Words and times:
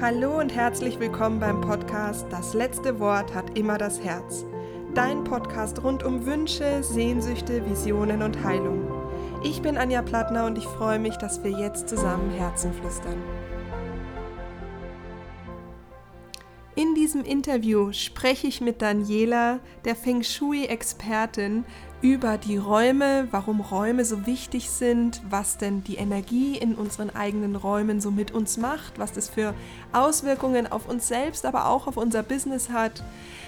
Hallo 0.00 0.38
und 0.38 0.54
herzlich 0.54 0.98
willkommen 0.98 1.40
beim 1.40 1.60
Podcast 1.60 2.24
Das 2.30 2.54
letzte 2.54 3.00
Wort 3.00 3.34
hat 3.34 3.58
immer 3.58 3.76
das 3.76 4.02
Herz. 4.02 4.46
Dein 4.94 5.24
Podcast 5.24 5.84
rund 5.84 6.04
um 6.04 6.24
Wünsche, 6.24 6.82
Sehnsüchte, 6.82 7.68
Visionen 7.68 8.22
und 8.22 8.42
Heilung. 8.42 8.90
Ich 9.44 9.60
bin 9.60 9.76
Anja 9.76 10.00
Plattner 10.00 10.46
und 10.46 10.56
ich 10.56 10.64
freue 10.64 10.98
mich, 10.98 11.18
dass 11.18 11.44
wir 11.44 11.50
jetzt 11.50 11.90
zusammen 11.90 12.30
Herzen 12.30 12.72
flüstern. 12.72 13.22
In 16.76 16.94
diesem 16.94 17.22
Interview 17.22 17.92
spreche 17.92 18.46
ich 18.46 18.62
mit 18.62 18.80
Daniela, 18.80 19.60
der 19.84 19.96
Feng 19.96 20.22
Shui-Expertin, 20.22 21.66
über 22.02 22.38
die 22.38 22.56
Räume, 22.56 23.28
warum 23.30 23.60
Räume 23.60 24.06
so 24.06 24.26
wichtig 24.26 24.70
sind, 24.70 25.20
was 25.28 25.58
denn 25.58 25.84
die 25.84 25.96
Energie 25.96 26.56
in 26.56 26.74
unseren 26.74 27.14
eigenen 27.14 27.56
Räumen 27.56 28.00
so 28.00 28.10
mit 28.10 28.30
uns 28.30 28.56
macht, 28.56 28.98
was 28.98 29.12
das 29.12 29.28
für 29.28 29.54
Auswirkungen 29.92 30.70
auf 30.70 30.88
uns 30.88 31.08
selbst, 31.08 31.44
aber 31.44 31.66
auch 31.66 31.86
auf 31.86 31.98
unser 31.98 32.22
Business 32.22 32.70
hat. 32.70 33.02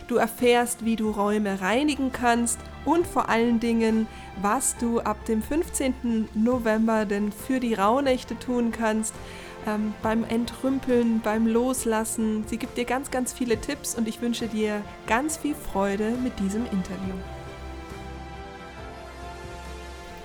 Du 0.07 0.17
erfährst, 0.17 0.85
wie 0.85 0.97
du 0.97 1.11
Räume 1.11 1.63
reinigen 1.63 2.13
kannst 2.13 2.59
und 2.85 3.07
vor 3.07 3.31
allen 3.31 3.59
Dingen, 3.59 4.07
was 4.43 4.77
du 4.77 5.01
ab 5.01 5.25
dem 5.25 5.43
15. 5.43 6.29
November 6.35 7.07
denn 7.07 7.33
für 7.33 7.59
die 7.59 7.75
Rauhnächte 7.75 8.39
tun 8.39 8.71
kannst. 8.71 9.15
Ähm, 9.65 9.95
beim 10.03 10.25
Entrümpeln, 10.25 11.21
beim 11.21 11.47
Loslassen. 11.47 12.45
Sie 12.49 12.57
gibt 12.57 12.77
dir 12.77 12.85
ganz, 12.85 13.13
ganz 13.13 13.33
viele 13.33 13.61
Tipps 13.61 13.95
und 13.95 14.09
ich 14.09 14.21
wünsche 14.21 14.49
dir 14.49 14.83
ganz 15.07 15.37
viel 15.37 15.55
Freude 15.55 16.11
mit 16.23 16.39
diesem 16.41 16.65
Interview. 16.65 17.15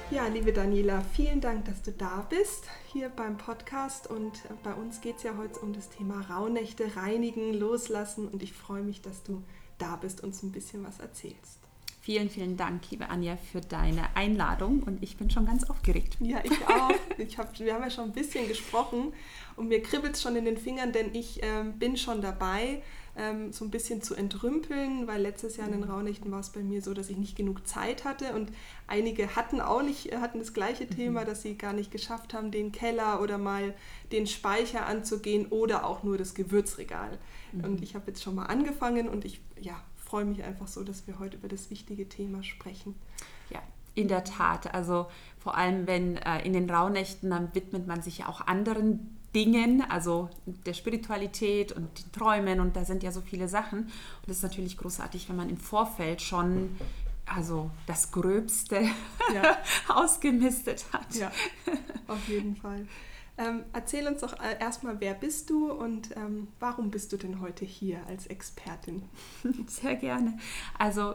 Ja, 0.10 0.26
liebe 0.28 0.54
Daniela, 0.54 1.04
vielen 1.14 1.42
Dank, 1.42 1.66
dass 1.66 1.82
du 1.82 1.92
da 1.92 2.26
bist 2.30 2.64
hier 2.94 3.10
beim 3.10 3.36
Podcast. 3.38 4.10
Und 4.10 4.38
äh, 4.46 4.54
bei 4.64 4.74
uns 4.74 5.02
geht 5.02 5.18
es 5.18 5.24
ja 5.24 5.36
heute 5.38 5.60
um 5.60 5.74
das 5.74 5.90
Thema 5.90 6.22
Rauhnächte, 6.30 6.96
reinigen, 6.96 7.54
loslassen. 7.54 8.26
Und 8.30 8.42
ich 8.42 8.54
freue 8.54 8.84
mich, 8.84 9.02
dass 9.02 9.24
du 9.24 9.44
da 9.78 9.98
bist 9.98 10.22
und 10.22 10.30
uns 10.30 10.44
ein 10.44 10.54
bisschen 10.54 10.86
was 10.86 11.02
erzählst. 11.02 11.60
Vielen, 12.00 12.30
vielen 12.30 12.56
Dank, 12.56 12.90
liebe 12.90 13.10
Anja, 13.10 13.36
für 13.36 13.60
deine 13.60 14.16
Einladung 14.16 14.82
und 14.84 15.04
ich 15.04 15.18
bin 15.18 15.30
schon 15.30 15.46
ganz 15.46 15.70
aufgeregt. 15.70 16.16
Ja, 16.22 16.38
ich 16.42 16.66
auch. 16.66 16.92
Ich 17.18 17.38
hab, 17.38 17.60
wir 17.60 17.74
haben 17.74 17.84
ja 17.84 17.90
schon 17.90 18.06
ein 18.06 18.14
bisschen 18.14 18.48
gesprochen 18.48 19.12
und 19.58 19.68
mir 19.68 19.82
kribbelt 19.82 20.16
es 20.16 20.22
schon 20.22 20.38
in 20.38 20.46
den 20.46 20.58
Fingern, 20.58 20.94
denn 20.94 21.14
ich 21.14 21.42
ähm, 21.44 21.74
bin 21.80 21.98
schon 21.98 22.22
dabei, 22.22 22.82
ähm, 23.18 23.52
so 23.52 23.66
ein 23.66 23.72
bisschen 23.72 24.02
zu 24.02 24.16
entrümpeln, 24.16 25.08
weil 25.08 25.22
letztes 25.22 25.58
Jahr 25.58 25.68
in 25.68 25.74
den 25.74 25.84
Raunächten 25.84 26.32
war 26.32 26.40
es 26.40 26.50
bei 26.50 26.62
mir 26.62 26.82
so, 26.82 26.94
dass 26.94 27.10
ich 27.10 27.18
nicht 27.18 27.36
genug 27.36 27.68
Zeit 27.68 28.06
hatte 28.06 28.34
und 28.34 28.52
einige 28.88 29.36
hatten 29.36 29.60
auch 29.60 29.82
nicht, 29.82 30.12
äh, 30.12 30.18
hatten 30.18 30.40
das 30.40 30.54
gleiche 30.54 30.86
mhm. 30.86 30.90
Thema, 30.92 31.26
dass 31.26 31.42
sie 31.42 31.58
gar 31.58 31.74
nicht 31.74 31.92
geschafft 31.92 32.34
haben, 32.34 32.52
den 32.52 32.72
Keller 32.72 33.22
oder 33.22 33.38
mal 33.38 33.74
den 34.12 34.28
Speicher 34.28 34.86
anzugehen 34.86 35.48
oder 35.48 35.86
auch 35.86 36.04
nur 36.04 36.18
das 36.18 36.36
Gewürzregal. 36.36 37.18
Mhm. 37.52 37.64
Und 37.64 37.84
ich 37.84 37.96
habe 37.96 38.06
jetzt 38.08 38.24
schon 38.24 38.36
mal 38.36 38.46
angefangen 38.46 39.10
und 39.10 39.26
ich, 39.26 39.42
ja, 39.60 39.82
freue 39.98 40.26
mich 40.26 40.44
einfach 40.44 40.68
so, 40.68 40.84
dass 40.84 41.08
wir 41.08 41.20
heute 41.20 41.38
über 41.38 41.48
das 41.48 41.70
wichtige 41.70 42.08
Thema 42.08 42.44
sprechen. 42.44 42.96
Ja, 43.50 43.62
in 43.96 44.08
der 44.08 44.24
Tat. 44.24 44.74
Also 44.74 45.08
vor 45.40 45.58
allem, 45.58 45.88
wenn 45.88 46.18
äh, 46.18 46.46
in 46.46 46.54
den 46.54 46.70
Rauhnächten, 46.70 47.30
dann 47.30 47.54
widmet 47.54 47.88
man 47.88 48.02
sich 48.02 48.20
ja 48.20 48.30
auch 48.30 48.42
anderen 48.42 49.17
Dingen, 49.36 49.82
also 49.82 50.30
der 50.46 50.74
Spiritualität 50.74 51.72
und 51.72 52.00
den 52.00 52.12
Träumen 52.12 52.60
und 52.60 52.76
da 52.76 52.86
sind 52.86 53.04
ja 53.04 53.12
so 53.12 53.22
viele 53.22 53.48
Sachen. 53.48 53.80
Und 53.80 54.30
es 54.30 54.38
ist 54.38 54.44
natürlich 54.44 54.78
großartig, 54.78 55.30
wenn 55.30 55.36
man 55.36 55.50
im 55.50 55.58
Vorfeld 55.58 56.22
schon 56.22 56.76
also 57.26 57.70
das 57.86 58.12
Gröbste 58.12 58.82
ja. 59.34 59.58
ausgemistet 59.90 60.86
hat. 60.94 61.14
Ja, 61.16 61.32
auf 62.08 62.28
jeden 62.28 62.56
Fall. 62.56 62.88
Ähm, 63.38 63.64
erzähl 63.72 64.08
uns 64.08 64.22
doch 64.22 64.34
äh, 64.40 64.60
erstmal, 64.60 65.00
wer 65.00 65.14
bist 65.14 65.50
du 65.50 65.72
und 65.72 66.16
ähm, 66.18 66.48
warum 66.60 66.90
bist 66.90 67.14
du 67.14 67.18
denn 67.18 67.40
heute 67.40 67.66
hier 67.66 68.00
als 68.08 68.26
Expertin? 68.28 69.04
Sehr 69.68 69.96
gerne. 69.96 70.40
Also, 70.80 71.14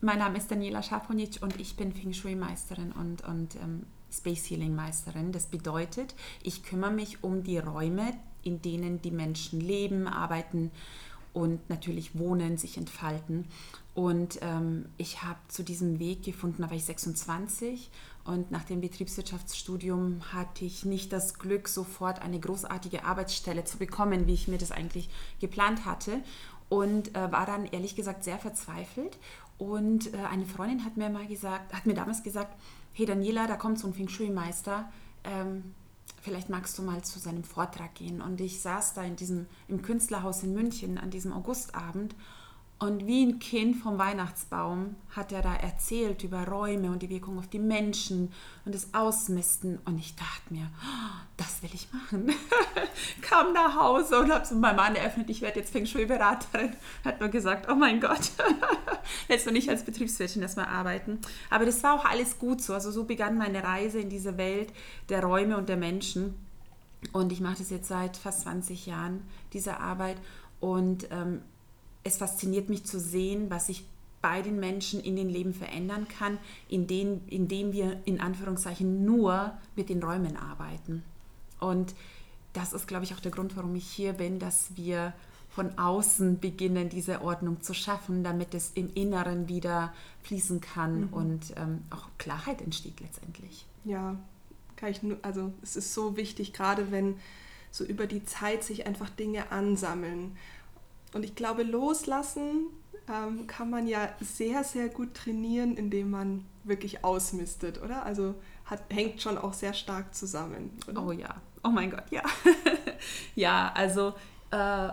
mein 0.00 0.18
Name 0.18 0.38
ist 0.38 0.50
Daniela 0.50 0.82
Schaponic 0.82 1.42
und 1.42 1.60
ich 1.60 1.76
bin 1.76 1.92
Feng 1.92 2.14
Shui-Meisterin 2.14 2.92
und, 2.92 3.22
und 3.24 3.56
ähm, 3.56 3.84
Space 4.10 4.50
Healing-Meisterin. 4.50 5.32
Das 5.32 5.46
bedeutet, 5.46 6.14
ich 6.42 6.62
kümmere 6.62 6.92
mich 6.92 7.22
um 7.22 7.42
die 7.42 7.58
Räume, 7.58 8.14
in 8.42 8.62
denen 8.62 9.02
die 9.02 9.10
Menschen 9.10 9.60
leben, 9.60 10.06
arbeiten 10.06 10.70
und 11.32 11.68
natürlich 11.68 12.18
wohnen, 12.18 12.56
sich 12.56 12.76
entfalten. 12.76 13.46
Und 13.94 14.38
ähm, 14.42 14.86
ich 14.96 15.22
habe 15.22 15.38
zu 15.48 15.62
diesem 15.62 15.98
Weg 15.98 16.22
gefunden, 16.22 16.62
da 16.62 16.70
war 16.70 16.76
ich 16.76 16.84
26 16.84 17.90
und 18.28 18.50
nach 18.50 18.64
dem 18.64 18.82
Betriebswirtschaftsstudium 18.82 20.20
hatte 20.34 20.66
ich 20.66 20.84
nicht 20.84 21.14
das 21.14 21.38
Glück, 21.38 21.66
sofort 21.66 22.20
eine 22.20 22.38
großartige 22.38 23.04
Arbeitsstelle 23.04 23.64
zu 23.64 23.78
bekommen, 23.78 24.26
wie 24.26 24.34
ich 24.34 24.48
mir 24.48 24.58
das 24.58 24.70
eigentlich 24.70 25.08
geplant 25.40 25.86
hatte. 25.86 26.20
Und 26.68 27.16
äh, 27.16 27.32
war 27.32 27.46
dann 27.46 27.64
ehrlich 27.64 27.96
gesagt 27.96 28.24
sehr 28.24 28.38
verzweifelt. 28.38 29.16
Und 29.56 30.12
äh, 30.12 30.18
eine 30.30 30.44
Freundin 30.44 30.84
hat 30.84 30.98
mir 30.98 31.08
mal 31.08 31.26
gesagt, 31.26 31.72
hat 31.72 31.86
mir 31.86 31.94
damals 31.94 32.22
gesagt, 32.22 32.54
hey 32.98 33.06
Daniela, 33.06 33.46
da 33.46 33.54
kommt 33.54 33.78
so 33.78 33.86
ein 33.86 33.94
Feng 33.94 34.08
Shui-Meister. 34.08 34.90
Ähm, 35.22 35.72
vielleicht 36.20 36.50
magst 36.50 36.76
du 36.76 36.82
mal 36.82 37.04
zu 37.04 37.20
seinem 37.20 37.44
Vortrag 37.44 37.94
gehen. 37.94 38.20
Und 38.20 38.40
ich 38.40 38.60
saß 38.60 38.94
da 38.94 39.04
in 39.04 39.14
diesem, 39.14 39.46
im 39.68 39.82
Künstlerhaus 39.82 40.42
in 40.42 40.52
München 40.52 40.98
an 40.98 41.10
diesem 41.10 41.32
Augustabend 41.32 42.16
und 42.80 43.08
wie 43.08 43.26
ein 43.26 43.40
Kind 43.40 43.76
vom 43.76 43.98
Weihnachtsbaum 43.98 44.94
hat 45.10 45.32
er 45.32 45.42
da 45.42 45.52
erzählt 45.52 46.22
über 46.22 46.46
Räume 46.46 46.92
und 46.92 47.02
die 47.02 47.10
Wirkung 47.10 47.36
auf 47.38 47.48
die 47.48 47.58
Menschen 47.58 48.32
und 48.64 48.72
das 48.72 48.94
Ausmisten. 48.94 49.80
Und 49.84 49.98
ich 49.98 50.14
dachte 50.14 50.54
mir, 50.54 50.70
das 51.36 51.60
will 51.60 51.70
ich 51.74 51.88
machen. 51.92 52.30
Kam 53.20 53.52
nach 53.52 53.74
Hause 53.74 54.20
und 54.20 54.32
habe 54.32 54.46
so 54.46 54.54
meinem 54.54 54.76
Mann 54.76 54.94
eröffnet, 54.94 55.28
ich 55.28 55.40
werde 55.40 55.58
jetzt 55.58 55.72
Feng 55.72 55.86
Shui-Beraterin. 55.86 56.72
Hat 57.04 57.18
nur 57.18 57.30
gesagt, 57.30 57.68
oh 57.68 57.74
mein 57.74 58.00
Gott, 58.00 58.30
willst 59.26 59.48
du 59.48 59.50
nicht 59.50 59.68
als 59.68 59.84
Betriebswirtin 59.84 60.42
erstmal 60.42 60.66
arbeiten? 60.66 61.18
Aber 61.50 61.66
das 61.66 61.82
war 61.82 61.94
auch 61.94 62.04
alles 62.04 62.38
gut 62.38 62.60
so. 62.60 62.74
Also 62.74 62.92
so 62.92 63.02
begann 63.02 63.36
meine 63.36 63.64
Reise 63.64 63.98
in 63.98 64.08
diese 64.08 64.38
Welt 64.38 64.72
der 65.08 65.24
Räume 65.24 65.56
und 65.56 65.68
der 65.68 65.78
Menschen. 65.78 66.36
Und 67.12 67.32
ich 67.32 67.40
mache 67.40 67.58
das 67.58 67.70
jetzt 67.70 67.88
seit 67.88 68.16
fast 68.16 68.42
20 68.42 68.86
Jahren, 68.86 69.24
diese 69.52 69.80
Arbeit. 69.80 70.18
Und 70.60 71.08
ähm, 71.10 71.42
es 72.08 72.16
fasziniert 72.16 72.68
mich 72.68 72.84
zu 72.84 72.98
sehen, 72.98 73.50
was 73.50 73.68
sich 73.68 73.84
bei 74.20 74.42
den 74.42 74.58
Menschen 74.58 75.00
in 75.00 75.16
den 75.16 75.28
Leben 75.28 75.54
verändern 75.54 76.08
kann, 76.08 76.38
indem, 76.68 77.20
indem 77.28 77.72
wir 77.72 78.00
in 78.04 78.20
Anführungszeichen 78.20 79.04
nur 79.04 79.52
mit 79.76 79.88
den 79.88 80.02
Räumen 80.02 80.36
arbeiten. 80.36 81.04
Und 81.60 81.94
das 82.52 82.72
ist, 82.72 82.88
glaube 82.88 83.04
ich, 83.04 83.14
auch 83.14 83.20
der 83.20 83.30
Grund, 83.30 83.56
warum 83.56 83.76
ich 83.76 83.86
hier 83.86 84.14
bin, 84.14 84.38
dass 84.38 84.76
wir 84.76 85.12
von 85.50 85.78
außen 85.78 86.40
beginnen, 86.40 86.88
diese 86.88 87.22
Ordnung 87.22 87.62
zu 87.62 87.74
schaffen, 87.74 88.22
damit 88.22 88.54
es 88.54 88.72
im 88.74 88.92
Inneren 88.94 89.48
wieder 89.48 89.92
fließen 90.22 90.60
kann 90.60 91.06
mhm. 91.06 91.12
und 91.12 91.40
ähm, 91.56 91.82
auch 91.90 92.08
Klarheit 92.18 92.60
entsteht 92.60 93.00
letztendlich. 93.00 93.66
Ja, 93.84 94.16
kann 94.76 94.90
ich 94.90 95.02
nur, 95.02 95.16
also 95.22 95.52
es 95.62 95.76
ist 95.76 95.94
so 95.94 96.16
wichtig, 96.16 96.52
gerade 96.52 96.90
wenn 96.90 97.16
so 97.70 97.84
über 97.84 98.06
die 98.06 98.24
Zeit 98.24 98.62
sich 98.64 98.86
einfach 98.86 99.10
Dinge 99.10 99.50
ansammeln 99.50 100.36
und 101.14 101.24
ich 101.24 101.34
glaube, 101.34 101.62
loslassen 101.62 102.66
ähm, 103.08 103.46
kann 103.46 103.70
man 103.70 103.86
ja 103.86 104.08
sehr, 104.20 104.64
sehr 104.64 104.88
gut 104.88 105.14
trainieren, 105.14 105.76
indem 105.76 106.10
man 106.10 106.44
wirklich 106.64 107.04
ausmistet, 107.04 107.82
oder? 107.82 108.04
Also 108.04 108.34
hat, 108.64 108.82
hängt 108.90 109.22
schon 109.22 109.38
auch 109.38 109.54
sehr 109.54 109.72
stark 109.72 110.14
zusammen. 110.14 110.70
Oder? 110.86 111.06
Oh 111.06 111.12
ja, 111.12 111.40
oh 111.64 111.70
mein 111.70 111.90
Gott, 111.90 112.04
ja. 112.10 112.22
ja, 113.34 113.72
also 113.74 114.14
äh, 114.50 114.90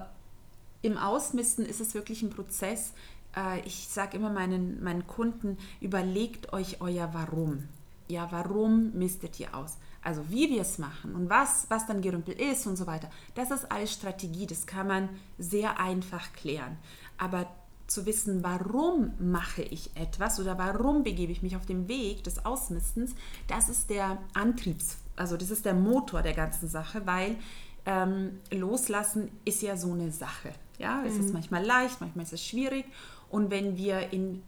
im 0.82 0.98
Ausmisten 0.98 1.66
ist 1.66 1.82
es 1.82 1.94
wirklich 1.94 2.22
ein 2.22 2.30
Prozess. 2.30 2.94
Äh, 3.36 3.60
ich 3.66 3.88
sage 3.90 4.18
immer 4.18 4.30
meinen, 4.30 4.82
meinen 4.84 5.06
Kunden, 5.08 5.58
überlegt 5.82 6.54
euch 6.54 6.82
euer 6.82 7.14
Warum. 7.14 7.68
Ja, 8.08 8.32
warum 8.32 8.94
mistet 8.94 9.40
ihr 9.40 9.56
aus? 9.56 9.78
Also 10.06 10.30
wie 10.30 10.50
wir 10.52 10.62
es 10.62 10.78
machen 10.78 11.16
und 11.16 11.30
was, 11.30 11.66
was 11.70 11.88
dann 11.88 12.02
Gerümpel 12.02 12.36
ist 12.36 12.68
und 12.68 12.78
so 12.78 12.86
weiter, 12.86 13.10
das 13.34 13.50
ist 13.50 13.72
alles 13.72 13.92
Strategie, 13.92 14.46
das 14.46 14.68
kann 14.68 14.88
man 14.88 15.10
sehr 15.40 15.80
einfach 15.80 16.32
klären. 16.34 16.78
Aber 17.18 17.48
zu 17.88 18.06
wissen, 18.06 18.44
warum 18.44 19.14
mache 19.20 19.64
ich 19.64 19.90
etwas 19.96 20.40
oder 20.40 20.58
warum 20.58 21.04
begebe 21.04 21.32
ich 21.32 21.42
mich 21.42 21.56
auf 21.56 21.66
den 21.66 21.88
Weg 21.88 22.24
des 22.24 22.46
Ausmistens, 22.46 23.16
das 23.48 23.68
ist 23.68 23.90
der 23.90 24.20
Antriebs, 24.34 24.98
also 25.16 25.38
das 25.38 25.50
ist 25.50 25.66
der 25.66 25.74
Motor 25.74 26.22
der 26.22 26.34
ganzen 26.34 26.68
Sache, 26.68 27.06
weil 27.06 27.38
ähm, 27.88 28.40
loslassen 28.52 29.32
ist 29.44 29.64
ja 29.64 29.76
so 29.76 29.92
eine 29.92 30.12
Sache. 30.12 30.52
Ja, 30.78 31.04
es 31.06 31.16
ist 31.16 31.28
mhm. 31.28 31.34
manchmal 31.34 31.66
leicht, 31.66 32.00
manchmal 32.00 32.26
ist 32.26 32.34
es 32.34 32.46
schwierig. 32.46 32.86
Und 33.30 33.50
wenn 33.50 33.78
wir 33.78 34.14
in 34.14 34.44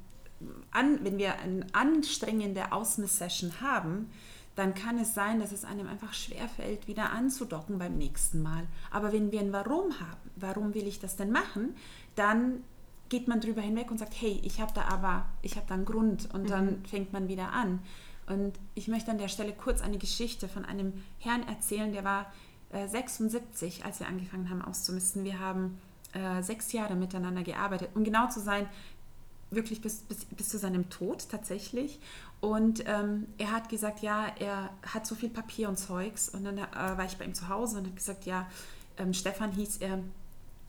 an, 0.71 0.99
wenn 1.03 1.17
wir 1.17 1.39
eine 1.39 1.65
anstrengende 1.73 2.71
Ausmiss-Session 2.71 3.59
haben, 3.61 4.11
dann 4.57 4.73
kann 4.73 4.97
es 4.97 5.13
sein, 5.13 5.39
dass 5.39 5.51
es 5.51 5.63
einem 5.63 5.87
einfach 5.87 6.13
schwerfällt, 6.13 6.87
wieder 6.87 7.11
anzudocken 7.11 7.77
beim 7.77 7.95
nächsten 7.95 8.41
Mal. 8.41 8.63
Aber 8.89 9.13
wenn 9.13 9.31
wir 9.31 9.39
ein 9.39 9.53
Warum 9.53 9.99
haben, 9.99 10.31
warum 10.35 10.73
will 10.73 10.87
ich 10.87 10.99
das 10.99 11.15
denn 11.15 11.31
machen, 11.31 11.75
dann 12.15 12.63
geht 13.09 13.27
man 13.27 13.39
drüber 13.39 13.61
hinweg 13.61 13.91
und 13.91 13.99
sagt, 13.99 14.19
hey, 14.19 14.41
ich 14.43 14.59
habe 14.59 14.73
da 14.73 14.85
aber, 14.85 15.27
ich 15.43 15.57
habe 15.57 15.67
da 15.67 15.75
einen 15.75 15.85
Grund 15.85 16.27
und 16.33 16.49
dann 16.49 16.65
mhm. 16.65 16.85
fängt 16.85 17.13
man 17.13 17.27
wieder 17.27 17.53
an. 17.53 17.79
Und 18.25 18.53
ich 18.73 18.87
möchte 18.87 19.11
an 19.11 19.19
der 19.19 19.27
Stelle 19.27 19.53
kurz 19.53 19.81
eine 19.81 19.99
Geschichte 19.99 20.49
von 20.49 20.65
einem 20.65 21.03
Herrn 21.19 21.47
erzählen, 21.47 21.93
der 21.93 22.03
war 22.03 22.25
äh, 22.71 22.87
76, 22.87 23.85
als 23.85 23.99
wir 23.99 24.07
angefangen 24.07 24.49
haben 24.49 24.63
auszumisten. 24.63 25.23
Wir 25.23 25.39
haben 25.39 25.77
äh, 26.13 26.41
sechs 26.41 26.71
Jahre 26.71 26.95
miteinander 26.95 27.43
gearbeitet. 27.43 27.91
Um 27.93 28.03
genau 28.03 28.27
zu 28.27 28.39
sein, 28.39 28.67
wirklich 29.51 29.81
bis, 29.81 29.99
bis, 30.01 30.25
bis 30.25 30.49
zu 30.49 30.57
seinem 30.57 30.89
Tod 30.89 31.29
tatsächlich. 31.29 31.99
Und 32.39 32.83
ähm, 32.85 33.27
er 33.37 33.51
hat 33.51 33.69
gesagt, 33.69 34.01
ja, 34.01 34.27
er 34.39 34.69
hat 34.83 35.07
so 35.07 35.15
viel 35.15 35.29
Papier 35.29 35.69
und 35.69 35.77
Zeugs. 35.77 36.29
Und 36.29 36.43
dann 36.43 36.57
äh, 36.57 36.61
war 36.71 37.05
ich 37.05 37.17
bei 37.17 37.25
ihm 37.25 37.33
zu 37.33 37.49
Hause 37.49 37.79
und 37.79 37.87
hat 37.87 37.95
gesagt, 37.95 38.25
ja, 38.25 38.47
ähm, 38.97 39.13
Stefan 39.13 39.51
hieß 39.51 39.77
er. 39.77 39.99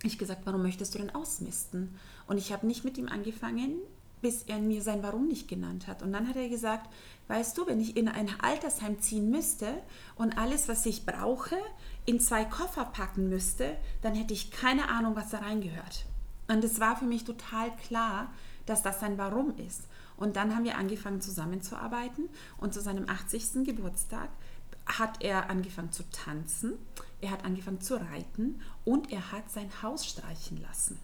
Ich 0.02 0.16
gesagt, 0.16 0.42
warum 0.44 0.62
möchtest 0.62 0.94
du 0.94 0.98
denn 0.98 1.14
ausmisten? 1.14 1.98
Und 2.26 2.38
ich 2.38 2.52
habe 2.52 2.66
nicht 2.66 2.84
mit 2.84 2.96
ihm 2.98 3.08
angefangen, 3.08 3.78
bis 4.22 4.44
er 4.44 4.58
mir 4.58 4.82
sein 4.82 5.02
Warum 5.02 5.26
nicht 5.26 5.48
genannt 5.48 5.86
hat. 5.86 6.02
Und 6.02 6.12
dann 6.12 6.28
hat 6.28 6.36
er 6.36 6.48
gesagt, 6.48 6.88
weißt 7.28 7.56
du, 7.58 7.66
wenn 7.66 7.80
ich 7.80 7.96
in 7.96 8.08
ein 8.08 8.30
Altersheim 8.40 9.00
ziehen 9.00 9.30
müsste 9.30 9.74
und 10.16 10.38
alles, 10.38 10.68
was 10.68 10.86
ich 10.86 11.04
brauche, 11.04 11.56
in 12.06 12.20
zwei 12.20 12.44
Koffer 12.44 12.84
packen 12.86 13.28
müsste, 13.28 13.76
dann 14.02 14.14
hätte 14.14 14.34
ich 14.34 14.50
keine 14.50 14.88
Ahnung, 14.88 15.14
was 15.16 15.30
da 15.30 15.38
reingehört. 15.38 16.06
Und 16.48 16.64
es 16.64 16.80
war 16.80 16.96
für 16.96 17.04
mich 17.04 17.24
total 17.24 17.74
klar, 17.76 18.32
dass 18.66 18.82
das 18.82 19.00
sein 19.00 19.18
Warum 19.18 19.56
ist. 19.56 19.87
Und 20.18 20.36
dann 20.36 20.54
haben 20.54 20.64
wir 20.64 20.76
angefangen 20.76 21.20
zusammenzuarbeiten 21.20 22.28
und 22.58 22.74
zu 22.74 22.80
seinem 22.80 23.08
80. 23.08 23.64
Geburtstag 23.64 24.28
hat 24.86 25.22
er 25.22 25.50
angefangen 25.50 25.92
zu 25.92 26.02
tanzen, 26.10 26.74
er 27.20 27.30
hat 27.30 27.44
angefangen 27.44 27.80
zu 27.80 27.96
reiten 27.96 28.60
und 28.84 29.12
er 29.12 29.32
hat 29.32 29.50
sein 29.50 29.70
Haus 29.82 30.06
streichen 30.06 30.60
lassen. 30.60 30.98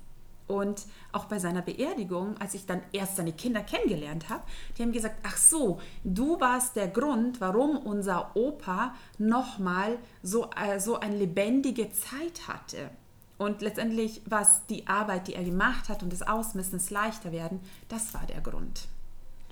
Und 0.47 0.85
auch 1.13 1.25
bei 1.25 1.39
seiner 1.39 1.63
Beerdigung, 1.63 2.37
als 2.39 2.53
ich 2.55 2.67
dann 2.67 2.83
erst 2.93 3.17
seine 3.17 3.33
Kinder 3.33 3.63
kennengelernt 3.63 4.29
habe, 4.29 4.43
die 4.77 4.83
haben 4.83 4.93
gesagt, 4.93 5.17
ach 5.23 5.39
so, 5.39 5.81
du 6.05 6.39
warst 6.39 6.77
der 6.77 6.89
Grund, 6.89 7.41
warum 7.41 7.79
unser 7.79 8.37
Opa 8.37 8.95
nochmal 9.17 9.99
so, 10.23 10.51
äh, 10.51 10.81
so 10.81 11.01
eine 11.01 11.17
lebendige 11.17 11.91
Zeit 11.93 12.47
hatte. 12.47 12.91
Und 13.39 13.63
letztendlich, 13.63 14.21
was 14.27 14.67
die 14.67 14.87
Arbeit, 14.87 15.29
die 15.29 15.35
er 15.35 15.45
gemacht 15.45 15.89
hat 15.89 16.03
und 16.03 16.13
das 16.13 16.23
Ausmisten, 16.23 16.79
das 16.79 16.91
leichter 16.91 17.33
werden, 17.33 17.61
das 17.89 18.13
war 18.13 18.27
der 18.27 18.43
Grund. 18.43 18.87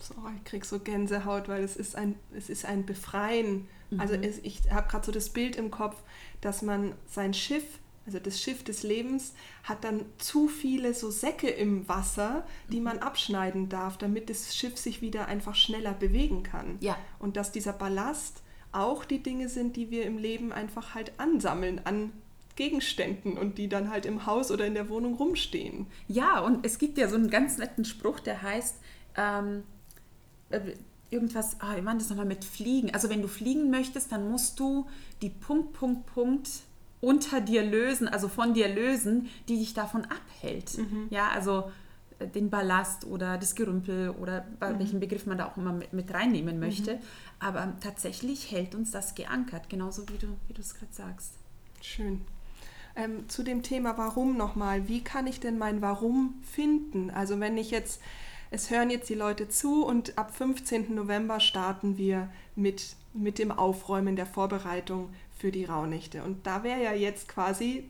So, 0.02 0.14
ich 0.36 0.44
krieg 0.44 0.64
so 0.64 0.80
Gänsehaut, 0.80 1.48
weil 1.48 1.62
es 1.62 1.76
ist 1.76 1.94
ein, 1.94 2.16
es 2.36 2.50
ist 2.50 2.64
ein 2.64 2.84
Befreien. 2.84 3.68
Mhm. 3.90 4.00
Also 4.00 4.14
es, 4.14 4.38
ich 4.38 4.62
habe 4.70 4.88
gerade 4.88 5.06
so 5.06 5.12
das 5.12 5.30
Bild 5.30 5.56
im 5.56 5.70
Kopf, 5.70 5.96
dass 6.40 6.62
man 6.62 6.94
sein 7.06 7.34
Schiff, 7.34 7.64
also 8.04 8.18
das 8.18 8.40
Schiff 8.40 8.64
des 8.64 8.82
Lebens, 8.82 9.32
hat 9.62 9.84
dann 9.84 10.04
zu 10.18 10.48
viele 10.48 10.92
so 10.92 11.10
Säcke 11.10 11.48
im 11.48 11.88
Wasser, 11.88 12.44
die 12.68 12.78
mhm. 12.78 12.84
man 12.84 12.98
abschneiden 12.98 13.68
darf, 13.68 13.96
damit 13.96 14.28
das 14.28 14.56
Schiff 14.56 14.76
sich 14.76 15.02
wieder 15.02 15.26
einfach 15.26 15.54
schneller 15.54 15.94
bewegen 15.94 16.42
kann. 16.42 16.78
Ja. 16.80 16.98
Und 17.20 17.36
dass 17.36 17.52
dieser 17.52 17.72
Ballast 17.72 18.42
auch 18.72 19.04
die 19.04 19.22
Dinge 19.22 19.48
sind, 19.48 19.76
die 19.76 19.90
wir 19.90 20.04
im 20.04 20.18
Leben 20.18 20.52
einfach 20.52 20.94
halt 20.94 21.12
ansammeln 21.18 21.80
an 21.84 22.12
Gegenständen 22.56 23.38
und 23.38 23.56
die 23.56 23.68
dann 23.68 23.90
halt 23.90 24.04
im 24.04 24.26
Haus 24.26 24.50
oder 24.50 24.66
in 24.66 24.74
der 24.74 24.88
Wohnung 24.88 25.14
rumstehen. 25.14 25.86
Ja, 26.08 26.40
und 26.40 26.66
es 26.66 26.78
gibt 26.78 26.98
ja 26.98 27.08
so 27.08 27.16
einen 27.16 27.30
ganz 27.30 27.56
netten 27.58 27.84
Spruch, 27.84 28.20
der 28.20 28.42
heißt, 28.42 28.76
ähm, 29.16 29.58
äh, 29.58 29.71
irgendwas, 31.10 31.60
ah, 31.60 31.76
ich 31.76 31.82
meine 31.82 31.98
das 31.98 32.08
nochmal 32.08 32.26
mit 32.26 32.44
Fliegen. 32.44 32.92
Also 32.94 33.10
wenn 33.10 33.22
du 33.22 33.28
fliegen 33.28 33.70
möchtest, 33.70 34.12
dann 34.12 34.30
musst 34.30 34.58
du 34.58 34.86
die 35.20 35.30
Punkt, 35.30 35.72
Punkt, 35.74 36.06
Punkt 36.06 36.48
unter 37.00 37.40
dir 37.40 37.64
lösen, 37.64 38.08
also 38.08 38.28
von 38.28 38.54
dir 38.54 38.68
lösen, 38.68 39.28
die 39.48 39.58
dich 39.58 39.74
davon 39.74 40.04
abhält. 40.04 40.78
Mhm. 40.78 41.08
Ja, 41.10 41.30
also 41.30 41.70
äh, 42.20 42.28
den 42.28 42.48
Ballast 42.48 43.04
oder 43.04 43.38
das 43.38 43.54
Gerümpel 43.54 44.10
oder 44.10 44.44
mhm. 44.60 44.78
welchen 44.78 45.00
Begriff 45.00 45.26
man 45.26 45.36
da 45.36 45.46
auch 45.48 45.56
immer 45.56 45.72
mit, 45.72 45.92
mit 45.92 46.14
reinnehmen 46.14 46.58
möchte. 46.58 46.94
Mhm. 46.94 47.00
Aber 47.40 47.72
tatsächlich 47.80 48.50
hält 48.50 48.74
uns 48.74 48.92
das 48.92 49.14
geankert, 49.14 49.68
genauso 49.68 50.08
wie 50.08 50.18
du 50.18 50.28
wie 50.48 50.60
es 50.60 50.74
gerade 50.74 50.92
sagst. 50.92 51.34
Schön. 51.80 52.22
Ähm, 52.94 53.28
zu 53.28 53.42
dem 53.42 53.62
Thema 53.62 53.96
Warum 53.96 54.36
nochmal. 54.36 54.86
Wie 54.88 55.02
kann 55.02 55.26
ich 55.26 55.40
denn 55.40 55.58
mein 55.58 55.82
Warum 55.82 56.34
finden? 56.42 57.10
Also 57.10 57.40
wenn 57.40 57.56
ich 57.56 57.70
jetzt, 57.70 58.00
es 58.52 58.70
hören 58.70 58.90
jetzt 58.90 59.08
die 59.08 59.14
Leute 59.14 59.48
zu 59.48 59.84
und 59.84 60.18
ab 60.18 60.36
15. 60.36 60.94
November 60.94 61.40
starten 61.40 61.96
wir 61.96 62.30
mit, 62.54 62.96
mit 63.14 63.38
dem 63.38 63.50
Aufräumen 63.50 64.14
der 64.14 64.26
Vorbereitung 64.26 65.08
für 65.38 65.50
die 65.50 65.64
Rauhnächte. 65.64 66.22
Und 66.22 66.46
da 66.46 66.62
wäre 66.62 66.82
ja 66.82 66.92
jetzt 66.92 67.28
quasi 67.28 67.88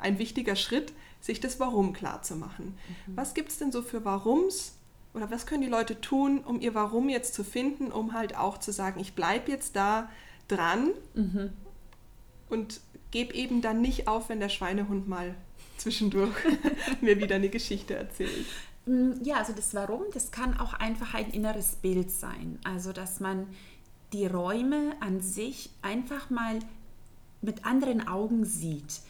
ein 0.00 0.18
wichtiger 0.18 0.56
Schritt, 0.56 0.92
sich 1.20 1.38
das 1.38 1.60
Warum 1.60 1.92
klar 1.92 2.22
zu 2.22 2.34
machen. 2.34 2.76
Mhm. 3.06 3.16
Was 3.16 3.34
gibt 3.34 3.50
es 3.50 3.58
denn 3.58 3.70
so 3.70 3.82
für 3.82 4.04
Warums? 4.04 4.74
Oder 5.14 5.30
was 5.30 5.46
können 5.46 5.62
die 5.62 5.68
Leute 5.68 6.00
tun, 6.00 6.38
um 6.38 6.60
ihr 6.60 6.74
Warum 6.74 7.08
jetzt 7.08 7.34
zu 7.34 7.44
finden, 7.44 7.92
um 7.92 8.12
halt 8.12 8.36
auch 8.36 8.58
zu 8.58 8.72
sagen, 8.72 8.98
ich 8.98 9.14
bleibe 9.14 9.50
jetzt 9.52 9.76
da 9.76 10.10
dran 10.48 10.90
mhm. 11.14 11.52
und 12.48 12.80
gebe 13.12 13.32
eben 13.34 13.62
dann 13.62 13.80
nicht 13.80 14.08
auf, 14.08 14.28
wenn 14.28 14.40
der 14.40 14.48
Schweinehund 14.48 15.08
mal 15.08 15.36
zwischendurch 15.76 16.34
mir 17.00 17.18
wieder 17.20 17.36
eine 17.36 17.48
Geschichte 17.48 17.94
erzählt. 17.94 18.46
Mm, 18.86 19.12
ja, 19.22 19.36
also 19.36 19.52
das 19.52 19.74
Warum, 19.74 20.02
das 20.12 20.30
kann 20.30 20.58
auch 20.58 20.74
einfach 20.74 21.14
ein 21.14 21.30
inneres 21.30 21.76
Bild 21.76 22.10
sein. 22.10 22.58
Also, 22.64 22.92
dass 22.92 23.20
man 23.20 23.46
die 24.12 24.26
Räume 24.26 24.94
an 25.00 25.20
sich 25.20 25.70
einfach 25.82 26.30
mal 26.30 26.58
mit 27.42 27.64
anderen 27.64 28.06
Augen 28.08 28.44
sieht. 28.44 29.00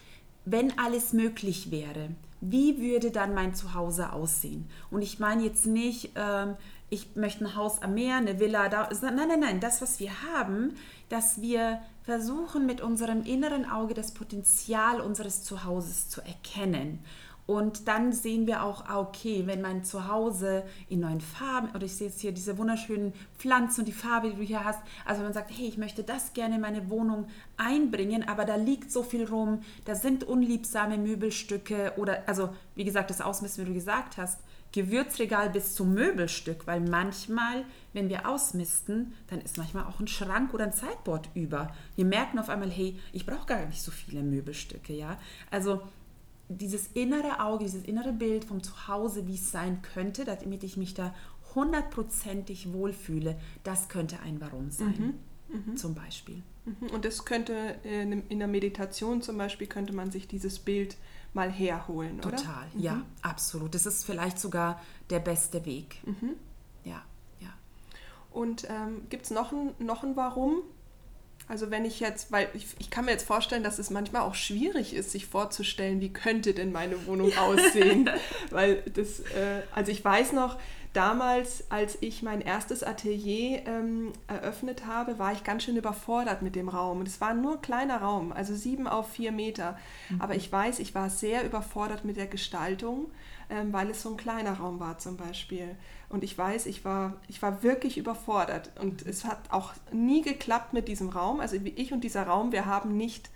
Wenn 0.45 0.77
alles 0.77 1.13
möglich 1.13 1.71
wäre, 1.71 2.09
wie 2.39 2.81
würde 2.81 3.11
dann 3.11 3.33
mein 3.33 3.53
Zuhause 3.53 4.13
aussehen? 4.13 4.67
Und 4.89 5.03
ich 5.03 5.19
meine 5.19 5.43
jetzt 5.43 5.67
nicht, 5.67 6.11
ähm, 6.15 6.55
ich 6.89 7.15
möchte 7.15 7.45
ein 7.45 7.55
Haus 7.55 7.81
am 7.81 7.93
Meer, 7.93 8.17
eine 8.17 8.39
Villa, 8.39 8.67
da, 8.67 8.89
nein, 9.01 9.27
nein, 9.27 9.39
nein, 9.39 9.59
das, 9.59 9.81
was 9.81 9.99
wir 9.99 10.11
haben, 10.23 10.73
dass 11.09 11.41
wir 11.41 11.79
versuchen 12.03 12.65
mit 12.65 12.81
unserem 12.81 13.23
inneren 13.23 13.69
Auge 13.69 13.93
das 13.93 14.11
Potenzial 14.11 15.01
unseres 15.01 15.43
Zuhauses 15.43 16.09
zu 16.09 16.21
erkennen. 16.21 16.99
Und 17.51 17.89
dann 17.89 18.13
sehen 18.13 18.47
wir 18.47 18.63
auch, 18.63 18.85
ah, 18.85 19.01
okay, 19.01 19.43
wenn 19.45 19.61
mein 19.61 19.83
Zuhause 19.83 20.63
in 20.87 21.01
neuen 21.01 21.19
Farben, 21.19 21.67
oder 21.75 21.83
ich 21.83 21.93
sehe 21.93 22.07
jetzt 22.07 22.21
hier 22.21 22.31
diese 22.31 22.57
wunderschönen 22.57 23.11
Pflanzen 23.37 23.81
und 23.81 23.87
die 23.87 23.91
Farbe, 23.91 24.29
die 24.29 24.37
du 24.37 24.41
hier 24.41 24.63
hast, 24.63 24.79
also 25.03 25.19
wenn 25.19 25.25
man 25.25 25.33
sagt, 25.33 25.51
hey, 25.51 25.67
ich 25.67 25.77
möchte 25.77 26.01
das 26.01 26.31
gerne 26.31 26.55
in 26.55 26.61
meine 26.61 26.89
Wohnung 26.89 27.27
einbringen, 27.57 28.25
aber 28.25 28.45
da 28.45 28.55
liegt 28.55 28.89
so 28.89 29.03
viel 29.03 29.25
rum, 29.25 29.63
da 29.83 29.95
sind 29.95 30.23
unliebsame 30.23 30.97
Möbelstücke 30.97 31.91
oder, 31.97 32.23
also 32.25 32.51
wie 32.75 32.85
gesagt, 32.85 33.09
das 33.09 33.19
Ausmisten, 33.19 33.65
wie 33.65 33.67
du 33.67 33.73
gesagt 33.73 34.15
hast, 34.15 34.39
Gewürzregal 34.71 35.49
bis 35.49 35.75
zum 35.75 35.93
Möbelstück, 35.93 36.65
weil 36.67 36.79
manchmal, 36.79 37.65
wenn 37.91 38.07
wir 38.07 38.29
ausmisten, 38.29 39.11
dann 39.27 39.41
ist 39.41 39.57
manchmal 39.57 39.83
auch 39.83 39.99
ein 39.99 40.07
Schrank 40.07 40.53
oder 40.53 40.63
ein 40.63 40.71
Sideboard 40.71 41.27
über. 41.33 41.73
Wir 41.97 42.05
merken 42.05 42.39
auf 42.39 42.47
einmal, 42.47 42.71
hey, 42.71 42.97
ich 43.11 43.25
brauche 43.25 43.45
gar 43.45 43.65
nicht 43.65 43.81
so 43.81 43.91
viele 43.91 44.23
Möbelstücke, 44.23 44.93
ja. 44.93 45.17
Also 45.49 45.81
dieses 46.57 46.87
innere 46.87 47.39
Auge, 47.39 47.65
dieses 47.65 47.83
innere 47.83 48.13
Bild 48.13 48.45
vom 48.45 48.63
Zuhause, 48.63 49.27
wie 49.27 49.35
es 49.35 49.51
sein 49.51 49.81
könnte, 49.81 50.25
damit 50.25 50.63
ich 50.63 50.77
mich 50.77 50.93
da 50.93 51.13
hundertprozentig 51.55 52.71
wohlfühle, 52.73 53.37
das 53.63 53.89
könnte 53.89 54.19
ein 54.21 54.39
Warum 54.39 54.71
sein, 54.71 55.15
mhm. 55.49 55.71
Mhm. 55.73 55.77
zum 55.77 55.95
Beispiel. 55.95 56.41
Mhm. 56.65 56.89
Und 56.93 57.05
das 57.05 57.25
könnte 57.25 57.53
in 57.83 58.39
der 58.39 58.47
Meditation 58.47 59.21
zum 59.21 59.37
Beispiel, 59.37 59.67
könnte 59.67 59.93
man 59.93 60.11
sich 60.11 60.27
dieses 60.27 60.59
Bild 60.59 60.95
mal 61.33 61.51
herholen, 61.51 62.21
Total, 62.21 62.33
oder? 62.33 62.43
Total, 62.43 62.67
ja, 62.77 62.95
mhm. 62.95 63.05
absolut. 63.21 63.75
Das 63.75 63.85
ist 63.85 64.05
vielleicht 64.05 64.39
sogar 64.39 64.81
der 65.09 65.19
beste 65.19 65.65
Weg. 65.65 66.01
Mhm. 66.05 66.35
Ja, 66.83 67.01
ja. 67.39 67.49
Und 68.31 68.67
ähm, 68.69 69.03
gibt 69.09 69.25
es 69.25 69.31
noch 69.31 69.51
ein, 69.51 69.73
noch 69.79 70.03
ein 70.03 70.15
Warum? 70.15 70.63
Also 71.51 71.69
wenn 71.69 71.83
ich 71.83 71.99
jetzt, 71.99 72.31
weil 72.31 72.47
ich, 72.53 72.65
ich 72.79 72.89
kann 72.89 73.03
mir 73.03 73.11
jetzt 73.11 73.27
vorstellen, 73.27 73.61
dass 73.61 73.77
es 73.77 73.89
manchmal 73.89 74.21
auch 74.21 74.35
schwierig 74.35 74.93
ist, 74.93 75.11
sich 75.11 75.25
vorzustellen, 75.25 75.99
wie 75.99 76.13
könnte 76.13 76.53
denn 76.53 76.71
meine 76.71 77.05
Wohnung 77.07 77.37
aussehen. 77.37 78.09
weil 78.51 78.77
das, 78.93 79.19
äh, 79.19 79.63
also 79.75 79.91
ich 79.91 80.03
weiß 80.03 80.31
noch, 80.31 80.57
damals, 80.93 81.69
als 81.69 81.97
ich 81.99 82.23
mein 82.23 82.39
erstes 82.39 82.83
Atelier 82.83 83.63
ähm, 83.65 84.13
eröffnet 84.27 84.85
habe, 84.85 85.19
war 85.19 85.33
ich 85.33 85.43
ganz 85.43 85.63
schön 85.63 85.75
überfordert 85.75 86.41
mit 86.41 86.55
dem 86.55 86.69
Raum. 86.69 86.99
Und 86.99 87.07
es 87.09 87.19
war 87.19 87.33
nur 87.33 87.55
ein 87.55 87.61
kleiner 87.61 87.97
Raum, 87.97 88.31
also 88.31 88.55
sieben 88.55 88.87
auf 88.87 89.11
vier 89.11 89.33
Meter. 89.33 89.77
Mhm. 90.07 90.21
Aber 90.21 90.35
ich 90.35 90.49
weiß, 90.49 90.79
ich 90.79 90.95
war 90.95 91.09
sehr 91.09 91.45
überfordert 91.45 92.05
mit 92.05 92.15
der 92.15 92.27
Gestaltung, 92.27 93.11
ähm, 93.49 93.73
weil 93.73 93.89
es 93.89 94.01
so 94.03 94.11
ein 94.11 94.17
kleiner 94.17 94.53
Raum 94.53 94.79
war 94.79 94.99
zum 94.99 95.17
Beispiel. 95.17 95.75
Und 96.11 96.23
ich 96.23 96.37
weiß, 96.37 96.65
ich 96.65 96.83
war, 96.83 97.13
ich 97.27 97.41
war 97.41 97.63
wirklich 97.63 97.97
überfordert. 97.97 98.71
Und 98.81 99.05
es 99.05 99.23
hat 99.23 99.39
auch 99.49 99.73
nie 99.91 100.21
geklappt 100.21 100.73
mit 100.73 100.87
diesem 100.87 101.09
Raum. 101.09 101.39
Also 101.39 101.55
ich 101.55 101.93
und 101.93 102.03
dieser 102.03 102.23
Raum, 102.23 102.51
wir 102.51 102.65
haben 102.65 102.97
nicht 102.97 103.29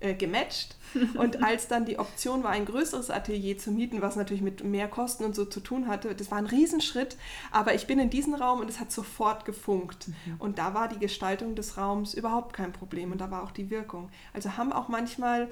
äh, 0.00 0.14
gematcht. 0.14 0.76
Und 1.14 1.42
als 1.42 1.68
dann 1.68 1.84
die 1.84 1.98
Option 1.98 2.42
war, 2.42 2.50
ein 2.50 2.64
größeres 2.64 3.10
Atelier 3.10 3.58
zu 3.58 3.70
mieten, 3.70 4.02
was 4.02 4.16
natürlich 4.16 4.42
mit 4.42 4.64
mehr 4.64 4.88
Kosten 4.88 5.24
und 5.24 5.34
so 5.34 5.44
zu 5.44 5.60
tun 5.60 5.86
hatte, 5.86 6.14
das 6.14 6.30
war 6.30 6.38
ein 6.38 6.46
Riesenschritt. 6.46 7.16
Aber 7.52 7.74
ich 7.74 7.86
bin 7.86 7.98
in 7.98 8.10
diesen 8.10 8.34
Raum 8.34 8.60
und 8.60 8.68
es 8.68 8.80
hat 8.80 8.90
sofort 8.90 9.44
gefunkt. 9.44 10.08
Mhm. 10.08 10.14
Und 10.38 10.58
da 10.58 10.74
war 10.74 10.88
die 10.88 10.98
Gestaltung 10.98 11.54
des 11.54 11.76
Raums 11.76 12.14
überhaupt 12.14 12.54
kein 12.54 12.72
Problem 12.72 13.12
und 13.12 13.20
da 13.20 13.30
war 13.30 13.44
auch 13.44 13.52
die 13.52 13.70
Wirkung. 13.70 14.10
Also 14.32 14.56
haben 14.56 14.72
auch 14.72 14.88
manchmal 14.88 15.48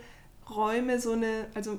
Räume 0.51 0.99
so 0.99 1.13
eine, 1.13 1.47
also 1.55 1.79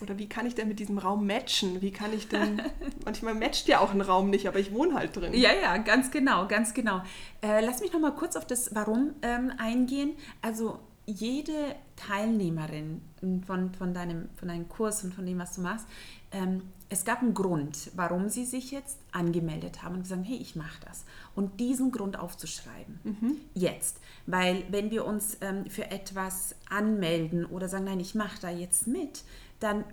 oder 0.00 0.18
wie 0.18 0.28
kann 0.28 0.46
ich 0.46 0.54
denn 0.54 0.68
mit 0.68 0.78
diesem 0.78 0.98
Raum 0.98 1.26
matchen? 1.26 1.80
Wie 1.82 1.90
kann 1.90 2.12
ich 2.12 2.28
denn, 2.28 2.62
manchmal 3.04 3.34
matcht 3.34 3.68
ja 3.68 3.80
auch 3.80 3.92
ein 3.92 4.00
Raum 4.00 4.30
nicht, 4.30 4.48
aber 4.48 4.58
ich 4.58 4.72
wohne 4.72 4.94
halt 4.94 5.16
drin. 5.16 5.34
Ja, 5.34 5.50
ja, 5.60 5.76
ganz 5.78 6.10
genau, 6.10 6.46
ganz 6.46 6.74
genau. 6.74 7.02
Äh, 7.42 7.64
lass 7.64 7.80
mich 7.80 7.92
noch 7.92 8.00
mal 8.00 8.14
kurz 8.14 8.36
auf 8.36 8.46
das 8.46 8.74
Warum 8.74 9.14
ähm, 9.22 9.52
eingehen. 9.58 10.12
Also 10.42 10.78
jede 11.06 11.74
Teilnehmerin 11.96 13.00
von, 13.46 13.72
von, 13.74 13.94
deinem, 13.94 14.28
von 14.36 14.48
deinem 14.48 14.68
Kurs 14.68 15.02
und 15.04 15.14
von 15.14 15.24
dem, 15.24 15.38
was 15.38 15.54
du 15.54 15.62
machst, 15.62 15.86
ähm, 16.32 16.62
es 16.90 17.04
gab 17.04 17.20
einen 17.20 17.34
Grund, 17.34 17.90
warum 17.96 18.28
sie 18.28 18.44
sich 18.44 18.70
jetzt 18.70 18.98
angemeldet 19.12 19.82
haben 19.82 19.96
und 19.96 20.02
gesagt, 20.02 20.22
hey, 20.26 20.36
ich 20.36 20.56
mache 20.56 20.80
das. 20.86 21.04
Und 21.34 21.60
diesen 21.60 21.92
Grund 21.92 22.18
aufzuschreiben. 22.18 23.00
Mhm. 23.04 23.36
Jetzt. 23.54 24.00
Weil 24.26 24.64
wenn 24.70 24.90
wir 24.90 25.04
uns 25.04 25.36
ähm, 25.40 25.68
für 25.68 25.90
etwas 25.90 26.54
anmelden 26.68 27.44
oder 27.46 27.68
sagen, 27.68 27.84
nein, 27.84 28.00
ich 28.00 28.14
mache 28.14 28.40
da 28.40 28.50
jetzt 28.50 28.86
mit, 28.86 29.22
dann 29.60 29.84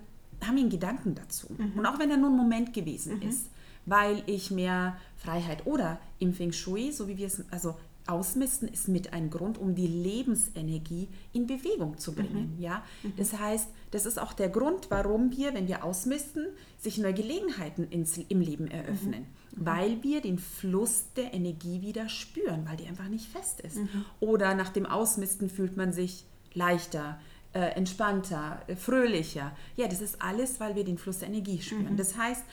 haben 0.44 0.56
wir 0.56 0.62
einen 0.62 0.70
Gedanken 0.70 1.14
dazu. 1.14 1.48
Mhm. 1.56 1.78
Und 1.78 1.86
auch 1.86 1.98
wenn 1.98 2.10
er 2.10 2.16
nur 2.16 2.30
ein 2.30 2.36
Moment 2.36 2.72
gewesen 2.72 3.16
mhm. 3.16 3.28
ist, 3.28 3.50
weil 3.86 4.22
ich 4.26 4.50
mehr 4.50 4.96
Freiheit 5.16 5.66
oder 5.66 5.98
im 6.18 6.34
Feng 6.34 6.52
Shui, 6.52 6.92
so 6.92 7.08
wie 7.08 7.16
wir 7.16 7.26
es, 7.26 7.42
also 7.50 7.76
Ausmisten 8.06 8.68
ist 8.68 8.88
mit 8.88 9.12
ein 9.12 9.30
Grund, 9.30 9.58
um 9.58 9.74
die 9.74 9.86
Lebensenergie 9.86 11.08
in 11.32 11.46
Bewegung 11.46 11.98
zu 11.98 12.14
bringen. 12.14 12.54
Mhm. 12.56 12.62
Ja? 12.62 12.84
Mhm. 13.02 13.14
Das 13.16 13.38
heißt, 13.38 13.68
das 13.90 14.06
ist 14.06 14.18
auch 14.18 14.32
der 14.32 14.48
Grund, 14.48 14.90
warum 14.90 15.36
wir, 15.36 15.54
wenn 15.54 15.66
wir 15.66 15.84
ausmisten, 15.84 16.46
sich 16.78 16.98
neue 16.98 17.14
Gelegenheiten 17.14 17.84
ins, 17.90 18.16
im 18.16 18.40
Leben 18.40 18.68
eröffnen. 18.68 19.20
Mhm. 19.20 19.60
mhm. 19.60 19.66
Weil 19.66 20.02
wir 20.02 20.20
den 20.20 20.38
Fluss 20.38 21.06
der 21.16 21.32
Energie 21.32 21.80
wieder 21.80 22.08
spüren, 22.08 22.66
weil 22.68 22.76
die 22.76 22.86
einfach 22.86 23.08
nicht 23.08 23.26
fest 23.26 23.60
ist. 23.60 23.76
Mhm. 23.76 24.04
Oder 24.20 24.54
nach 24.54 24.68
dem 24.68 24.86
Ausmisten 24.86 25.48
fühlt 25.48 25.76
man 25.76 25.92
sich 25.92 26.26
leichter, 26.52 27.18
entspannter, 27.58 28.62
äh, 28.66 28.76
fröhlicher. 28.76 29.56
Ja, 29.76 29.88
das 29.88 30.00
ist 30.00 30.20
alles, 30.22 30.60
weil 30.60 30.74
wir 30.74 30.84
den 30.84 30.98
Fluss 30.98 31.18
der 31.18 31.28
Energie 31.28 31.60
spüren. 31.60 31.92
Mhm. 31.92 31.96
Das 31.96 32.16
heißt, 32.16 32.44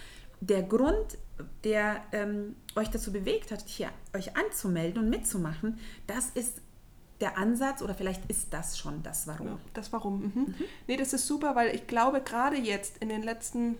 der 0.41 0.63
Grund, 0.63 1.17
der 1.63 2.01
ähm, 2.12 2.55
euch 2.75 2.89
dazu 2.89 3.12
bewegt 3.12 3.51
hat, 3.51 3.67
hier 3.67 3.89
euch 4.13 4.36
anzumelden 4.36 5.03
und 5.03 5.10
mitzumachen, 5.10 5.79
das 6.07 6.29
ist 6.31 6.62
der 7.22 7.38
Ansatz 7.38 7.81
oder 7.81 7.95
vielleicht 7.95 8.25
ist 8.29 8.53
das 8.53 8.77
schon 8.77 9.01
das 9.03 9.27
Warum. 9.27 9.48
Ja, 9.48 9.60
das 9.74 9.93
Warum. 9.93 10.22
Mhm. 10.22 10.31
Mhm. 10.36 10.55
Nee, 10.88 10.98
das 10.98 11.13
ist 11.13 11.27
super, 11.27 11.55
weil 11.55 11.74
ich 11.74 11.88
glaube, 11.88 12.22
gerade 12.22 12.57
jetzt 12.57 12.98
in 12.98 13.10
den 13.10 13.24
letzten, 13.24 13.77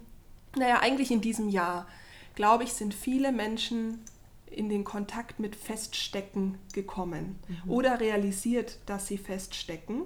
naja, 0.56 0.80
eigentlich 0.80 1.12
in 1.12 1.20
diesem 1.20 1.50
Jahr, 1.50 1.88
glaube 2.36 2.64
ich, 2.64 2.74
sind 2.74 2.94
viele 2.94 3.32
Menschen 3.32 4.00
in 4.46 4.70
den 4.70 4.84
Kontakt 4.84 5.40
mit 5.40 5.56
Feststecken 5.56 6.58
gekommen 6.74 7.40
mhm. 7.48 7.72
oder 7.72 8.00
realisiert, 8.00 8.80
dass 8.86 9.08
sie 9.08 9.18
feststecken. 9.18 10.04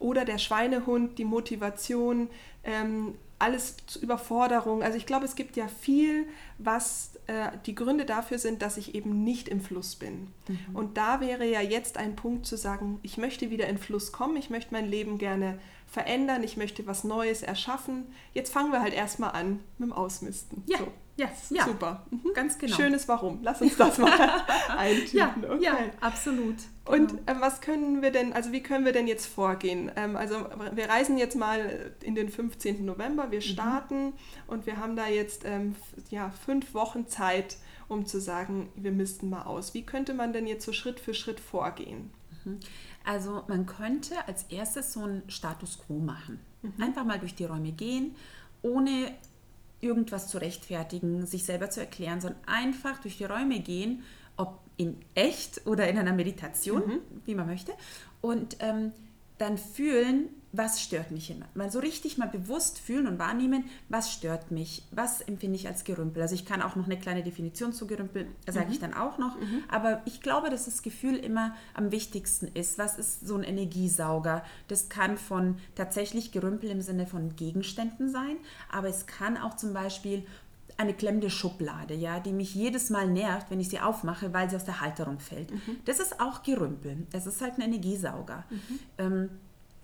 Oder 0.00 0.24
der 0.24 0.38
Schweinehund, 0.38 1.18
die 1.18 1.24
Motivation, 1.24 2.28
ähm, 2.64 3.14
alles 3.40 3.76
Überforderung. 4.02 4.82
Also 4.82 4.98
ich 4.98 5.06
glaube, 5.06 5.24
es 5.24 5.34
gibt 5.34 5.56
ja 5.56 5.66
viel, 5.66 6.26
was 6.58 7.12
äh, 7.26 7.50
die 7.64 7.74
Gründe 7.74 8.04
dafür 8.04 8.38
sind, 8.38 8.60
dass 8.60 8.76
ich 8.76 8.94
eben 8.94 9.24
nicht 9.24 9.48
im 9.48 9.62
Fluss 9.62 9.96
bin. 9.96 10.28
Mhm. 10.46 10.58
Und 10.74 10.96
da 10.98 11.20
wäre 11.20 11.46
ja 11.46 11.62
jetzt 11.62 11.96
ein 11.96 12.16
Punkt 12.16 12.44
zu 12.44 12.56
sagen, 12.56 13.00
ich 13.02 13.16
möchte 13.16 13.50
wieder 13.50 13.66
in 13.66 13.78
Fluss 13.78 14.12
kommen, 14.12 14.36
ich 14.36 14.50
möchte 14.50 14.74
mein 14.74 14.88
Leben 14.88 15.16
gerne 15.16 15.58
verändern, 15.86 16.42
ich 16.42 16.56
möchte 16.58 16.86
was 16.86 17.02
Neues 17.02 17.42
erschaffen. 17.42 18.06
Jetzt 18.34 18.52
fangen 18.52 18.72
wir 18.72 18.82
halt 18.82 18.94
erstmal 18.94 19.30
an 19.30 19.60
mit 19.78 19.88
dem 19.88 19.92
Ausmisten. 19.92 20.62
Ja. 20.66 20.78
So. 20.78 20.88
Yes, 21.20 21.50
ja, 21.50 21.64
super. 21.66 22.06
Mhm. 22.10 22.32
Ganz 22.34 22.56
genau. 22.56 22.74
Schönes 22.74 23.06
Warum. 23.06 23.40
Lass 23.42 23.60
uns 23.60 23.76
das 23.76 23.98
mal 23.98 24.10
eintüten. 24.74 25.18
Ja, 25.18 25.34
okay. 25.50 25.62
ja, 25.62 25.76
absolut. 26.00 26.56
Genau. 26.86 26.96
Und 26.96 27.12
äh, 27.28 27.34
was 27.38 27.60
können 27.60 28.00
wir 28.00 28.10
denn, 28.10 28.32
also 28.32 28.52
wie 28.52 28.62
können 28.62 28.86
wir 28.86 28.92
denn 28.92 29.06
jetzt 29.06 29.26
vorgehen? 29.26 29.92
Ähm, 29.96 30.16
also 30.16 30.46
wir 30.72 30.88
reisen 30.88 31.18
jetzt 31.18 31.36
mal 31.36 31.92
in 32.02 32.14
den 32.14 32.30
15. 32.30 32.86
November, 32.86 33.30
wir 33.30 33.40
mhm. 33.40 33.42
starten 33.42 34.04
mhm. 34.04 34.12
und 34.46 34.64
wir 34.64 34.78
haben 34.78 34.96
da 34.96 35.08
jetzt 35.08 35.42
ähm, 35.44 35.76
ja, 36.08 36.30
fünf 36.30 36.72
Wochen 36.72 37.06
Zeit, 37.06 37.58
um 37.88 38.06
zu 38.06 38.18
sagen, 38.18 38.70
wir 38.74 38.92
missten 38.92 39.28
mal 39.28 39.42
aus. 39.42 39.74
Wie 39.74 39.82
könnte 39.82 40.14
man 40.14 40.32
denn 40.32 40.46
jetzt 40.46 40.64
so 40.64 40.72
Schritt 40.72 41.00
für 41.00 41.12
Schritt 41.12 41.38
vorgehen? 41.38 42.10
Mhm. 42.46 42.60
Also 43.04 43.42
man 43.46 43.66
könnte 43.66 44.14
als 44.26 44.44
erstes 44.44 44.94
so 44.94 45.02
einen 45.02 45.28
Status 45.28 45.80
quo 45.86 45.98
machen. 45.98 46.40
Mhm. 46.62 46.82
Einfach 46.82 47.04
mal 47.04 47.18
durch 47.18 47.34
die 47.34 47.44
Räume 47.44 47.72
gehen, 47.72 48.16
ohne 48.62 49.12
irgendwas 49.80 50.28
zu 50.28 50.38
rechtfertigen, 50.38 51.26
sich 51.26 51.44
selber 51.44 51.70
zu 51.70 51.80
erklären, 51.80 52.20
sondern 52.20 52.40
einfach 52.46 52.98
durch 53.00 53.18
die 53.18 53.24
Räume 53.24 53.60
gehen, 53.60 54.02
ob 54.36 54.58
in 54.76 54.96
echt 55.14 55.66
oder 55.66 55.88
in 55.88 55.98
einer 55.98 56.12
Meditation, 56.12 56.86
mhm. 56.86 57.00
wie 57.26 57.34
man 57.34 57.46
möchte, 57.46 57.72
und 58.20 58.56
ähm, 58.60 58.92
dann 59.38 59.58
fühlen, 59.58 60.28
was 60.52 60.80
stört 60.80 61.10
mich 61.10 61.30
immer. 61.30 61.46
Mal 61.54 61.70
so 61.70 61.78
richtig 61.78 62.18
mal 62.18 62.28
bewusst 62.28 62.78
fühlen 62.78 63.06
und 63.06 63.18
wahrnehmen, 63.18 63.64
was 63.88 64.12
stört 64.12 64.50
mich, 64.50 64.84
was 64.90 65.20
empfinde 65.20 65.56
ich 65.56 65.68
als 65.68 65.84
Gerümpel. 65.84 66.22
Also 66.22 66.34
ich 66.34 66.44
kann 66.44 66.62
auch 66.62 66.76
noch 66.76 66.86
eine 66.86 66.98
kleine 66.98 67.22
Definition 67.22 67.72
zu 67.72 67.86
Gerümpel, 67.86 68.26
sage 68.46 68.66
mhm. 68.66 68.72
ich 68.72 68.80
dann 68.80 68.94
auch 68.94 69.18
noch. 69.18 69.38
Mhm. 69.38 69.64
Aber 69.68 70.02
ich 70.06 70.20
glaube, 70.20 70.50
dass 70.50 70.64
das 70.64 70.82
Gefühl 70.82 71.16
immer 71.16 71.54
am 71.74 71.92
wichtigsten 71.92 72.48
ist. 72.48 72.78
Was 72.78 72.98
ist 72.98 73.26
so 73.26 73.36
ein 73.36 73.44
Energiesauger? 73.44 74.44
Das 74.68 74.88
kann 74.88 75.16
von 75.16 75.58
tatsächlich 75.74 76.32
Gerümpel 76.32 76.70
im 76.70 76.80
Sinne 76.80 77.06
von 77.06 77.36
Gegenständen 77.36 78.10
sein, 78.10 78.36
aber 78.70 78.88
es 78.88 79.06
kann 79.06 79.36
auch 79.36 79.56
zum 79.56 79.72
Beispiel 79.72 80.26
eine 80.76 80.94
klemmende 80.94 81.28
Schublade, 81.30 81.94
ja, 81.94 82.20
die 82.20 82.32
mich 82.32 82.54
jedes 82.54 82.88
Mal 82.88 83.06
nervt, 83.06 83.50
wenn 83.50 83.60
ich 83.60 83.68
sie 83.68 83.80
aufmache, 83.80 84.32
weil 84.32 84.48
sie 84.48 84.56
aus 84.56 84.64
der 84.64 84.80
Halterung 84.80 85.20
fällt. 85.20 85.50
Mhm. 85.50 85.78
Das 85.84 86.00
ist 86.00 86.20
auch 86.20 86.42
Gerümpel. 86.42 87.06
Es 87.12 87.26
ist 87.26 87.42
halt 87.42 87.58
ein 87.58 87.62
Energiesauger. 87.62 88.44
Mhm. 88.48 88.78
Ähm, 88.98 89.30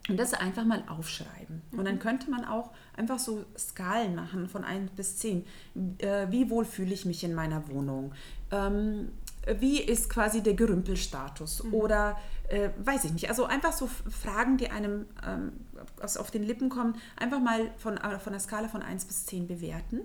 und 0.08 0.18
das 0.18 0.34
einfach 0.34 0.64
mal 0.64 0.84
aufschreiben. 0.88 1.62
Mhm. 1.70 1.78
Und 1.78 1.84
dann 1.84 1.96
mhm. 1.96 2.00
könnte 2.00 2.30
man 2.30 2.44
auch 2.44 2.70
einfach 2.96 3.18
so 3.18 3.44
Skalen 3.56 4.14
machen 4.14 4.48
von 4.48 4.64
1 4.64 4.92
bis 4.92 5.16
10. 5.18 5.44
Äh, 5.98 6.26
wie 6.30 6.50
wohl 6.50 6.64
fühle 6.64 6.94
ich 6.94 7.04
mich 7.04 7.24
in 7.24 7.34
meiner 7.34 7.68
Wohnung? 7.68 8.12
Ähm, 8.50 9.10
wie 9.58 9.80
ist 9.80 10.10
quasi 10.10 10.42
der 10.42 10.54
Gerümpelstatus? 10.54 11.64
Mhm. 11.64 11.74
Oder 11.74 12.18
äh, 12.48 12.70
weiß 12.78 13.04
ich 13.04 13.12
nicht. 13.12 13.28
Also 13.28 13.44
einfach 13.44 13.72
so 13.72 13.86
Fragen, 13.86 14.56
die 14.56 14.70
einem 14.70 15.06
ähm, 15.26 15.52
auf 16.00 16.30
den 16.30 16.42
Lippen 16.42 16.68
kommen, 16.68 16.96
einfach 17.16 17.40
mal 17.40 17.70
von, 17.76 17.96
äh, 17.96 18.18
von 18.18 18.32
der 18.32 18.40
Skala 18.40 18.68
von 18.68 18.82
1 18.82 19.04
bis 19.06 19.26
10 19.26 19.46
bewerten. 19.46 20.02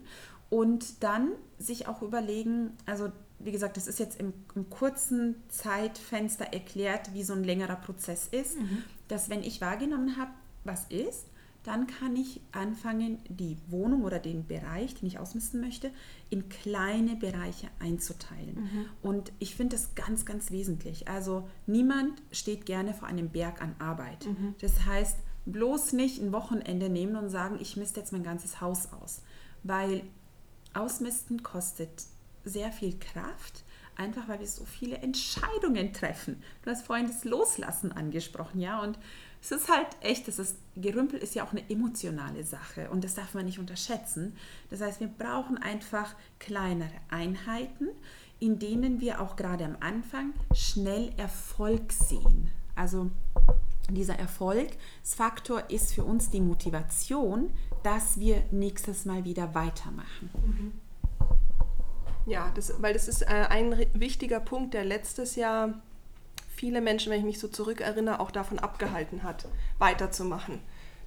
Und 0.49 1.03
dann 1.03 1.31
sich 1.59 1.87
auch 1.87 2.01
überlegen, 2.01 2.71
also 2.85 3.11
wie 3.43 3.51
gesagt, 3.51 3.77
das 3.77 3.87
ist 3.87 3.99
jetzt 3.99 4.19
im, 4.19 4.33
im, 4.55 4.69
kurzen 4.69 5.35
Zeitfenster 5.49 6.45
erklärt, 6.45 7.13
wie 7.13 7.23
so 7.23 7.33
ein 7.33 7.43
längerer 7.43 7.75
Prozess 7.75 8.27
ist, 8.27 8.59
mhm. 8.59 8.83
dass 9.07 9.29
wenn 9.29 9.43
ich 9.43 9.61
wahrgenommen 9.61 10.17
habe, 10.17 10.31
was 10.63 10.85
ist, 10.89 11.25
dann 11.63 11.85
kann 11.85 12.15
ich 12.15 12.41
anfangen, 12.51 13.19
die 13.29 13.57
Wohnung 13.67 14.03
oder 14.03 14.17
den 14.17 14.47
Bereich, 14.47 14.95
den 14.95 15.07
ich 15.07 15.19
ausmisten 15.19 15.61
möchte, 15.61 15.91
in 16.31 16.49
kleine 16.49 17.15
Bereiche 17.15 17.67
einzuteilen. 17.79 18.55
Mhm. 18.55 18.85
Und 19.03 19.31
ich 19.37 19.55
finde 19.55 19.75
das 19.75 19.93
ganz, 19.93 20.25
ganz 20.25 20.49
wesentlich. 20.49 21.07
Also 21.07 21.47
niemand 21.67 22.21
steht 22.31 22.65
gerne 22.65 22.95
vor 22.95 23.07
einem 23.07 23.29
Berg 23.29 23.61
an 23.61 23.75
Arbeit. 23.77 24.25
Mhm. 24.25 24.55
Das 24.59 24.85
heißt, 24.85 25.17
bloß 25.45 25.93
nicht 25.93 26.19
ein 26.19 26.33
Wochenende 26.33 26.89
nehmen 26.89 27.15
und 27.15 27.29
sagen, 27.29 27.59
ich 27.61 27.77
misste 27.77 27.99
jetzt 27.99 28.11
mein 28.11 28.23
ganzes 28.23 28.59
Haus 28.59 28.91
aus. 28.91 29.21
Weil 29.61 30.03
Ausmisten 30.73 31.43
kostet 31.43 32.05
sehr 32.43 32.71
viel 32.71 32.97
Kraft, 32.99 33.63
einfach 33.95 34.27
weil 34.27 34.39
wir 34.39 34.47
so 34.47 34.65
viele 34.65 34.97
Entscheidungen 34.97 35.93
treffen. 35.93 36.41
Du 36.63 36.71
hast 36.71 36.85
vorhin 36.85 37.07
das 37.07 37.23
Loslassen 37.23 37.91
angesprochen, 37.91 38.59
ja, 38.59 38.81
und 38.81 38.97
es 39.41 39.51
ist 39.51 39.69
halt 39.69 39.87
echt, 40.01 40.27
das 40.27 40.37
ist, 40.37 40.57
Gerümpel 40.75 41.19
ist 41.19 41.33
ja 41.33 41.43
auch 41.43 41.51
eine 41.51 41.67
emotionale 41.69 42.43
Sache 42.43 42.89
und 42.91 43.03
das 43.03 43.15
darf 43.15 43.33
man 43.33 43.45
nicht 43.45 43.59
unterschätzen. 43.59 44.35
Das 44.69 44.81
heißt, 44.81 44.99
wir 44.99 45.07
brauchen 45.07 45.57
einfach 45.57 46.15
kleinere 46.37 46.91
Einheiten, 47.09 47.87
in 48.39 48.59
denen 48.59 49.01
wir 49.01 49.19
auch 49.19 49.35
gerade 49.35 49.65
am 49.65 49.77
Anfang 49.79 50.33
schnell 50.53 51.11
Erfolg 51.17 51.91
sehen. 51.91 52.51
Also 52.75 53.09
dieser 53.89 54.17
Erfolgsfaktor 54.17 55.69
ist 55.69 55.93
für 55.93 56.03
uns 56.03 56.29
die 56.29 56.41
Motivation, 56.41 57.49
dass 57.83 58.19
wir 58.19 58.43
nächstes 58.51 59.05
Mal 59.05 59.25
wieder 59.25 59.55
weitermachen. 59.55 60.29
Mhm. 60.33 60.71
Ja, 62.25 62.51
das, 62.55 62.81
weil 62.81 62.93
das 62.93 63.07
ist 63.07 63.23
äh, 63.23 63.47
ein 63.49 63.75
wichtiger 63.93 64.39
Punkt, 64.39 64.73
der 64.73 64.85
letztes 64.85 65.35
Jahr 65.35 65.81
viele 66.61 66.81
Menschen, 66.81 67.11
wenn 67.11 67.19
ich 67.19 67.25
mich 67.25 67.39
so 67.39 67.47
zurückerinnere, 67.47 68.19
auch 68.19 68.29
davon 68.29 68.59
abgehalten 68.59 69.23
hat, 69.23 69.47
weiterzumachen. 69.79 70.59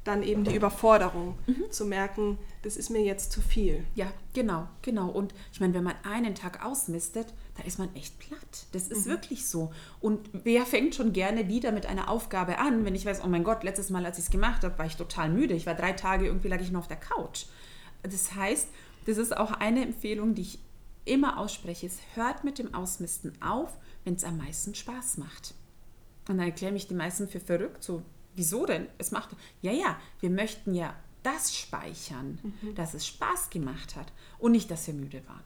Dann 0.03 0.23
eben 0.23 0.45
die 0.45 0.55
Überforderung, 0.55 1.39
mhm. 1.47 1.71
zu 1.71 1.87
merken, 1.87 2.39
das 2.63 2.77
ist 2.77 2.91
mir 2.91 3.03
jetzt 3.03 3.33
zu 3.33 3.41
viel. 3.41 3.85
Ja, 3.95 4.13
genau, 4.35 4.69
genau. 4.83 5.09
Und 5.09 5.33
ich 5.53 5.61
meine, 5.61 5.73
wenn 5.73 5.85
man 5.85 5.95
einen 6.03 6.35
Tag 6.35 6.63
ausmistet, 6.63 7.33
da 7.57 7.63
ist 7.63 7.79
man 7.79 7.95
echt 7.95 8.19
platt. 8.19 8.67
Das 8.73 8.89
ist 8.89 9.07
mhm. 9.07 9.11
wirklich 9.11 9.47
so. 9.47 9.73
Und 10.01 10.29
wer 10.33 10.67
fängt 10.67 10.95
schon 10.95 11.15
gerne 11.15 11.49
wieder 11.49 11.73
mit 11.73 11.87
einer 11.87 12.11
Aufgabe 12.11 12.59
an, 12.59 12.85
wenn 12.85 12.95
ich 12.95 13.07
weiß, 13.07 13.23
oh 13.25 13.29
mein 13.29 13.45
Gott, 13.45 13.65
letztes 13.65 13.89
Mal, 13.89 14.05
als 14.05 14.19
ich 14.19 14.25
es 14.25 14.31
gemacht 14.31 14.63
habe, 14.63 14.77
war 14.77 14.87
ich 14.87 14.97
total 14.97 15.31
müde. 15.31 15.55
Ich 15.55 15.67
war 15.67 15.75
drei 15.75 15.93
Tage, 15.93 16.27
irgendwie 16.27 16.49
lag 16.49 16.61
ich 16.61 16.73
nur 16.73 16.81
auf 16.81 16.89
der 16.89 16.99
Couch. 16.99 17.47
Das 18.03 18.35
heißt, 18.35 18.69
das 19.07 19.19
ist 19.19 19.37
auch 19.37 19.53
eine 19.53 19.83
Empfehlung, 19.83 20.35
die 20.35 20.43
ich 20.43 20.59
immer 21.05 21.39
ausspreche, 21.39 21.87
ist, 21.87 22.01
hört 22.15 22.45
mit 22.45 22.59
dem 22.59 22.75
Ausmisten 22.75 23.41
auf, 23.43 23.77
wenn 24.05 24.15
es 24.15 24.25
am 24.25 24.39
meisten 24.39 24.75
Spaß 24.75 25.19
macht. 25.19 25.55
Und 26.29 26.39
dann 26.39 26.47
erklären 26.47 26.75
mich 26.75 26.89
die 26.89 26.95
meisten 26.95 27.29
für 27.29 27.41
verrückt, 27.41 27.83
so, 27.83 28.03
wieso 28.35 28.67
denn? 28.67 28.87
Es 28.99 29.11
macht, 29.11 29.31
ja, 29.61 29.73
ja, 29.73 29.99
wir 30.21 30.31
möchten 30.31 30.75
ja 30.75 30.95
das 31.23 31.57
speichern, 31.57 32.39
mhm. 32.43 32.75
dass 32.75 32.95
es 32.95 33.07
Spaß 33.07 33.51
gemacht 33.51 33.97
hat 33.97 34.13
und 34.39 34.53
nicht, 34.53 34.71
dass 34.71 34.87
wir 34.87 34.95
müde 34.95 35.23
waren. 35.27 35.43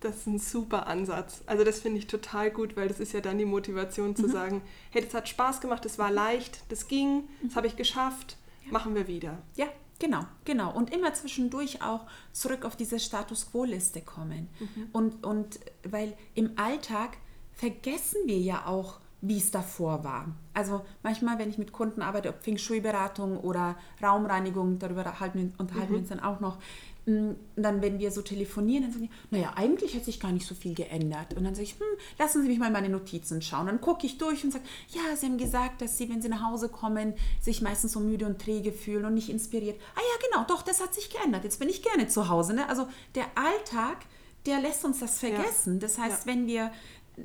Das 0.00 0.16
ist 0.16 0.26
ein 0.26 0.38
super 0.38 0.86
Ansatz. 0.86 1.42
Also 1.46 1.64
das 1.64 1.80
finde 1.80 1.98
ich 1.98 2.06
total 2.06 2.50
gut, 2.50 2.76
weil 2.76 2.88
das 2.88 3.00
ist 3.00 3.12
ja 3.12 3.20
dann 3.20 3.38
die 3.38 3.46
Motivation 3.46 4.14
zu 4.14 4.26
mhm. 4.26 4.32
sagen, 4.32 4.62
hey, 4.90 5.02
das 5.02 5.14
hat 5.14 5.28
Spaß 5.28 5.60
gemacht, 5.62 5.84
das 5.84 5.98
war 5.98 6.10
leicht, 6.10 6.62
das 6.68 6.88
ging, 6.88 7.28
das 7.42 7.52
mhm. 7.52 7.56
habe 7.56 7.66
ich 7.68 7.76
geschafft, 7.76 8.36
ja. 8.66 8.72
machen 8.72 8.94
wir 8.94 9.08
wieder. 9.08 9.38
Ja, 9.56 9.66
genau, 10.04 10.24
genau. 10.44 10.72
Und 10.72 10.92
immer 10.92 11.12
zwischendurch 11.14 11.82
auch 11.82 12.06
zurück 12.32 12.64
auf 12.64 12.76
diese 12.76 12.98
Status 12.98 13.50
Quo-Liste 13.50 14.02
kommen. 14.02 14.48
Mhm. 14.60 14.88
Und, 14.92 15.24
und 15.26 15.60
weil 15.82 16.14
im 16.34 16.52
Alltag 16.56 17.16
vergessen 17.52 18.20
wir 18.26 18.38
ja 18.38 18.66
auch, 18.66 19.00
wie 19.20 19.38
es 19.38 19.50
davor 19.50 20.04
war. 20.04 20.26
Also 20.52 20.84
manchmal, 21.02 21.38
wenn 21.38 21.48
ich 21.48 21.56
mit 21.56 21.72
Kunden 21.72 22.02
arbeite, 22.02 22.28
ob 22.28 22.42
Feng 22.42 22.58
Shui-Beratung 22.58 23.38
oder 23.38 23.76
Raumreinigung, 24.02 24.78
darüber 24.78 25.00
unterhalten, 25.00 25.48
mhm. 25.58 25.88
wir 25.88 25.98
uns 25.98 26.08
dann 26.10 26.20
auch 26.20 26.40
noch, 26.40 26.58
mm, 27.06 27.32
dann, 27.56 27.82
wenn 27.82 27.98
wir 27.98 28.10
so 28.10 28.22
telefonieren, 28.22 28.84
dann 28.84 28.92
sagen 28.92 29.04
die, 29.04 29.34
naja, 29.36 29.52
eigentlich 29.56 29.94
hat 29.94 30.04
sich 30.04 30.20
gar 30.20 30.32
nicht 30.32 30.46
so 30.46 30.54
viel 30.54 30.74
geändert. 30.74 31.34
Und 31.34 31.44
dann 31.44 31.54
sage 31.54 31.64
ich, 31.64 31.72
hm, 31.72 31.86
lassen 32.18 32.42
Sie 32.42 32.48
mich 32.48 32.58
mal 32.58 32.70
meine 32.70 32.88
Notizen 32.88 33.42
schauen. 33.42 33.66
Dann 33.66 33.80
gucke 33.80 34.06
ich 34.06 34.18
durch 34.18 34.44
und 34.44 34.52
sage, 34.52 34.64
ja, 34.88 35.16
Sie 35.16 35.26
haben 35.26 35.38
gesagt, 35.38 35.82
dass 35.82 35.98
Sie, 35.98 36.08
wenn 36.08 36.22
Sie 36.22 36.28
nach 36.28 36.42
Hause 36.42 36.68
kommen, 36.68 37.14
sich 37.40 37.62
meistens 37.62 37.92
so 37.92 38.00
müde 38.00 38.26
und 38.26 38.40
träge 38.40 38.72
fühlen 38.72 39.04
und 39.04 39.14
nicht 39.14 39.30
inspiriert. 39.30 39.80
Ah 39.94 40.00
ja, 40.00 40.28
genau, 40.28 40.46
doch, 40.46 40.62
das 40.62 40.80
hat 40.80 40.94
sich 40.94 41.10
geändert. 41.10 41.44
Jetzt 41.44 41.58
bin 41.58 41.68
ich 41.68 41.82
gerne 41.82 42.08
zu 42.08 42.28
Hause. 42.28 42.54
Ne? 42.54 42.68
Also 42.68 42.86
der 43.14 43.26
Alltag, 43.34 44.06
der 44.46 44.60
lässt 44.60 44.84
uns 44.84 45.00
das 45.00 45.18
vergessen. 45.18 45.74
Ja. 45.74 45.80
Das 45.80 45.98
heißt, 45.98 46.26
ja. 46.26 46.32
wenn 46.32 46.46
wir 46.46 46.70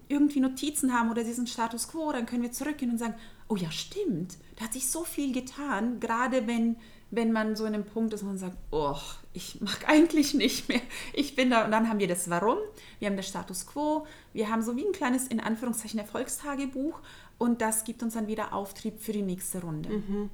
irgendwie 0.07 0.39
Notizen 0.39 0.93
haben 0.93 1.09
oder 1.09 1.23
diesen 1.23 1.47
Status 1.47 1.87
quo, 1.87 2.11
dann 2.11 2.25
können 2.25 2.43
wir 2.43 2.51
zurückgehen 2.51 2.91
und 2.91 2.97
sagen, 2.97 3.15
oh 3.49 3.55
ja, 3.55 3.71
stimmt, 3.71 4.37
da 4.55 4.65
hat 4.65 4.73
sich 4.73 4.89
so 4.89 5.03
viel 5.03 5.33
getan, 5.33 5.99
gerade 5.99 6.47
wenn, 6.47 6.77
wenn 7.11 7.31
man 7.31 7.55
so 7.55 7.65
in 7.65 7.73
einem 7.73 7.85
Punkt 7.85 8.13
ist, 8.13 8.23
man 8.23 8.37
sagt, 8.37 8.55
oh, 8.71 8.95
ich 9.33 9.59
mag 9.59 9.87
eigentlich 9.87 10.33
nicht 10.33 10.69
mehr, 10.69 10.81
ich 11.13 11.35
bin 11.35 11.49
da, 11.49 11.65
und 11.65 11.71
dann 11.71 11.89
haben 11.89 11.99
wir 11.99 12.07
das 12.07 12.29
Warum, 12.29 12.59
wir 12.99 13.09
haben 13.09 13.17
das 13.17 13.27
Status 13.27 13.65
quo, 13.65 14.05
wir 14.33 14.49
haben 14.49 14.61
so 14.61 14.77
wie 14.77 14.85
ein 14.85 14.93
kleines, 14.93 15.27
in 15.27 15.39
Anführungszeichen, 15.39 15.99
Erfolgstagebuch 15.99 16.99
und 17.37 17.61
das 17.61 17.83
gibt 17.83 18.03
uns 18.03 18.13
dann 18.13 18.27
wieder 18.27 18.53
Auftrieb 18.53 19.01
für 19.01 19.13
die 19.13 19.23
nächste 19.23 19.61
Runde. 19.61 19.89
Mhm. 19.89 20.29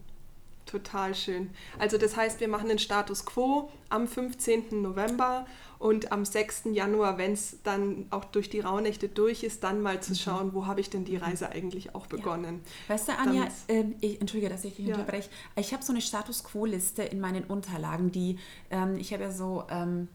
Total 0.66 1.14
schön. 1.14 1.52
Also 1.78 1.98
das 1.98 2.18
heißt, 2.18 2.40
wir 2.40 2.48
machen 2.48 2.70
den 2.70 2.80
Status 2.80 3.26
quo 3.26 3.72
am 3.90 4.08
15. 4.08 4.82
November 4.82 5.46
und 5.80 6.12
am 6.12 6.26
6. 6.26 6.64
Januar, 6.72 7.18
wenn 7.18 7.34
es 7.34 7.62
dann 7.64 8.08
auch 8.10 8.26
durch 8.26 8.50
die 8.50 8.60
Rauhnächte 8.60 9.10
durch 9.10 9.44
ist, 9.44 9.64
dann 9.64 9.82
mal 9.82 10.02
zu 10.02 10.12
mhm. 10.12 10.16
schauen, 10.16 10.54
wo 10.54 10.66
habe 10.66 10.82
ich 10.82 10.90
denn 10.90 11.06
die 11.06 11.18
Reise 11.18 11.50
eigentlich 11.50 11.96
auch 11.96 12.08
begonnen. 12.08 12.62
Ja. 12.88 12.94
Weißt 12.94 13.08
du, 13.08 13.18
Anja, 13.18 13.48
äh, 13.68 13.84
ich, 14.02 14.22
entschuldige, 14.22 14.50
dass 14.50 14.64
ich 14.64 14.76
dich 14.76 14.88
ja. 14.88 14.96
unterbreche, 14.96 15.30
ich 15.56 15.74
habe 15.74 15.84
so 15.84 15.92
eine 15.92 16.02
Status 16.02 16.44
Quo-Liste 16.44 17.04
in 17.04 17.20
meinen 17.20 17.44
Unterlagen, 17.46 18.12
die, 18.12 18.38
ähm, 18.70 18.98
ich 18.98 19.14
habe 19.14 19.24
ja 19.24 19.32
so... 19.32 19.64
Ähm, 19.70 20.08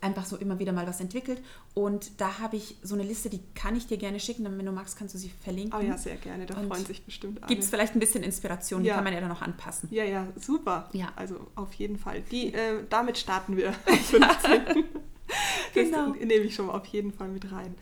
einfach 0.00 0.24
so 0.24 0.36
immer 0.36 0.58
wieder 0.58 0.72
mal 0.72 0.86
was 0.86 1.00
entwickelt. 1.00 1.42
Und 1.74 2.20
da 2.20 2.38
habe 2.38 2.56
ich 2.56 2.76
so 2.82 2.94
eine 2.94 3.04
Liste, 3.04 3.30
die 3.30 3.40
kann 3.54 3.76
ich 3.76 3.86
dir 3.86 3.96
gerne 3.96 4.20
schicken. 4.20 4.44
Dann, 4.44 4.56
wenn 4.58 4.66
du 4.66 4.72
magst, 4.72 4.96
kannst 4.96 5.14
du 5.14 5.18
sie 5.18 5.30
verlinken. 5.42 5.78
Oh 5.78 5.82
ja, 5.82 5.96
sehr 5.96 6.16
gerne. 6.16 6.46
Da 6.46 6.56
und 6.58 6.68
freuen 6.68 6.84
sich 6.84 7.04
bestimmt 7.04 7.42
alle. 7.42 7.48
Gibt 7.48 7.62
es 7.62 7.70
vielleicht 7.70 7.94
ein 7.94 8.00
bisschen 8.00 8.22
Inspiration, 8.22 8.84
ja. 8.84 8.92
die 8.92 8.96
kann 8.96 9.04
man 9.04 9.12
ja 9.12 9.20
dann 9.20 9.28
noch 9.28 9.42
anpassen. 9.42 9.88
Ja, 9.92 10.04
ja, 10.04 10.26
super. 10.36 10.88
Ja. 10.92 11.12
Also 11.16 11.46
auf 11.54 11.72
jeden 11.74 11.98
Fall. 11.98 12.22
Die, 12.30 12.52
äh, 12.54 12.84
damit 12.88 13.18
starten 13.18 13.56
wir 13.56 13.68
am 13.86 13.98
15. 13.98 14.84
genau. 15.74 16.12
Das 16.12 16.24
nehme 16.26 16.44
ich 16.44 16.54
schon 16.54 16.66
mal 16.66 16.78
auf 16.78 16.86
jeden 16.86 17.12
Fall 17.12 17.28
mit 17.28 17.50
rein. 17.52 17.74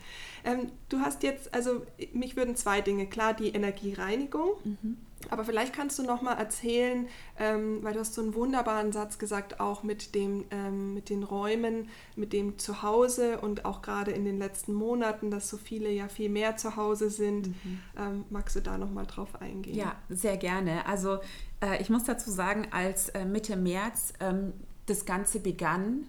Ähm, 0.43 0.71
du 0.89 0.99
hast 0.99 1.23
jetzt, 1.23 1.53
also 1.53 1.85
mich 2.13 2.35
würden 2.35 2.55
zwei 2.55 2.81
Dinge, 2.81 3.07
klar, 3.07 3.33
die 3.33 3.49
Energiereinigung. 3.49 4.51
Mhm 4.63 4.97
aber 5.29 5.43
vielleicht 5.43 5.73
kannst 5.73 5.99
du 5.99 6.03
noch 6.03 6.21
mal 6.21 6.35
erzählen, 6.35 7.07
ähm, 7.37 7.83
weil 7.83 7.93
du 7.93 7.99
hast 7.99 8.13
so 8.13 8.21
einen 8.21 8.33
wunderbaren 8.33 8.91
Satz 8.91 9.19
gesagt, 9.19 9.59
auch 9.59 9.83
mit, 9.83 10.15
dem, 10.15 10.45
ähm, 10.49 10.93
mit 10.93 11.09
den 11.09 11.23
Räumen, 11.23 11.89
mit 12.15 12.31
dem 12.31 12.57
Zuhause 12.57 13.39
und 13.39 13.65
auch 13.65 13.81
gerade 13.81 14.11
in 14.11 14.23
den 14.23 14.39
letzten 14.39 14.73
Monaten, 14.73 15.29
dass 15.29 15.49
so 15.49 15.57
viele 15.57 15.89
ja 15.91 16.07
viel 16.07 16.29
mehr 16.29 16.55
zu 16.55 16.77
Hause 16.77 17.09
sind. 17.09 17.47
Mhm. 17.47 17.79
Ähm, 17.97 18.25
magst 18.29 18.55
du 18.55 18.61
da 18.61 18.77
noch 18.77 18.91
mal 18.91 19.05
drauf 19.05 19.41
eingehen? 19.41 19.75
Ja, 19.75 19.95
sehr 20.09 20.37
gerne. 20.37 20.85
Also 20.85 21.19
äh, 21.61 21.81
ich 21.81 21.89
muss 21.89 22.05
dazu 22.05 22.31
sagen, 22.31 22.67
als 22.71 23.09
äh, 23.09 23.25
Mitte 23.25 23.57
März 23.57 24.13
ähm, 24.21 24.53
das 24.85 25.05
Ganze 25.05 25.41
begann, 25.41 26.07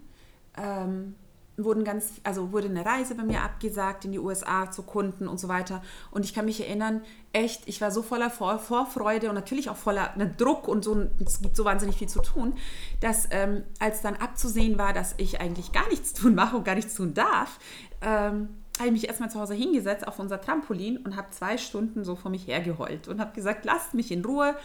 ähm, 0.56 1.16
wurden 1.64 1.84
ganz, 1.84 2.20
also 2.24 2.52
wurde 2.52 2.68
eine 2.68 2.84
Reise 2.84 3.14
bei 3.14 3.22
mir 3.22 3.42
abgesagt 3.42 4.04
in 4.04 4.12
die 4.12 4.18
USA 4.18 4.70
zu 4.70 4.82
Kunden 4.82 5.28
und 5.28 5.38
so 5.38 5.48
weiter. 5.48 5.82
Und 6.10 6.24
ich 6.24 6.34
kann 6.34 6.44
mich 6.44 6.60
erinnern, 6.60 7.02
echt, 7.32 7.62
ich 7.66 7.80
war 7.80 7.90
so 7.90 8.02
voller 8.02 8.30
Vor 8.30 8.58
Vorfreude 8.58 9.28
und 9.28 9.34
natürlich 9.34 9.70
auch 9.70 9.76
voller 9.76 10.12
ne, 10.16 10.32
Druck 10.36 10.68
und 10.68 10.84
so, 10.84 11.06
es 11.24 11.40
gibt 11.40 11.56
so 11.56 11.64
wahnsinnig 11.64 11.96
viel 11.96 12.08
zu 12.08 12.20
tun, 12.22 12.54
dass 13.00 13.28
ähm, 13.30 13.62
als 13.78 14.02
dann 14.02 14.16
abzusehen 14.16 14.78
war, 14.78 14.92
dass 14.92 15.14
ich 15.16 15.40
eigentlich 15.40 15.72
gar 15.72 15.88
nichts 15.88 16.12
tun 16.12 16.34
mache 16.34 16.56
und 16.56 16.64
gar 16.64 16.74
nichts 16.74 16.94
tun 16.94 17.14
darf, 17.14 17.58
ähm, 18.02 18.48
habe 18.78 18.88
ich 18.88 18.92
mich 18.92 19.08
erstmal 19.08 19.30
zu 19.30 19.38
Hause 19.38 19.54
hingesetzt 19.54 20.08
auf 20.08 20.18
unser 20.18 20.40
Trampolin 20.40 20.96
und 20.98 21.16
habe 21.16 21.30
zwei 21.30 21.58
Stunden 21.58 22.04
so 22.04 22.16
vor 22.16 22.30
mich 22.30 22.46
hergeheult 22.46 23.08
und 23.08 23.20
habe 23.20 23.32
gesagt, 23.34 23.64
lasst 23.64 23.94
mich 23.94 24.10
in 24.10 24.24
Ruhe. 24.24 24.56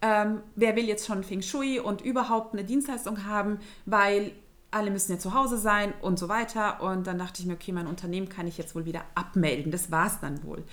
Ähm, 0.00 0.42
wer 0.54 0.76
will 0.76 0.84
jetzt 0.84 1.06
schon 1.06 1.24
Feng 1.24 1.42
Shui 1.42 1.80
und 1.80 2.02
überhaupt 2.02 2.52
eine 2.52 2.64
Dienstleistung 2.64 3.24
haben, 3.24 3.58
weil 3.86 4.32
alle 4.74 4.90
müssen 4.90 5.12
ja 5.12 5.18
zu 5.18 5.34
Hause 5.34 5.58
sein 5.58 5.94
und 6.02 6.18
so 6.18 6.28
weiter. 6.28 6.82
Und 6.82 7.06
dann 7.06 7.18
dachte 7.18 7.40
ich 7.40 7.46
mir, 7.46 7.54
okay, 7.54 7.72
mein 7.72 7.86
Unternehmen 7.86 8.28
kann 8.28 8.46
ich 8.46 8.58
jetzt 8.58 8.74
wohl 8.74 8.84
wieder 8.84 9.04
abmelden. 9.14 9.70
Das 9.72 9.90
war 9.90 10.06
es 10.06 10.20
dann 10.20 10.42
wohl. 10.44 10.64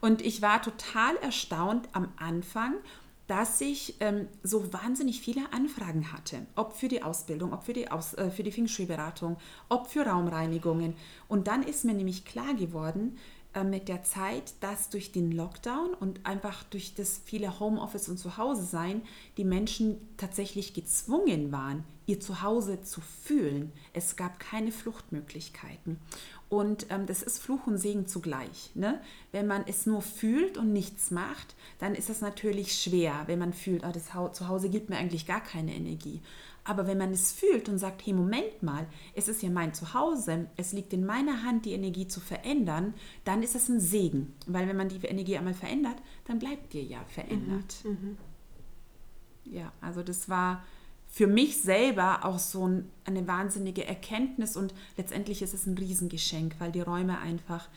Und 0.00 0.22
ich 0.22 0.42
war 0.42 0.62
total 0.62 1.16
erstaunt 1.16 1.88
am 1.92 2.08
Anfang, 2.16 2.74
dass 3.26 3.60
ich 3.60 3.96
ähm, 4.00 4.28
so 4.42 4.72
wahnsinnig 4.72 5.20
viele 5.20 5.52
Anfragen 5.52 6.12
hatte, 6.12 6.46
ob 6.54 6.76
für 6.76 6.88
die 6.88 7.02
Ausbildung, 7.02 7.52
ob 7.52 7.64
für 7.64 7.72
die, 7.72 7.90
Aus, 7.90 8.14
äh, 8.14 8.30
die 8.30 8.52
Feng 8.52 8.68
ob 9.68 9.88
für 9.88 10.06
Raumreinigungen. 10.06 10.94
Und 11.26 11.48
dann 11.48 11.62
ist 11.62 11.84
mir 11.84 11.94
nämlich 11.94 12.24
klar 12.24 12.54
geworden, 12.54 13.18
äh, 13.56 13.64
mit 13.64 13.88
der 13.88 14.02
Zeit, 14.02 14.54
dass 14.60 14.90
durch 14.90 15.12
den 15.12 15.32
Lockdown 15.32 15.94
und 15.94 16.26
einfach 16.26 16.62
durch 16.64 16.94
das 16.94 17.22
viele 17.24 17.58
Homeoffice 17.58 18.08
und 18.10 18.18
Zuhause 18.18 18.64
sein, 18.64 19.00
die 19.38 19.44
Menschen 19.44 19.96
tatsächlich 20.18 20.74
gezwungen 20.74 21.50
waren, 21.52 21.82
ihr 22.04 22.20
Zuhause 22.20 22.82
zu 22.82 23.00
fühlen. 23.00 23.72
Es 23.94 24.14
gab 24.16 24.38
keine 24.38 24.72
Fluchtmöglichkeiten. 24.72 25.98
Und 26.50 26.86
ähm, 26.90 27.06
das 27.06 27.22
ist 27.22 27.38
Fluch 27.38 27.66
und 27.66 27.78
Segen 27.78 28.06
zugleich. 28.06 28.70
Ne? 28.74 29.00
Wenn 29.32 29.46
man 29.46 29.64
es 29.66 29.86
nur 29.86 30.02
fühlt 30.02 30.58
und 30.58 30.72
nichts 30.72 31.10
macht, 31.10 31.56
dann 31.78 31.94
ist 31.94 32.10
das 32.10 32.20
natürlich 32.20 32.80
schwer, 32.80 33.22
wenn 33.26 33.38
man 33.38 33.54
fühlt, 33.54 33.84
oh, 33.84 33.90
das 33.90 34.10
Zuhause 34.36 34.68
gibt 34.68 34.90
mir 34.90 34.96
eigentlich 34.96 35.26
gar 35.26 35.42
keine 35.42 35.74
Energie. 35.74 36.20
Aber 36.66 36.88
wenn 36.88 36.98
man 36.98 37.12
es 37.12 37.30
fühlt 37.30 37.68
und 37.68 37.78
sagt, 37.78 38.04
hey, 38.04 38.12
Moment 38.12 38.62
mal, 38.62 38.86
es 39.14 39.28
ist 39.28 39.42
ja 39.42 39.50
mein 39.50 39.72
Zuhause, 39.72 40.48
es 40.56 40.72
liegt 40.72 40.92
in 40.92 41.06
meiner 41.06 41.44
Hand, 41.44 41.64
die 41.64 41.72
Energie 41.72 42.08
zu 42.08 42.20
verändern, 42.20 42.94
dann 43.24 43.44
ist 43.44 43.54
es 43.54 43.68
ein 43.68 43.78
Segen. 43.78 44.34
Weil 44.46 44.66
wenn 44.66 44.76
man 44.76 44.88
die 44.88 45.04
Energie 45.06 45.38
einmal 45.38 45.54
verändert, 45.54 45.96
dann 46.24 46.40
bleibt 46.40 46.72
dir 46.72 46.82
ja 46.82 47.04
verändert. 47.04 47.76
Mhm, 47.84 47.90
mhm. 47.90 48.18
Ja, 49.44 49.72
also 49.80 50.02
das 50.02 50.28
war 50.28 50.64
für 51.06 51.28
mich 51.28 51.62
selber 51.62 52.24
auch 52.24 52.40
so 52.40 52.66
ein, 52.66 52.90
eine 53.04 53.28
wahnsinnige 53.28 53.86
Erkenntnis 53.86 54.56
und 54.56 54.74
letztendlich 54.96 55.42
ist 55.42 55.54
es 55.54 55.66
ein 55.66 55.78
Riesengeschenk, 55.78 56.56
weil 56.58 56.72
die 56.72 56.80
Räume 56.80 57.20
einfach 57.20 57.68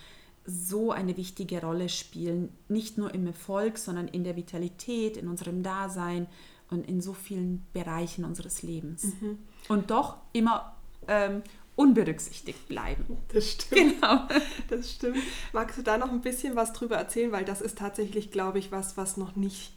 so 0.46 0.92
eine 0.92 1.16
wichtige 1.16 1.62
Rolle 1.62 1.90
spielen, 1.90 2.50
nicht 2.68 2.98
nur 2.98 3.14
im 3.14 3.28
Erfolg, 3.28 3.78
sondern 3.78 4.08
in 4.08 4.24
der 4.24 4.36
Vitalität, 4.36 5.16
in 5.16 5.28
unserem 5.28 5.62
Dasein 5.62 6.26
und 6.70 6.88
in 6.88 7.02
so 7.02 7.14
vielen 7.14 7.66
Bereichen 7.74 8.26
unseres 8.26 8.62
Lebens. 8.62 9.06
Mhm. 9.06 9.40
Und 9.68 9.92
doch 9.92 10.18
immer 10.34 10.76
ähm, 11.08 11.42
unberücksichtigt 11.76 12.68
bleiben. 12.68 13.18
Das 13.30 13.52
stimmt. 13.52 14.02
Genau. 14.02 14.28
Das 14.68 14.92
stimmt. 14.92 15.18
Magst 15.54 15.78
du 15.78 15.82
da 15.82 15.98
noch 15.98 16.12
ein 16.12 16.22
bisschen 16.22 16.56
was 16.56 16.74
drüber 16.74 16.98
erzählen? 16.98 17.32
Weil 17.32 17.46
das 17.46 17.62
ist 17.62 17.78
tatsächlich, 17.78 18.32
glaube 18.32 18.60
ich, 18.60 18.72
was, 18.72 18.98
was 18.98 19.18
noch 19.18 19.36
nicht 19.36 19.74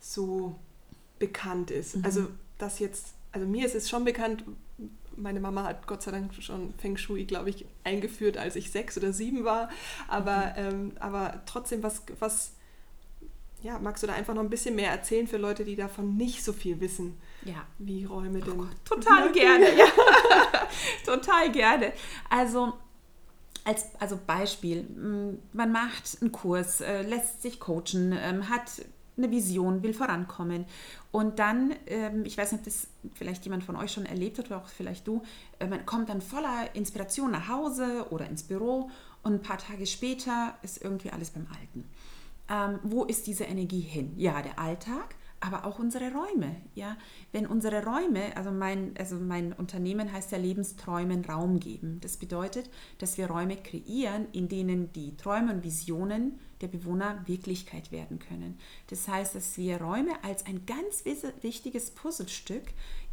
so 0.00 0.56
bekannt 1.18 1.70
ist. 1.70 1.96
Mhm. 1.96 2.04
Also 2.04 2.28
das 2.58 2.78
jetzt, 2.78 3.14
also 3.32 3.46
mir 3.46 3.66
ist 3.66 3.74
es 3.74 3.90
schon 3.90 4.04
bekannt, 4.04 4.44
meine 5.16 5.40
Mama 5.40 5.64
hat 5.64 5.86
Gott 5.86 6.02
sei 6.02 6.12
Dank 6.12 6.32
schon 6.40 6.72
Feng 6.78 6.96
Shui, 6.96 7.24
glaube 7.24 7.50
ich, 7.50 7.66
eingeführt, 7.84 8.38
als 8.38 8.56
ich 8.56 8.70
sechs 8.70 8.96
oder 8.96 9.12
sieben 9.12 9.44
war. 9.44 9.68
Aber, 10.08 10.54
mhm. 10.56 10.56
ähm, 10.56 10.92
aber 11.00 11.42
trotzdem, 11.44 11.82
was, 11.82 12.02
was 12.18 12.52
ja, 13.62 13.78
magst 13.78 14.02
du 14.02 14.06
da 14.06 14.14
einfach 14.14 14.34
noch 14.34 14.42
ein 14.42 14.50
bisschen 14.50 14.74
mehr 14.74 14.90
erzählen 14.90 15.26
für 15.26 15.36
Leute, 15.36 15.64
die 15.64 15.76
davon 15.76 16.16
nicht 16.16 16.44
so 16.44 16.52
viel 16.52 16.80
wissen? 16.80 17.18
Ja. 17.44 17.66
Wie 17.78 18.04
Räume 18.04 18.40
denn? 18.40 18.52
Oh 18.52 18.56
Gott, 18.56 18.84
total 18.84 19.32
gerne, 19.32 19.76
ja. 19.76 19.86
total 21.06 21.50
gerne. 21.52 21.92
Also, 22.28 22.72
als 23.64 23.86
also 24.00 24.18
Beispiel, 24.26 24.82
mm, 24.82 25.38
man 25.52 25.70
macht 25.70 26.18
einen 26.20 26.32
Kurs, 26.32 26.80
äh, 26.80 27.02
lässt 27.02 27.42
sich 27.42 27.60
coachen, 27.60 28.12
ähm, 28.20 28.48
hat 28.48 28.82
eine 29.16 29.30
Vision, 29.30 29.82
will 29.82 29.94
vorankommen. 29.94 30.64
Und 31.10 31.38
dann, 31.38 31.74
ähm, 31.86 32.24
ich 32.24 32.36
weiß 32.36 32.52
nicht, 32.52 32.60
ob 32.60 32.64
das 32.64 32.88
vielleicht 33.14 33.44
jemand 33.44 33.62
von 33.62 33.76
euch 33.76 33.92
schon 33.92 34.06
erlebt 34.06 34.38
hat 34.38 34.46
oder 34.46 34.58
auch 34.58 34.68
vielleicht 34.68 35.06
du, 35.06 35.22
äh, 35.58 35.66
man 35.66 35.84
kommt 35.86 36.08
dann 36.08 36.20
voller 36.20 36.74
Inspiration 36.74 37.30
nach 37.30 37.48
Hause 37.48 38.06
oder 38.10 38.26
ins 38.26 38.42
Büro 38.42 38.90
und 39.22 39.34
ein 39.34 39.42
paar 39.42 39.58
Tage 39.58 39.86
später 39.86 40.54
ist 40.62 40.82
irgendwie 40.82 41.10
alles 41.10 41.30
beim 41.30 41.46
Alten. 41.60 41.88
Ähm, 42.52 42.80
wo 42.82 43.04
ist 43.04 43.26
diese 43.26 43.44
Energie 43.44 43.80
hin? 43.80 44.12
Ja, 44.16 44.42
der 44.42 44.58
Alltag, 44.58 45.14
aber 45.40 45.64
auch 45.64 45.78
unsere 45.78 46.12
Räume. 46.12 46.54
Ja? 46.74 46.98
Wenn 47.32 47.46
unsere 47.46 47.82
Räume, 47.82 48.36
also 48.36 48.50
mein, 48.52 48.94
also 48.98 49.16
mein 49.16 49.54
Unternehmen 49.54 50.12
heißt 50.12 50.32
ja 50.32 50.38
Lebensträumen 50.38 51.24
Raum 51.24 51.60
geben. 51.60 51.98
Das 52.02 52.18
bedeutet, 52.18 52.68
dass 52.98 53.16
wir 53.16 53.28
Räume 53.28 53.56
kreieren, 53.56 54.26
in 54.32 54.48
denen 54.48 54.92
die 54.92 55.16
Träume 55.16 55.54
und 55.54 55.64
Visionen 55.64 56.38
der 56.60 56.68
Bewohner 56.68 57.22
Wirklichkeit 57.26 57.90
werden 57.90 58.18
können. 58.18 58.58
Das 58.88 59.08
heißt, 59.08 59.34
dass 59.34 59.56
wir 59.56 59.80
Räume 59.80 60.12
als 60.22 60.44
ein 60.44 60.66
ganz 60.66 61.04
wichtiges 61.40 61.90
Puzzlestück 61.90 62.64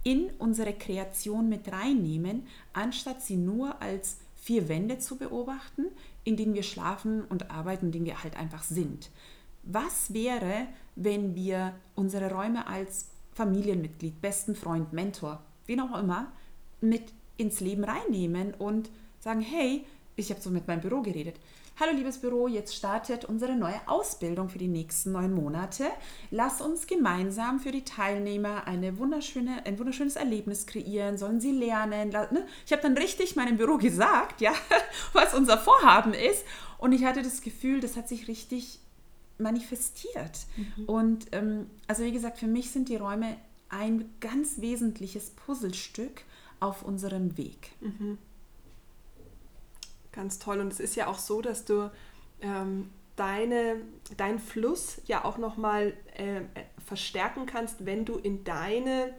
in 0.03 0.29
unsere 0.37 0.73
Kreation 0.73 1.49
mit 1.49 1.71
reinnehmen, 1.71 2.45
anstatt 2.73 3.21
sie 3.21 3.37
nur 3.37 3.81
als 3.81 4.17
vier 4.41 4.69
Wände 4.69 4.99
zu 4.99 5.17
beobachten, 5.17 5.85
in 6.23 6.37
denen 6.37 6.53
wir 6.53 6.63
schlafen 6.63 7.23
und 7.25 7.51
arbeiten, 7.51 7.87
in 7.87 7.91
denen 7.91 8.05
wir 8.05 8.23
halt 8.23 8.37
einfach 8.37 8.63
sind. 8.63 9.09
Was 9.63 10.13
wäre, 10.13 10.67
wenn 10.95 11.35
wir 11.35 11.73
unsere 11.95 12.31
Räume 12.31 12.67
als 12.67 13.09
Familienmitglied, 13.33 14.21
besten 14.21 14.55
Freund, 14.55 14.93
Mentor, 14.93 15.43
wen 15.65 15.81
auch 15.81 15.97
immer, 15.99 16.31
mit 16.81 17.13
ins 17.37 17.59
Leben 17.59 17.83
reinnehmen 17.83 18.53
und 18.53 18.89
sagen, 19.19 19.41
hey, 19.41 19.85
ich 20.15 20.29
habe 20.29 20.41
so 20.41 20.49
mit 20.49 20.67
meinem 20.67 20.81
Büro 20.81 21.01
geredet. 21.01 21.35
Hallo 21.81 21.93
liebes 21.93 22.17
Büro, 22.17 22.49
jetzt 22.49 22.75
startet 22.75 23.23
unsere 23.23 23.55
neue 23.55 23.79
Ausbildung 23.85 24.49
für 24.49 24.57
die 24.57 24.67
nächsten 24.67 25.13
neun 25.13 25.33
Monate. 25.33 25.85
Lass 26.29 26.59
uns 26.59 26.87
gemeinsam 26.87 27.61
für 27.61 27.71
die 27.71 27.85
Teilnehmer 27.85 28.67
eine 28.67 28.97
wunderschöne, 28.97 29.65
ein 29.65 29.79
wunderschönes 29.79 30.17
Erlebnis 30.17 30.67
kreieren. 30.67 31.17
Sollen 31.17 31.39
sie 31.39 31.53
lernen? 31.53 32.09
Ne? 32.09 32.45
Ich 32.65 32.73
habe 32.73 32.81
dann 32.81 32.97
richtig 32.97 33.37
meinem 33.37 33.55
Büro 33.55 33.77
gesagt, 33.77 34.41
ja, 34.41 34.51
was 35.13 35.33
unser 35.33 35.57
Vorhaben 35.57 36.13
ist. 36.13 36.43
Und 36.79 36.91
ich 36.91 37.05
hatte 37.05 37.21
das 37.21 37.39
Gefühl, 37.39 37.79
das 37.79 37.95
hat 37.95 38.09
sich 38.09 38.27
richtig 38.27 38.81
manifestiert. 39.37 40.47
Mhm. 40.57 40.85
Und 40.85 41.27
ähm, 41.31 41.69
also 41.87 42.03
wie 42.03 42.11
gesagt, 42.11 42.39
für 42.39 42.47
mich 42.47 42.71
sind 42.71 42.89
die 42.89 42.97
Räume 42.97 43.37
ein 43.69 44.09
ganz 44.19 44.59
wesentliches 44.59 45.29
Puzzlestück 45.29 46.23
auf 46.59 46.83
unserem 46.83 47.37
Weg. 47.37 47.69
Mhm. 47.79 48.17
Ganz 50.11 50.39
toll. 50.39 50.59
Und 50.59 50.71
es 50.71 50.79
ist 50.79 50.95
ja 50.95 51.07
auch 51.07 51.19
so, 51.19 51.41
dass 51.41 51.65
du 51.65 51.91
ähm, 52.41 52.89
deine, 53.15 53.77
deinen 54.17 54.39
Fluss 54.39 55.01
ja 55.05 55.25
auch 55.25 55.37
nochmal 55.37 55.93
äh, 56.15 56.41
verstärken 56.85 57.45
kannst, 57.45 57.85
wenn 57.85 58.05
du 58.05 58.15
in 58.15 58.43
deine 58.43 59.13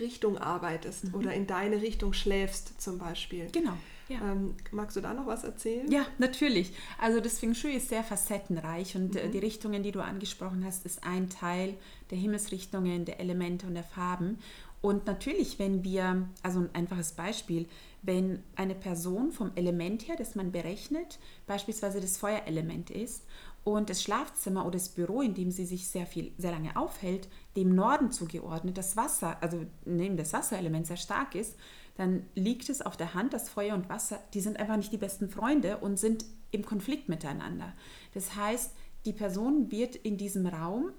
Richtung 0.00 0.38
arbeitest 0.38 1.06
mhm. 1.06 1.14
oder 1.14 1.34
in 1.34 1.46
deine 1.46 1.82
Richtung 1.82 2.12
schläfst 2.12 2.80
zum 2.80 2.98
Beispiel. 2.98 3.48
Genau. 3.52 3.74
Ja. 4.08 4.18
Ähm, 4.20 4.54
magst 4.70 4.96
du 4.96 5.00
da 5.00 5.14
noch 5.14 5.26
was 5.26 5.44
erzählen? 5.44 5.90
Ja, 5.90 6.04
natürlich. 6.18 6.74
Also 6.98 7.20
das 7.20 7.38
Feng 7.38 7.54
Shui 7.54 7.72
ist 7.72 7.88
sehr 7.88 8.04
facettenreich 8.04 8.96
und 8.96 9.16
äh, 9.16 9.26
mhm. 9.26 9.32
die 9.32 9.38
Richtungen, 9.38 9.82
die 9.82 9.92
du 9.92 10.00
angesprochen 10.00 10.64
hast, 10.64 10.84
ist 10.84 11.04
ein 11.04 11.30
Teil 11.30 11.74
der 12.10 12.18
Himmelsrichtungen, 12.18 13.04
der 13.04 13.18
Elemente 13.20 13.66
und 13.66 13.74
der 13.74 13.84
Farben. 13.84 14.38
Und 14.82 15.06
natürlich, 15.06 15.58
wenn 15.58 15.82
wir, 15.82 16.28
also 16.42 16.60
ein 16.60 16.68
einfaches 16.74 17.12
Beispiel, 17.12 17.66
wenn 18.04 18.42
eine 18.54 18.74
Person 18.74 19.32
vom 19.32 19.52
Element 19.54 20.06
her, 20.06 20.16
das 20.16 20.34
man 20.34 20.52
berechnet, 20.52 21.18
beispielsweise 21.46 22.00
das 22.00 22.18
Feuerelement 22.18 22.90
ist 22.90 23.24
und 23.64 23.88
das 23.88 24.02
Schlafzimmer 24.02 24.66
oder 24.66 24.78
das 24.78 24.90
Büro, 24.90 25.22
in 25.22 25.34
dem 25.34 25.50
sie 25.50 25.64
sich 25.64 25.88
sehr 25.88 26.06
viel, 26.06 26.32
sehr 26.36 26.50
lange 26.50 26.76
aufhält, 26.76 27.28
dem 27.56 27.74
Norden 27.74 28.10
zugeordnet, 28.10 28.76
das 28.76 28.96
Wasser, 28.96 29.42
also 29.42 29.64
neben 29.86 30.18
das 30.18 30.34
Wasserelement 30.34 30.86
sehr 30.86 30.98
stark 30.98 31.34
ist, 31.34 31.56
dann 31.96 32.26
liegt 32.34 32.68
es 32.68 32.82
auf 32.82 32.96
der 32.96 33.14
Hand, 33.14 33.32
dass 33.32 33.48
Feuer 33.48 33.74
und 33.74 33.88
Wasser, 33.88 34.20
die 34.34 34.40
sind 34.40 34.58
einfach 34.58 34.76
nicht 34.76 34.92
die 34.92 34.98
besten 34.98 35.30
Freunde 35.30 35.78
und 35.78 35.98
sind 35.98 36.26
im 36.50 36.64
Konflikt 36.64 37.08
miteinander. 37.08 37.72
Das 38.12 38.36
heißt, 38.36 38.74
die 39.06 39.12
Person 39.12 39.70
wird 39.70 39.96
in 39.96 40.18
diesem 40.18 40.46
Raum 40.46 40.92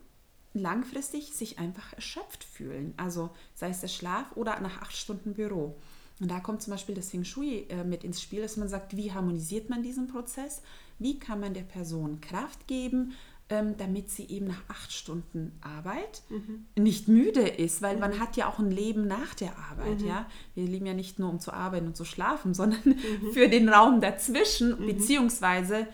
langfristig 0.53 1.33
sich 1.33 1.59
einfach 1.59 1.93
erschöpft 1.93 2.43
fühlen. 2.43 2.93
Also 2.97 3.29
sei 3.53 3.69
es 3.69 3.81
der 3.81 3.89
Schlaf 3.89 4.35
oder 4.35 4.59
nach 4.61 4.81
acht 4.81 4.95
Stunden 4.95 5.33
Büro. 5.33 5.75
Und 6.19 6.31
da 6.31 6.39
kommt 6.39 6.61
zum 6.61 6.71
Beispiel 6.71 6.95
das 6.95 7.09
Feng 7.09 7.25
Shui 7.25 7.65
äh, 7.69 7.83
mit 7.83 8.03
ins 8.03 8.21
Spiel, 8.21 8.41
dass 8.41 8.57
man 8.57 8.69
sagt, 8.69 8.95
wie 8.95 9.11
harmonisiert 9.11 9.69
man 9.69 9.83
diesen 9.83 10.07
Prozess? 10.07 10.61
Wie 10.97 11.19
kann 11.19 11.39
man 11.39 11.53
der 11.53 11.63
Person 11.63 12.21
Kraft 12.21 12.67
geben, 12.67 13.13
ähm, 13.49 13.75
damit 13.77 14.09
sie 14.09 14.27
eben 14.27 14.47
nach 14.47 14.63
acht 14.69 14.91
Stunden 14.91 15.51
Arbeit 15.61 16.23
mhm. 16.29 16.65
nicht 16.81 17.07
müde 17.07 17.41
ist, 17.41 17.81
weil 17.81 17.95
mhm. 17.95 17.99
man 18.01 18.19
hat 18.19 18.37
ja 18.37 18.49
auch 18.49 18.59
ein 18.59 18.71
Leben 18.71 19.07
nach 19.07 19.35
der 19.35 19.57
Arbeit. 19.57 19.99
Mhm. 19.99 20.07
Ja? 20.07 20.25
Wir 20.55 20.65
leben 20.65 20.85
ja 20.85 20.93
nicht 20.93 21.19
nur, 21.19 21.29
um 21.29 21.39
zu 21.39 21.53
arbeiten 21.53 21.87
und 21.87 21.97
zu 21.97 22.05
schlafen, 22.05 22.53
sondern 22.55 22.81
mhm. 22.83 23.33
für 23.33 23.49
den 23.49 23.69
Raum 23.69 24.01
dazwischen, 24.01 24.79
mhm. 24.79 24.87
beziehungsweise 24.87 25.87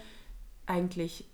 eigentlich 0.65 1.25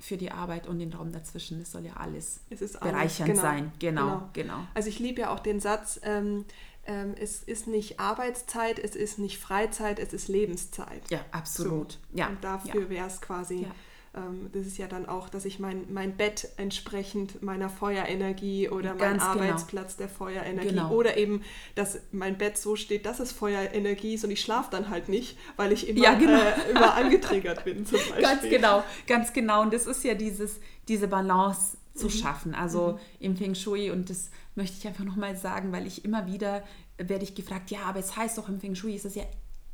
für 0.00 0.16
die 0.16 0.30
Arbeit 0.30 0.68
und 0.68 0.78
den 0.78 0.92
Raum 0.92 1.10
dazwischen. 1.10 1.58
Das 1.58 1.72
soll 1.72 1.84
ja 1.84 1.94
alles, 1.94 2.40
alles 2.50 2.78
bereichernd 2.78 3.30
genau. 3.30 3.42
sein. 3.42 3.72
Genau, 3.80 4.06
genau, 4.06 4.30
genau. 4.32 4.58
Also 4.74 4.88
ich 4.88 5.00
liebe 5.00 5.22
ja 5.22 5.34
auch 5.34 5.40
den 5.40 5.58
Satz, 5.58 6.00
ähm, 6.04 6.44
ähm, 6.88 7.14
es 7.20 7.42
ist 7.42 7.68
nicht 7.68 8.00
Arbeitszeit, 8.00 8.78
es 8.78 8.96
ist 8.96 9.18
nicht 9.18 9.38
Freizeit, 9.38 9.98
es 9.98 10.12
ist 10.14 10.28
Lebenszeit. 10.28 11.02
Ja, 11.10 11.20
absolut. 11.30 11.92
So. 11.92 11.98
Ja. 12.14 12.28
Und 12.28 12.42
dafür 12.42 12.82
ja. 12.82 12.88
wäre 12.88 13.06
es 13.06 13.20
quasi, 13.20 13.66
ja. 14.14 14.22
ähm, 14.22 14.48
das 14.54 14.66
ist 14.66 14.78
ja 14.78 14.86
dann 14.88 15.06
auch, 15.06 15.28
dass 15.28 15.44
ich 15.44 15.60
mein, 15.60 15.84
mein 15.92 16.16
Bett 16.16 16.48
entsprechend 16.56 17.42
meiner 17.42 17.68
Feuerenergie 17.68 18.70
oder 18.70 18.94
mein 18.94 19.18
genau. 19.18 19.24
Arbeitsplatz 19.24 19.98
der 19.98 20.08
Feuerenergie 20.08 20.70
genau. 20.70 20.90
oder 20.90 21.18
eben, 21.18 21.42
dass 21.74 22.00
mein 22.10 22.38
Bett 22.38 22.56
so 22.56 22.74
steht, 22.74 23.04
dass 23.04 23.20
es 23.20 23.32
Feuerenergie 23.32 24.14
ist 24.14 24.24
und 24.24 24.30
ich 24.30 24.40
schlafe 24.40 24.70
dann 24.70 24.88
halt 24.88 25.10
nicht, 25.10 25.36
weil 25.56 25.72
ich 25.72 25.90
immer, 25.90 26.02
ja, 26.02 26.14
genau. 26.14 26.40
äh, 26.40 26.70
immer 26.70 26.94
angetriggert 26.94 27.64
bin 27.64 27.84
zum 27.84 27.98
Beispiel. 27.98 28.22
Ganz 28.22 28.42
genau, 28.42 28.82
ganz 29.06 29.32
genau. 29.34 29.60
Und 29.60 29.74
das 29.74 29.86
ist 29.86 30.02
ja 30.04 30.14
dieses, 30.14 30.58
diese 30.88 31.06
Balance 31.06 31.76
zu 31.98 32.06
mhm. 32.06 32.10
schaffen. 32.10 32.54
Also 32.54 32.92
mhm. 32.92 32.98
im 33.20 33.36
Feng 33.36 33.54
Shui 33.54 33.90
und 33.90 34.10
das 34.10 34.30
möchte 34.54 34.76
ich 34.78 34.86
einfach 34.86 35.04
nochmal 35.04 35.36
sagen, 35.36 35.72
weil 35.72 35.86
ich 35.86 36.04
immer 36.04 36.26
wieder 36.26 36.62
werde 36.96 37.24
ich 37.24 37.34
gefragt, 37.34 37.70
ja, 37.70 37.82
aber 37.82 38.00
es 38.00 38.16
heißt 38.16 38.38
doch 38.38 38.48
im 38.48 38.60
Feng 38.60 38.74
Shui 38.74 38.94
ist 38.94 39.04
es 39.04 39.14
ja, 39.14 39.24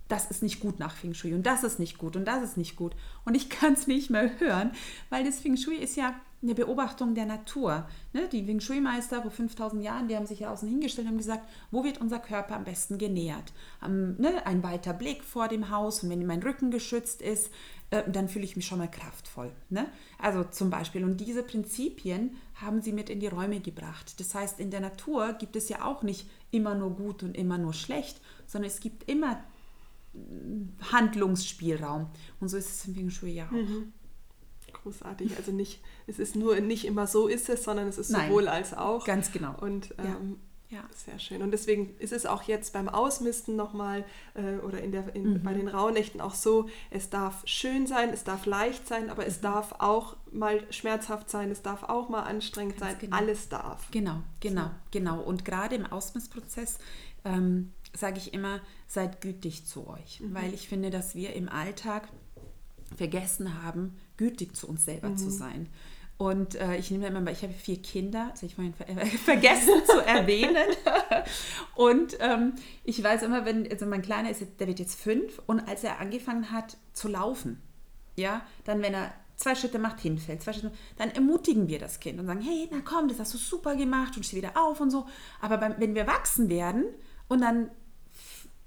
das 0.08 0.30
ist 0.30 0.42
nicht 0.42 0.60
gut 0.60 0.78
nach 0.78 0.94
Feng 0.94 1.14
Shui 1.14 1.32
und 1.32 1.44
das 1.44 1.64
ist 1.64 1.78
nicht 1.78 1.96
gut 1.96 2.16
und 2.16 2.26
das 2.26 2.42
ist 2.42 2.56
nicht 2.56 2.76
gut 2.76 2.94
und 3.24 3.34
ich 3.34 3.48
kann 3.48 3.72
es 3.72 3.86
nicht 3.86 4.10
mehr 4.10 4.38
hören, 4.38 4.72
weil 5.08 5.24
das 5.24 5.40
Feng 5.40 5.56
Shui 5.56 5.76
ist 5.76 5.96
ja 5.96 6.14
eine 6.44 6.54
Beobachtung 6.54 7.14
der 7.14 7.26
Natur. 7.26 7.88
Ne? 8.12 8.28
Die 8.30 8.46
Wing 8.46 8.60
Shui-Meister 8.60 9.22
vor 9.22 9.30
5000 9.30 9.82
Jahren, 9.82 10.08
die 10.08 10.16
haben 10.16 10.26
sich 10.26 10.40
ja 10.40 10.52
außen 10.52 10.68
hingestellt 10.68 11.08
und 11.08 11.16
gesagt, 11.16 11.48
wo 11.70 11.82
wird 11.82 12.00
unser 12.00 12.18
Körper 12.18 12.56
am 12.56 12.64
besten 12.64 12.98
genährt? 12.98 13.52
Ähm, 13.84 14.16
ne? 14.18 14.46
Ein 14.46 14.62
weiter 14.62 14.92
Blick 14.92 15.24
vor 15.24 15.48
dem 15.48 15.70
Haus 15.70 16.02
und 16.02 16.10
wenn 16.10 16.24
mein 16.26 16.42
Rücken 16.42 16.70
geschützt 16.70 17.22
ist, 17.22 17.50
äh, 17.90 18.08
dann 18.08 18.28
fühle 18.28 18.44
ich 18.44 18.56
mich 18.56 18.66
schon 18.66 18.78
mal 18.78 18.90
kraftvoll. 18.90 19.50
Ne? 19.70 19.86
Also 20.18 20.44
zum 20.44 20.70
Beispiel. 20.70 21.04
Und 21.04 21.18
diese 21.18 21.42
Prinzipien 21.42 22.36
haben 22.56 22.82
sie 22.82 22.92
mit 22.92 23.10
in 23.10 23.20
die 23.20 23.26
Räume 23.26 23.60
gebracht. 23.60 24.20
Das 24.20 24.34
heißt, 24.34 24.60
in 24.60 24.70
der 24.70 24.80
Natur 24.80 25.32
gibt 25.32 25.56
es 25.56 25.68
ja 25.68 25.84
auch 25.84 26.02
nicht 26.02 26.28
immer 26.50 26.74
nur 26.74 26.90
gut 26.90 27.22
und 27.22 27.36
immer 27.36 27.58
nur 27.58 27.72
schlecht, 27.72 28.20
sondern 28.46 28.70
es 28.70 28.80
gibt 28.80 29.08
immer 29.08 29.42
äh, 30.14 30.18
Handlungsspielraum. 30.92 32.08
Und 32.38 32.48
so 32.48 32.58
ist 32.58 32.70
es 32.70 32.86
im 32.86 32.96
Wing 32.96 33.10
Shui 33.10 33.32
ja 33.32 33.46
auch. 33.46 33.52
Mhm 33.52 33.92
großartig. 34.84 35.36
Also 35.36 35.50
nicht, 35.50 35.80
es 36.06 36.18
ist 36.18 36.36
nur 36.36 36.60
nicht 36.60 36.84
immer 36.84 37.06
so 37.06 37.26
ist 37.26 37.48
es, 37.48 37.64
sondern 37.64 37.88
es 37.88 37.98
ist 37.98 38.10
Nein, 38.10 38.28
sowohl 38.28 38.46
als 38.46 38.72
auch. 38.72 39.04
Ganz 39.04 39.32
genau. 39.32 39.54
Und 39.60 39.94
ähm, 39.98 40.36
ja. 40.70 40.78
ja. 40.78 40.84
sehr 40.94 41.18
schön. 41.18 41.42
Und 41.42 41.50
deswegen 41.50 41.96
ist 41.98 42.12
es 42.12 42.26
auch 42.26 42.42
jetzt 42.44 42.72
beim 42.72 42.88
Ausmisten 42.88 43.56
nochmal 43.56 44.04
äh, 44.34 44.58
oder 44.64 44.80
in 44.80 44.92
der, 44.92 45.14
in, 45.16 45.34
mhm. 45.34 45.42
bei 45.42 45.54
den 45.54 45.66
Rauhnächten 45.66 46.20
auch 46.20 46.34
so, 46.34 46.68
es 46.90 47.10
darf 47.10 47.42
schön 47.46 47.86
sein, 47.86 48.10
es 48.10 48.22
darf 48.22 48.46
leicht 48.46 48.86
sein, 48.86 49.10
aber 49.10 49.26
es 49.26 49.38
mhm. 49.38 49.42
darf 49.42 49.74
auch 49.78 50.16
mal 50.30 50.60
schmerzhaft 50.70 51.30
sein, 51.30 51.50
es 51.50 51.62
darf 51.62 51.82
auch 51.82 52.08
mal 52.08 52.22
anstrengend 52.22 52.78
Ganz 52.78 52.92
sein, 52.92 53.00
genau. 53.00 53.16
alles 53.16 53.48
darf. 53.48 53.90
Genau, 53.90 54.22
genau, 54.40 54.64
so. 54.64 54.70
genau. 54.92 55.20
Und 55.20 55.44
gerade 55.44 55.74
im 55.74 55.86
Ausmissprozess 55.86 56.78
ähm, 57.24 57.72
sage 57.96 58.18
ich 58.18 58.34
immer, 58.34 58.60
seid 58.86 59.20
gütig 59.20 59.66
zu 59.66 59.88
euch, 59.88 60.20
mhm. 60.20 60.34
weil 60.34 60.54
ich 60.54 60.68
finde, 60.68 60.90
dass 60.90 61.14
wir 61.14 61.34
im 61.34 61.48
Alltag 61.48 62.08
vergessen 62.96 63.62
haben, 63.62 63.96
gütig 64.16 64.56
zu 64.56 64.68
uns 64.68 64.84
selber 64.84 65.10
mhm. 65.10 65.16
zu 65.16 65.30
sein. 65.30 65.68
Und 66.16 66.54
äh, 66.54 66.76
ich 66.76 66.90
nehme 66.90 67.08
immer, 67.08 67.30
ich 67.32 67.42
habe 67.42 67.52
vier 67.52 67.82
Kinder, 67.82 68.28
das 68.30 68.40
habe 68.40 68.46
ich 68.46 68.54
vorhin 68.54 68.74
ver 68.74 68.88
äh, 68.88 69.06
vergessen 69.24 69.82
zu 69.84 69.98
erwähnen. 69.98 70.56
und 71.74 72.16
ähm, 72.20 72.54
ich 72.84 73.02
weiß 73.02 73.22
immer, 73.22 73.44
wenn, 73.44 73.68
also 73.70 73.86
mein 73.86 74.02
Kleiner 74.02 74.30
ist, 74.30 74.42
der 74.60 74.66
wird 74.68 74.78
jetzt 74.78 74.98
fünf 74.98 75.42
und 75.46 75.60
als 75.68 75.82
er 75.82 76.00
angefangen 76.00 76.52
hat 76.52 76.76
zu 76.92 77.08
laufen, 77.08 77.60
ja, 78.16 78.46
dann 78.64 78.80
wenn 78.80 78.94
er 78.94 79.12
zwei 79.36 79.56
Schritte 79.56 79.80
macht, 79.80 80.00
hinfällt, 80.00 80.42
zwei 80.42 80.52
Schritte, 80.52 80.72
dann 80.96 81.10
ermutigen 81.10 81.68
wir 81.68 81.80
das 81.80 81.98
Kind 81.98 82.20
und 82.20 82.26
sagen, 82.26 82.40
hey, 82.40 82.68
na 82.70 82.78
komm, 82.84 83.08
das 83.08 83.18
hast 83.18 83.34
du 83.34 83.38
super 83.38 83.74
gemacht 83.74 84.16
und 84.16 84.24
steh 84.24 84.36
wieder 84.36 84.56
auf 84.56 84.80
und 84.80 84.90
so. 84.90 85.06
Aber 85.40 85.58
beim, 85.58 85.74
wenn 85.78 85.96
wir 85.96 86.06
wachsen 86.06 86.48
werden 86.48 86.84
und 87.26 87.40
dann 87.40 87.70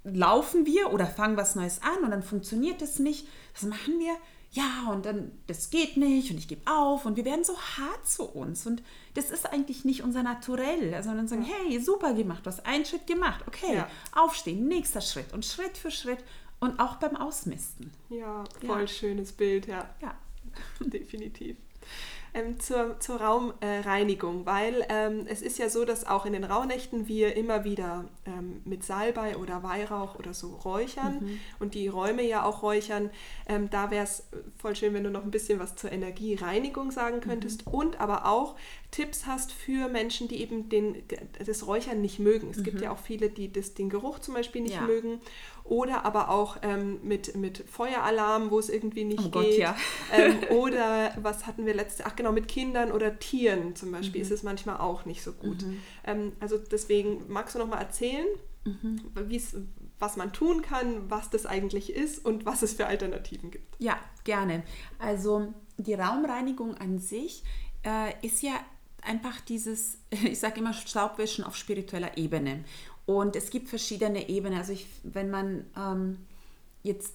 laufen 0.04 0.66
wir 0.66 0.92
oder 0.92 1.06
fangen 1.06 1.36
was 1.36 1.54
Neues 1.54 1.80
an 1.82 2.04
und 2.04 2.10
dann 2.10 2.22
funktioniert 2.22 2.82
es 2.82 2.98
nicht, 2.98 3.26
was 3.54 3.62
machen 3.62 3.98
wir? 3.98 4.14
Ja, 4.50 4.90
und 4.90 5.04
dann, 5.04 5.32
das 5.46 5.70
geht 5.70 5.96
nicht 5.96 6.30
und 6.30 6.38
ich 6.38 6.48
gebe 6.48 6.62
auf 6.70 7.04
und 7.04 7.16
wir 7.16 7.24
werden 7.24 7.44
so 7.44 7.56
hart 7.56 8.06
zu 8.06 8.24
uns. 8.24 8.66
Und 8.66 8.82
das 9.14 9.30
ist 9.30 9.46
eigentlich 9.46 9.84
nicht 9.84 10.02
unser 10.02 10.22
Naturell, 10.22 10.94
also 10.94 11.10
dann 11.10 11.28
sagen, 11.28 11.42
ja. 11.42 11.54
hey, 11.68 11.80
super 11.80 12.14
gemacht, 12.14 12.46
du 12.46 12.50
hast 12.50 12.64
einen 12.64 12.84
Schritt 12.84 13.06
gemacht, 13.06 13.44
okay, 13.46 13.76
ja. 13.76 13.88
aufstehen, 14.12 14.66
nächster 14.66 15.00
Schritt 15.00 15.32
und 15.32 15.44
Schritt 15.44 15.76
für 15.76 15.90
Schritt 15.90 16.24
und 16.60 16.80
auch 16.80 16.96
beim 16.96 17.16
Ausmisten. 17.16 17.92
Ja, 18.08 18.44
voll 18.64 18.80
ja. 18.82 18.86
schönes 18.86 19.32
Bild, 19.32 19.66
ja. 19.66 19.88
Ja. 20.00 20.16
Definitiv. 20.80 21.56
Ähm, 22.38 22.60
zur, 22.60 22.98
zur 23.00 23.20
Raumreinigung, 23.20 24.42
äh, 24.42 24.46
weil 24.46 24.86
ähm, 24.88 25.26
es 25.28 25.42
ist 25.42 25.58
ja 25.58 25.68
so, 25.68 25.84
dass 25.84 26.06
auch 26.06 26.26
in 26.26 26.32
den 26.32 26.44
Rauhnächten 26.44 27.08
wir 27.08 27.36
immer 27.36 27.64
wieder 27.64 28.04
ähm, 28.26 28.60
mit 28.64 28.84
Salbei 28.84 29.36
oder 29.36 29.62
Weihrauch 29.62 30.18
oder 30.18 30.34
so 30.34 30.48
räuchern 30.48 31.18
mhm. 31.20 31.40
und 31.58 31.74
die 31.74 31.88
Räume 31.88 32.22
ja 32.22 32.44
auch 32.44 32.62
räuchern. 32.62 33.10
Ähm, 33.46 33.70
da 33.70 33.90
wäre 33.90 34.04
es 34.04 34.24
voll 34.58 34.76
schön, 34.76 34.94
wenn 34.94 35.04
du 35.04 35.10
noch 35.10 35.24
ein 35.24 35.30
bisschen 35.30 35.58
was 35.58 35.76
zur 35.76 35.92
Energiereinigung 35.92 36.90
sagen 36.90 37.20
könntest 37.20 37.66
mhm. 37.66 37.74
und 37.74 38.00
aber 38.00 38.26
auch 38.26 38.56
Tipps 38.90 39.26
hast 39.26 39.52
für 39.52 39.88
Menschen, 39.88 40.28
die 40.28 40.40
eben 40.40 40.68
den, 40.68 41.02
das 41.44 41.66
Räuchern 41.66 42.00
nicht 42.00 42.18
mögen. 42.18 42.50
Es 42.50 42.58
mhm. 42.58 42.64
gibt 42.64 42.80
ja 42.80 42.90
auch 42.90 42.98
viele, 42.98 43.28
die 43.28 43.52
das, 43.52 43.74
den 43.74 43.90
Geruch 43.90 44.18
zum 44.20 44.34
Beispiel 44.34 44.62
nicht 44.62 44.76
ja. 44.76 44.82
mögen 44.82 45.20
oder 45.68 46.04
aber 46.04 46.30
auch 46.30 46.56
ähm, 46.62 46.98
mit, 47.02 47.36
mit 47.36 47.64
Feueralarm, 47.68 48.50
wo 48.50 48.58
es 48.58 48.68
irgendwie 48.68 49.04
nicht 49.04 49.20
oh 49.20 49.30
geht. 49.30 49.32
Gott, 49.32 49.58
ja. 49.58 49.76
ähm, 50.12 50.38
oder 50.50 51.12
was 51.20 51.46
hatten 51.46 51.66
wir 51.66 51.74
letzte, 51.74 52.06
ach 52.06 52.16
genau, 52.16 52.32
mit 52.32 52.48
Kindern 52.48 52.90
oder 52.90 53.18
Tieren 53.18 53.76
zum 53.76 53.92
Beispiel 53.92 54.20
mhm. 54.20 54.26
ist 54.26 54.32
es 54.32 54.42
manchmal 54.42 54.78
auch 54.78 55.04
nicht 55.04 55.22
so 55.22 55.32
gut. 55.32 55.62
Mhm. 55.62 55.80
Ähm, 56.04 56.32
also 56.40 56.58
deswegen 56.58 57.24
magst 57.28 57.54
du 57.54 57.58
noch 57.58 57.68
mal 57.68 57.78
erzählen, 57.78 58.26
mhm. 58.64 59.00
was 59.98 60.16
man 60.16 60.32
tun 60.32 60.62
kann, 60.62 61.10
was 61.10 61.30
das 61.30 61.46
eigentlich 61.46 61.94
ist 61.94 62.24
und 62.24 62.46
was 62.46 62.62
es 62.62 62.72
für 62.72 62.86
Alternativen 62.86 63.50
gibt. 63.50 63.74
Ja, 63.78 63.98
gerne. 64.24 64.62
Also 64.98 65.52
die 65.76 65.94
Raumreinigung 65.94 66.76
an 66.76 66.98
sich 66.98 67.42
äh, 67.84 68.14
ist 68.26 68.42
ja 68.42 68.54
einfach 69.02 69.40
dieses, 69.40 69.98
ich 70.10 70.38
sage 70.38 70.60
immer 70.60 70.72
Staubwischen 70.72 71.44
auf 71.44 71.56
spiritueller 71.56 72.16
Ebene. 72.16 72.64
Und 73.08 73.36
es 73.36 73.48
gibt 73.48 73.70
verschiedene 73.70 74.28
Ebenen. 74.28 74.58
Also 74.58 74.74
ich, 74.74 74.86
wenn 75.02 75.30
man 75.30 75.64
ähm, 75.78 76.18
jetzt, 76.82 77.14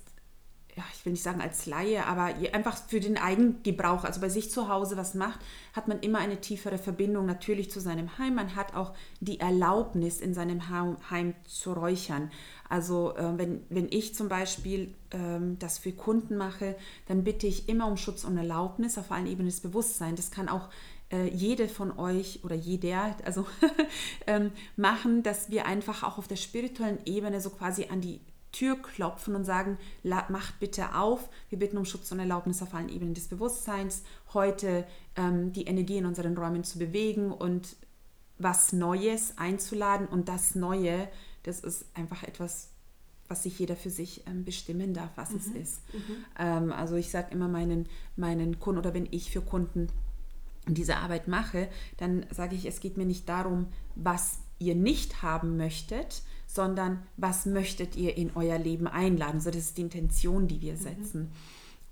ja, 0.76 0.84
ich 0.92 1.06
will 1.06 1.12
nicht 1.14 1.22
sagen 1.22 1.40
als 1.40 1.68
Laie, 1.68 2.08
aber 2.08 2.34
einfach 2.52 2.76
für 2.88 3.00
den 3.00 3.16
Eigengebrauch, 3.16 4.04
also 4.04 4.20
bei 4.20 4.30
sich 4.30 4.50
zu 4.50 4.70
Hause 4.70 4.98
was 4.98 5.14
macht, 5.14 5.40
hat 5.74 5.88
man 5.88 6.00
immer 6.00 6.18
eine 6.18 6.42
tiefere 6.42 6.80
Verbindung 6.80 7.28
natürlich 7.28 7.70
zu 7.70 7.80
seinem 7.80 8.18
Heim. 8.18 8.34
Man 8.34 8.56
hat 8.56 8.74
auch 8.74 8.96
die 9.20 9.40
Erlaubnis, 9.40 10.20
in 10.20 10.34
seinem 10.34 10.72
Heim 11.12 11.36
zu 11.46 11.74
räuchern. 11.74 12.32
Also 12.68 13.16
äh, 13.16 13.38
wenn, 13.38 13.62
wenn 13.70 13.88
ich 13.92 14.16
zum 14.16 14.30
Beispiel 14.30 14.96
ähm, 15.12 15.60
das 15.60 15.78
für 15.78 15.92
Kunden 15.92 16.38
mache, 16.38 16.76
dann 17.08 17.24
bitte 17.24 17.46
ich 17.46 17.70
immer 17.70 17.86
um 17.86 17.98
Schutz 17.98 18.24
und 18.24 18.36
Erlaubnis 18.36 18.98
auf 18.98 19.12
allen 19.12 19.28
Ebenen 19.28 19.46
des 19.46 19.60
Bewusstseins. 19.60 20.20
Das 20.20 20.32
kann 20.32 20.50
auch 20.50 20.70
äh, 21.13 21.28
jede 21.28 21.69
von 21.69 21.97
euch 21.97 22.43
oder 22.43 22.56
jeder, 22.56 23.15
also 23.23 23.45
ähm, 24.28 24.52
machen, 24.76 25.21
dass 25.21 25.52
wir 25.52 25.65
einfach 25.67 26.04
auch 26.04 26.17
auf 26.17 26.28
der 26.28 26.38
spirituellen 26.38 26.97
Ebene 27.06 27.39
so 27.39 27.52
quasi 27.52 27.86
an 27.86 28.02
die 28.02 28.19
Tür 28.52 28.82
klopfen 28.82 29.36
und 29.36 29.45
sagen, 29.45 29.78
macht 30.04 30.60
bitte 30.60 30.95
auf, 30.95 31.30
wir 31.49 31.60
bitten 31.60 31.78
um 31.78 31.86
Schutz 31.86 32.12
und 32.12 32.19
Erlaubnis 32.19 32.62
auf 32.62 32.73
allen 32.73 32.89
Ebenen 32.89 33.13
des 33.13 33.28
Bewusstseins, 33.28 34.04
heute 34.34 34.86
ähm, 35.15 35.52
die 35.54 35.65
Energie 35.65 35.97
in 35.97 36.06
unseren 36.06 36.38
Räumen 36.38 36.63
zu 36.63 36.80
bewegen 36.80 37.32
und 37.32 37.76
was 38.38 38.73
Neues 38.73 39.38
einzuladen. 39.38 40.08
Und 40.08 40.30
das 40.30 40.56
Neue, 40.56 41.10
das 41.43 41.62
ist 41.62 41.86
einfach 41.95 42.23
etwas, 42.23 42.69
was 43.28 43.43
sich 43.43 43.58
jeder 43.58 43.76
für 43.76 43.89
sich 43.89 44.26
ähm, 44.28 44.45
bestimmen 44.45 44.93
darf, 44.93 45.12
was 45.15 45.32
mhm. 45.32 45.38
es 45.38 45.47
ist. 45.47 45.93
Mhm. 45.93 46.26
Ähm, 46.38 46.71
also 46.71 46.95
ich 46.95 47.10
sage 47.10 47.32
immer 47.32 47.47
meinen, 47.47 47.88
meinen 48.15 48.60
Kunden 48.60 48.80
oder 48.80 48.93
wenn 48.93 49.08
ich 49.10 49.32
für 49.32 49.41
Kunden 49.41 49.88
diese 50.67 50.97
Arbeit 50.97 51.28
mache, 51.28 51.69
dann 51.97 52.26
sage 52.32 52.56
ich, 52.56 52.65
es 52.65 52.80
geht 52.80 52.97
mir 52.97 53.06
nicht 53.06 53.28
darum, 53.28 53.67
was 53.95 54.39
ihr 54.60 54.76
nicht 54.76 55.21
haben 55.21 55.58
möchtet, 55.58 56.23
sondern 56.47 57.04
was 57.17 57.45
möchtet 57.45 57.95
ihr 57.95 58.15
in 58.15 58.32
euer 58.36 58.58
Leben 58.58 58.88
einladen. 58.88 59.41
So, 59.41 59.49
das 59.49 59.62
ist 59.62 59.78
die 59.78 59.82
Intention, 59.82 60.47
die 60.47 60.62
wir 60.62 60.73
mhm. 60.73 60.78
setzen. 60.78 61.21
Mhm. 61.21 61.32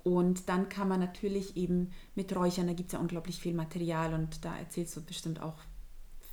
Und 0.04 0.50
dann 0.50 0.70
kann 0.70 0.88
man 0.88 1.00
natürlich 1.00 1.58
eben 1.58 1.92
mit 2.16 2.36
Räuchern, 2.36 2.68
da 2.68 2.74
gibt 2.74 2.88
es 2.88 2.94
ja 2.94 3.00
unglaublich 3.00 3.40
viel 3.40 3.54
Material 3.54 4.14
und 4.14 4.44
da 4.44 4.58
erzählst 4.58 4.96
du 4.96 5.02
bestimmt 5.02 5.42
auch 5.42 5.58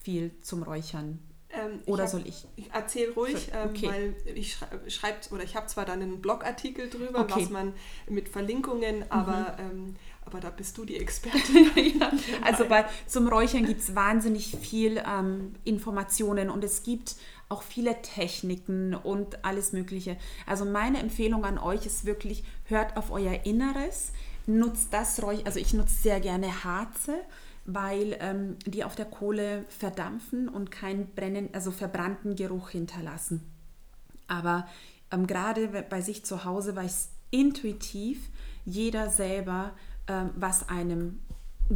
viel 0.02 0.32
zum 0.40 0.62
Räuchern. 0.62 1.18
Ähm, 1.50 1.80
oder 1.86 2.04
hab, 2.04 2.10
soll 2.10 2.26
ich? 2.26 2.46
Ich 2.56 2.70
erzähle 2.72 3.12
ruhig, 3.12 3.50
ähm, 3.54 3.70
okay. 3.70 3.88
weil 3.88 4.14
ich 4.34 4.54
schreibe 4.54 4.90
schreib, 4.90 5.32
oder 5.32 5.42
ich 5.42 5.56
habe 5.56 5.66
zwar 5.66 5.84
dann 5.84 6.02
einen 6.02 6.20
Blogartikel 6.20 6.90
drüber, 6.90 7.20
okay. 7.20 7.42
was 7.42 7.50
man 7.50 7.72
mit 8.08 8.28
Verlinkungen, 8.28 9.10
aber 9.10 9.56
mhm. 9.58 9.70
ähm, 9.70 9.96
aber 10.28 10.40
da 10.40 10.50
bist 10.50 10.76
du 10.76 10.84
die 10.84 10.98
Expertin. 10.98 11.70
ja. 12.00 12.12
Also 12.42 12.66
bei, 12.66 12.84
zum 13.06 13.28
Räuchern 13.28 13.64
gibt 13.64 13.80
es 13.80 13.94
wahnsinnig 13.94 14.54
viel 14.60 15.02
ähm, 15.06 15.54
Informationen 15.64 16.50
und 16.50 16.62
es 16.62 16.82
gibt 16.82 17.16
auch 17.48 17.62
viele 17.62 18.02
Techniken 18.02 18.94
und 18.94 19.42
alles 19.42 19.72
Mögliche. 19.72 20.18
Also 20.44 20.66
meine 20.66 20.98
Empfehlung 20.98 21.46
an 21.46 21.56
euch 21.56 21.86
ist 21.86 22.04
wirklich, 22.04 22.44
hört 22.64 22.98
auf 22.98 23.10
euer 23.10 23.46
Inneres, 23.46 24.12
nutzt 24.46 24.92
das 24.92 25.22
Räuchern, 25.22 25.46
also 25.46 25.58
ich 25.58 25.72
nutze 25.72 25.94
sehr 25.94 26.20
gerne 26.20 26.62
Harze, 26.62 27.14
weil 27.64 28.18
ähm, 28.20 28.56
die 28.66 28.84
auf 28.84 28.96
der 28.96 29.06
Kohle 29.06 29.64
verdampfen 29.70 30.50
und 30.50 30.70
keinen 30.70 31.06
brennen, 31.14 31.48
also 31.54 31.70
verbrannten 31.70 32.36
Geruch 32.36 32.68
hinterlassen. 32.68 33.50
Aber 34.26 34.68
ähm, 35.10 35.26
gerade 35.26 35.68
bei 35.88 36.02
sich 36.02 36.26
zu 36.26 36.44
Hause 36.44 36.76
weiß 36.76 37.08
intuitiv 37.30 38.28
jeder 38.68 39.08
selber, 39.08 39.72
ähm, 40.08 40.30
was 40.36 40.68
einem 40.68 41.20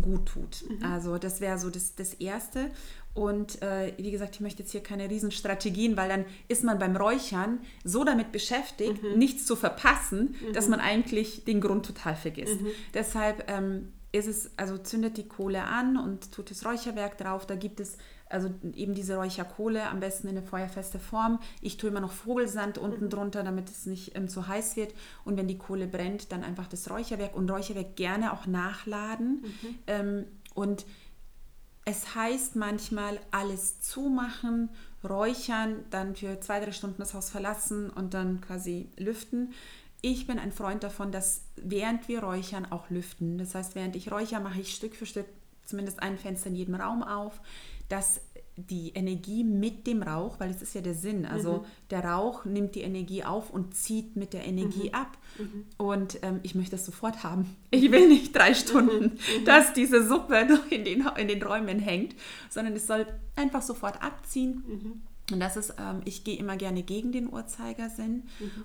gut 0.01 0.27
tut. 0.27 0.64
Mhm. 0.68 0.85
Also 0.85 1.18
das 1.18 1.40
wäre 1.40 1.59
so 1.59 1.71
das, 1.71 1.95
das 1.95 2.14
Erste. 2.14 2.71
Und 3.14 3.61
äh, 3.61 3.92
wie 3.99 4.11
gesagt, 4.11 4.37
ich 4.37 4.40
möchte 4.40 4.62
jetzt 4.62 4.73
hier 4.73 4.83
keine 4.83 5.11
Riesenstrategien, 5.11 5.97
weil 5.97 6.09
dann 6.09 6.25
ist 6.49 6.64
man 6.64 6.79
beim 6.79 6.97
Räuchern 6.97 7.61
so 7.85 8.05
damit 8.05 8.33
beschäftigt, 8.33 9.03
mhm. 9.03 9.18
nichts 9.18 9.45
zu 9.45 9.55
verpassen, 9.55 10.35
mhm. 10.40 10.53
dass 10.55 10.68
man 10.68 10.81
eigentlich 10.81 11.45
den 11.45 11.61
Grund 11.61 11.85
total 11.85 12.16
vergisst. 12.16 12.61
Mhm. 12.61 12.68
Deshalb 12.95 13.51
ähm, 13.51 13.92
ist 14.12 14.29
es, 14.29 14.51
also 14.57 14.79
zündet 14.79 15.18
die 15.18 15.29
Kohle 15.29 15.64
an 15.64 15.99
und 15.99 16.33
tut 16.33 16.51
das 16.51 16.64
Räucherwerk 16.64 17.18
drauf. 17.18 17.47
Da 17.47 17.55
gibt 17.55 17.81
es 17.81 17.99
also 18.33 18.51
eben 18.75 18.95
diese 18.95 19.16
Räucherkohle, 19.16 19.88
am 19.88 20.01
besten 20.01 20.29
in 20.29 20.37
eine 20.37 20.47
feuerfeste 20.47 20.99
Form. 20.99 21.38
Ich 21.61 21.77
tue 21.77 21.90
immer 21.90 22.01
noch 22.01 22.12
Vogelsand 22.12 22.79
unten 22.79 23.07
mhm. 23.07 23.11
drunter, 23.11 23.42
damit 23.42 23.68
es 23.71 23.87
nicht 23.87 24.16
ähm, 24.16 24.29
zu 24.29 24.49
heiß 24.49 24.77
wird. 24.77 24.95
Und 25.25 25.37
wenn 25.37 25.49
die 25.49 25.59
Kohle 25.59 25.87
brennt, 25.87 26.33
dann 26.33 26.42
einfach 26.42 26.66
das 26.66 26.90
Räucherwerk 26.90 27.35
und 27.35 27.51
Räucherwerk 27.51 27.97
gerne 27.97 28.33
auch 28.33 28.47
nachladen. 28.47 29.42
Mhm. 29.42 29.79
Ähm, 29.87 30.25
und 30.55 30.87
es 31.85 32.14
heißt 32.14 32.57
manchmal 32.57 33.18
alles 33.31 33.81
zumachen, 33.81 34.71
räuchern, 35.03 35.85
dann 35.90 36.14
für 36.14 36.38
zwei, 36.40 36.61
drei 36.61 36.73
Stunden 36.73 36.99
das 36.99 37.14
Haus 37.14 37.31
verlassen 37.31 37.90
und 37.90 38.14
dann 38.14 38.40
quasi 38.40 38.88
lüften. 38.97 39.53
Ich 40.01 40.27
bin 40.27 40.38
ein 40.38 40.53
Freund 40.53 40.83
davon, 40.83 41.12
dass 41.12 41.45
während 41.57 42.09
wir 42.09 42.23
räuchern 42.23 42.66
auch 42.71 42.90
lüften. 42.90 43.38
Das 43.38 43.55
heißt, 43.55 43.75
während 43.75 43.97
ich 43.97 44.11
räuchere, 44.11 44.40
mache 44.40 44.61
ich 44.61 44.75
Stück 44.75 44.95
für 44.95 45.07
Stück 45.07 45.27
zumindest 45.64 46.03
ein 46.03 46.18
Fenster 46.18 46.49
in 46.49 46.57
jedem 46.57 46.75
Raum 46.75 47.03
auf 47.03 47.40
dass 47.93 48.23
die 48.57 48.91
Energie 48.95 49.45
mit 49.45 49.87
dem 49.87 50.03
Rauch, 50.03 50.41
weil 50.41 50.51
es 50.51 50.63
ist 50.63 50.75
ja 50.75 50.81
der 50.81 50.95
Sinn, 50.95 51.27
also 51.27 51.59
mhm. 51.59 51.65
der 51.91 52.05
Rauch 52.05 52.47
nimmt 52.47 52.75
die 52.75 52.81
Energie 52.81 53.23
auf 53.23 53.51
und 53.51 53.75
zieht 53.75 54.17
mit 54.17 54.33
der 54.33 54.47
Energie 54.47 54.89
mhm. 54.89 54.95
ab. 54.95 55.19
Mhm. 55.39 55.67
Und 55.77 56.19
ähm, 56.23 56.41
ich 56.43 56.55
möchte 56.55 56.73
das 56.73 56.87
sofort 56.87 57.23
haben. 57.23 57.57
Ich 57.71 57.91
will 57.91 58.09
nicht 58.09 58.35
drei 58.35 58.55
Stunden, 58.55 59.05
mhm. 59.05 59.41
Mhm. 59.41 59.45
dass 59.45 59.75
diese 59.75 60.07
Suppe 60.07 60.47
noch 60.49 60.71
in 60.71 60.85
den, 60.85 61.07
in 61.19 61.29
den 61.29 61.43
Räumen 61.43 61.79
hängt, 61.81 62.15
sondern 62.49 62.75
es 62.75 62.87
soll 62.87 63.07
einfach 63.37 63.63
sofort 63.63 64.03
abziehen. 64.03 64.63
Mhm. 64.67 65.03
Und 65.33 65.41
das 65.41 65.57
ist, 65.59 65.75
ähm, 65.79 66.01
ich 66.07 66.25
gehe 66.25 66.39
immer 66.39 66.57
gerne 66.57 66.83
gegen 66.83 67.13
den 67.13 67.31
Uhrzeigersinn 67.33 68.25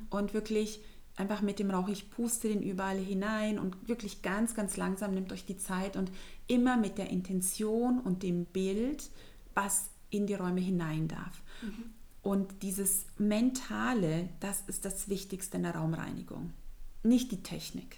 und 0.10 0.34
wirklich 0.34 0.82
einfach 1.18 1.42
mit 1.42 1.60
dem 1.60 1.72
Rauch, 1.72 1.90
ich 1.90 2.10
puste 2.10 2.48
den 2.48 2.62
überall 2.62 2.98
hinein 2.98 3.60
und 3.60 3.88
wirklich 3.88 4.22
ganz, 4.22 4.54
ganz 4.54 4.78
langsam 4.78 5.14
nimmt 5.14 5.34
euch 5.34 5.46
die 5.46 5.58
Zeit 5.58 5.98
und 5.98 6.12
immer 6.46 6.78
mit 6.78 6.98
der 6.98 7.10
Intention 7.10 8.00
und 8.00 8.24
dem 8.24 8.46
Bild, 8.46 9.10
was 9.54 9.90
in 10.10 10.28
die 10.28 10.36
Räume 10.36 10.62
hinein 10.62 11.08
darf. 11.08 11.42
Mhm. 11.62 11.92
Und 12.22 12.62
dieses 12.62 13.06
Mentale, 13.18 14.30
das 14.40 14.62
ist 14.68 14.86
das 14.86 15.10
Wichtigste 15.10 15.58
in 15.58 15.64
der 15.64 15.76
Raumreinigung, 15.76 16.54
nicht 17.04 17.32
die 17.32 17.44
Technik. 17.44 17.98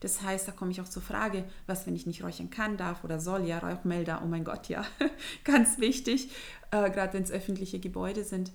Das 0.00 0.22
heißt, 0.22 0.48
da 0.48 0.52
komme 0.52 0.70
ich 0.70 0.80
auch 0.80 0.88
zur 0.88 1.02
Frage, 1.02 1.44
was, 1.66 1.86
wenn 1.86 1.96
ich 1.96 2.06
nicht 2.06 2.22
räuchern 2.22 2.50
kann, 2.50 2.76
darf 2.76 3.04
oder 3.04 3.20
soll, 3.20 3.46
ja, 3.46 3.58
Rauchmelder, 3.58 4.22
oh 4.24 4.26
mein 4.26 4.44
Gott, 4.44 4.68
ja, 4.68 4.84
ganz 5.44 5.78
wichtig, 5.78 6.30
äh, 6.70 6.90
gerade 6.90 7.14
wenn 7.14 7.22
es 7.22 7.30
öffentliche 7.30 7.80
Gebäude 7.80 8.24
sind 8.24 8.52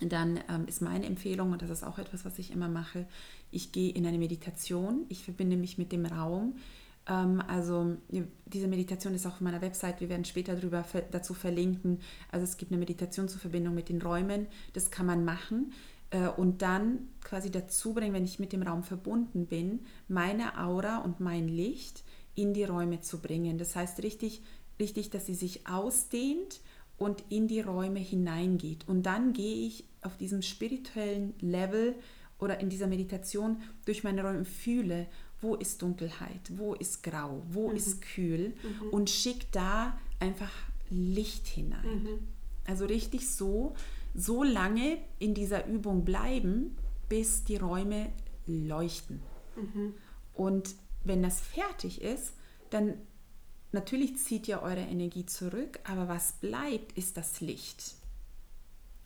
dann 0.00 0.40
ähm, 0.48 0.66
ist 0.66 0.80
meine 0.80 1.06
Empfehlung, 1.06 1.52
und 1.52 1.62
das 1.62 1.70
ist 1.70 1.84
auch 1.84 1.98
etwas, 1.98 2.24
was 2.24 2.38
ich 2.38 2.52
immer 2.52 2.68
mache, 2.68 3.06
ich 3.50 3.72
gehe 3.72 3.92
in 3.92 4.06
eine 4.06 4.18
Meditation, 4.18 5.06
ich 5.08 5.24
verbinde 5.24 5.56
mich 5.56 5.78
mit 5.78 5.92
dem 5.92 6.06
Raum. 6.06 6.56
Ähm, 7.08 7.42
also 7.46 7.96
diese 8.46 8.68
Meditation 8.68 9.14
ist 9.14 9.26
auch 9.26 9.34
auf 9.34 9.40
meiner 9.40 9.60
Website, 9.60 10.00
wir 10.00 10.08
werden 10.08 10.24
später 10.24 10.54
darüber, 10.54 10.84
dazu 11.10 11.34
verlinken. 11.34 12.00
Also 12.30 12.44
es 12.44 12.56
gibt 12.56 12.70
eine 12.70 12.78
Meditation 12.78 13.28
zur 13.28 13.40
Verbindung 13.40 13.74
mit 13.74 13.88
den 13.88 14.00
Räumen, 14.02 14.46
das 14.72 14.90
kann 14.90 15.06
man 15.06 15.24
machen. 15.24 15.72
Äh, 16.10 16.28
und 16.28 16.62
dann 16.62 17.08
quasi 17.22 17.50
dazu 17.50 17.94
bringen, 17.94 18.14
wenn 18.14 18.24
ich 18.24 18.38
mit 18.38 18.52
dem 18.52 18.62
Raum 18.62 18.82
verbunden 18.82 19.46
bin, 19.46 19.80
meine 20.08 20.58
Aura 20.58 20.98
und 20.98 21.20
mein 21.20 21.48
Licht 21.48 22.04
in 22.34 22.54
die 22.54 22.64
Räume 22.64 23.00
zu 23.00 23.20
bringen. 23.20 23.58
Das 23.58 23.74
heißt 23.74 24.02
richtig, 24.02 24.42
richtig, 24.78 25.10
dass 25.10 25.26
sie 25.26 25.34
sich 25.34 25.66
ausdehnt 25.66 26.60
und 26.98 27.24
in 27.28 27.48
die 27.48 27.60
Räume 27.60 28.00
hineingeht. 28.00 28.86
Und 28.88 29.04
dann 29.04 29.32
gehe 29.32 29.66
ich 29.66 29.84
auf 30.02 30.16
diesem 30.16 30.42
spirituellen 30.42 31.34
Level 31.40 31.94
oder 32.38 32.60
in 32.60 32.70
dieser 32.70 32.86
Meditation 32.86 33.60
durch 33.84 34.04
meine 34.04 34.22
Räume 34.22 34.44
fühle 34.44 35.06
wo 35.40 35.54
ist 35.54 35.82
Dunkelheit, 35.82 36.40
wo 36.56 36.74
ist 36.74 37.02
Grau, 37.02 37.42
wo 37.48 37.70
mhm. 37.70 37.76
ist 37.76 38.02
Kühl 38.02 38.54
mhm. 38.62 38.90
und 38.90 39.10
schickt 39.10 39.54
da 39.54 39.98
einfach 40.18 40.50
Licht 40.90 41.46
hinein. 41.46 42.02
Mhm. 42.02 42.18
Also 42.66 42.86
richtig 42.86 43.28
so, 43.30 43.74
so 44.14 44.42
lange 44.42 44.98
in 45.18 45.34
dieser 45.34 45.66
Übung 45.66 46.04
bleiben, 46.04 46.76
bis 47.08 47.44
die 47.44 47.56
Räume 47.56 48.12
leuchten. 48.46 49.20
Mhm. 49.56 49.94
Und 50.34 50.74
wenn 51.04 51.22
das 51.22 51.40
fertig 51.40 52.02
ist, 52.02 52.34
dann 52.70 52.94
natürlich 53.72 54.16
zieht 54.18 54.48
ihr 54.48 54.62
eure 54.62 54.80
Energie 54.80 55.24
zurück, 55.24 55.78
aber 55.84 56.08
was 56.08 56.32
bleibt, 56.32 56.98
ist 56.98 57.16
das 57.16 57.40
Licht. 57.40 57.94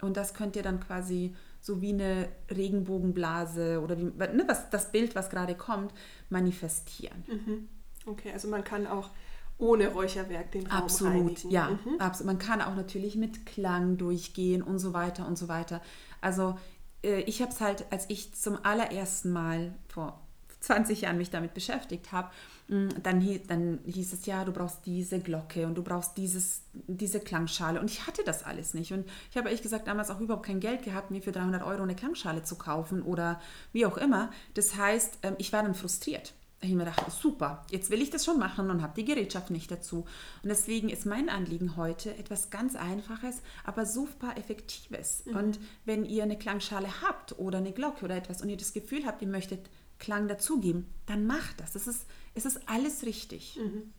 Und 0.02 0.16
das 0.16 0.34
könnt 0.34 0.56
ihr 0.56 0.62
dann 0.62 0.80
quasi 0.80 1.34
so 1.60 1.80
wie 1.80 1.92
eine 1.92 2.28
Regenbogenblase 2.50 3.80
oder 3.80 3.96
wie, 3.96 4.04
ne, 4.04 4.44
was, 4.46 4.68
das 4.70 4.90
Bild, 4.90 5.14
was 5.14 5.30
gerade 5.30 5.54
kommt, 5.54 5.92
manifestieren. 6.28 7.24
Mhm. 7.28 7.68
Okay, 8.04 8.32
also 8.32 8.48
man 8.48 8.64
kann 8.64 8.86
auch 8.86 9.10
ohne 9.58 9.88
Räucherwerk 9.88 10.50
den 10.50 10.66
Raum 10.66 10.82
Absolut, 10.82 11.14
reinigen. 11.14 11.50
ja. 11.50 11.70
Mhm. 11.70 12.00
Absolut. 12.00 12.26
Man 12.26 12.38
kann 12.38 12.60
auch 12.60 12.74
natürlich 12.74 13.14
mit 13.14 13.46
Klang 13.46 13.96
durchgehen 13.96 14.60
und 14.60 14.80
so 14.80 14.92
weiter 14.92 15.26
und 15.26 15.38
so 15.38 15.46
weiter. 15.46 15.80
Also 16.20 16.58
äh, 17.04 17.20
ich 17.20 17.40
habe 17.40 17.52
es 17.52 17.60
halt, 17.60 17.86
als 17.90 18.06
ich 18.08 18.34
zum 18.34 18.58
allerersten 18.64 19.30
Mal 19.30 19.72
vor 19.86 20.20
20 20.62 21.02
Jahren 21.02 21.18
mich 21.18 21.30
damit 21.30 21.54
beschäftigt 21.54 22.12
habe, 22.12 22.30
mm, 22.68 22.88
dann, 23.02 23.20
hieß, 23.20 23.42
dann 23.48 23.80
hieß 23.84 24.12
es 24.12 24.26
ja, 24.26 24.44
du 24.44 24.52
brauchst 24.52 24.86
diese 24.86 25.18
Glocke 25.20 25.66
und 25.66 25.74
du 25.74 25.82
brauchst 25.82 26.16
dieses, 26.16 26.62
diese 26.72 27.20
Klangschale. 27.20 27.80
Und 27.80 27.90
ich 27.90 28.06
hatte 28.06 28.22
das 28.24 28.44
alles 28.44 28.72
nicht. 28.72 28.92
Und 28.92 29.06
ich 29.30 29.36
habe 29.36 29.48
ehrlich 29.48 29.62
gesagt 29.62 29.88
damals 29.88 30.10
auch 30.10 30.20
überhaupt 30.20 30.46
kein 30.46 30.60
Geld 30.60 30.82
gehabt, 30.82 31.10
mir 31.10 31.20
für 31.20 31.32
300 31.32 31.62
Euro 31.62 31.82
eine 31.82 31.96
Klangschale 31.96 32.44
zu 32.44 32.56
kaufen 32.56 33.02
oder 33.02 33.40
wie 33.72 33.86
auch 33.86 33.98
immer. 33.98 34.30
Das 34.54 34.76
heißt, 34.76 35.18
ähm, 35.22 35.34
ich 35.38 35.52
war 35.52 35.62
dann 35.62 35.74
frustriert. 35.74 36.32
Ich 36.64 36.70
mir 36.70 36.84
dachte, 36.84 37.10
super, 37.10 37.66
jetzt 37.70 37.90
will 37.90 38.00
ich 38.00 38.10
das 38.10 38.24
schon 38.24 38.38
machen 38.38 38.70
und 38.70 38.82
habe 38.82 38.92
die 38.94 39.04
Gerätschaft 39.04 39.50
nicht 39.50 39.68
dazu. 39.68 40.06
Und 40.44 40.48
deswegen 40.48 40.90
ist 40.90 41.06
mein 41.06 41.28
Anliegen 41.28 41.76
heute 41.76 42.16
etwas 42.16 42.50
ganz 42.50 42.76
Einfaches, 42.76 43.42
aber 43.64 43.84
super 43.84 44.36
Effektives. 44.36 45.24
Mhm. 45.26 45.36
Und 45.36 45.60
wenn 45.84 46.04
ihr 46.04 46.22
eine 46.22 46.38
Klangschale 46.38 47.02
habt 47.02 47.36
oder 47.36 47.58
eine 47.58 47.72
Glocke 47.72 48.04
oder 48.04 48.14
etwas 48.14 48.42
und 48.42 48.48
ihr 48.48 48.56
das 48.56 48.72
Gefühl 48.72 49.06
habt, 49.06 49.22
ihr 49.22 49.28
möchtet 49.28 49.68
Klang 50.02 50.26
dazugeben, 50.26 50.92
dann 51.06 51.26
macht 51.26 51.60
das. 51.60 51.76
Es 51.76 51.86
ist, 51.86 52.06
es 52.34 52.44
ist 52.44 52.68
alles 52.68 53.06
richtig. 53.06 53.56
Mhm. 53.56 53.92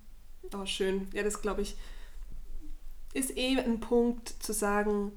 Oh, 0.54 0.66
schön. 0.66 1.08
Ja, 1.14 1.24
das 1.24 1.42
glaube 1.42 1.62
ich, 1.62 1.78
ist 3.14 3.38
eh 3.38 3.58
ein 3.58 3.80
Punkt 3.80 4.28
zu 4.28 4.52
sagen, 4.52 5.14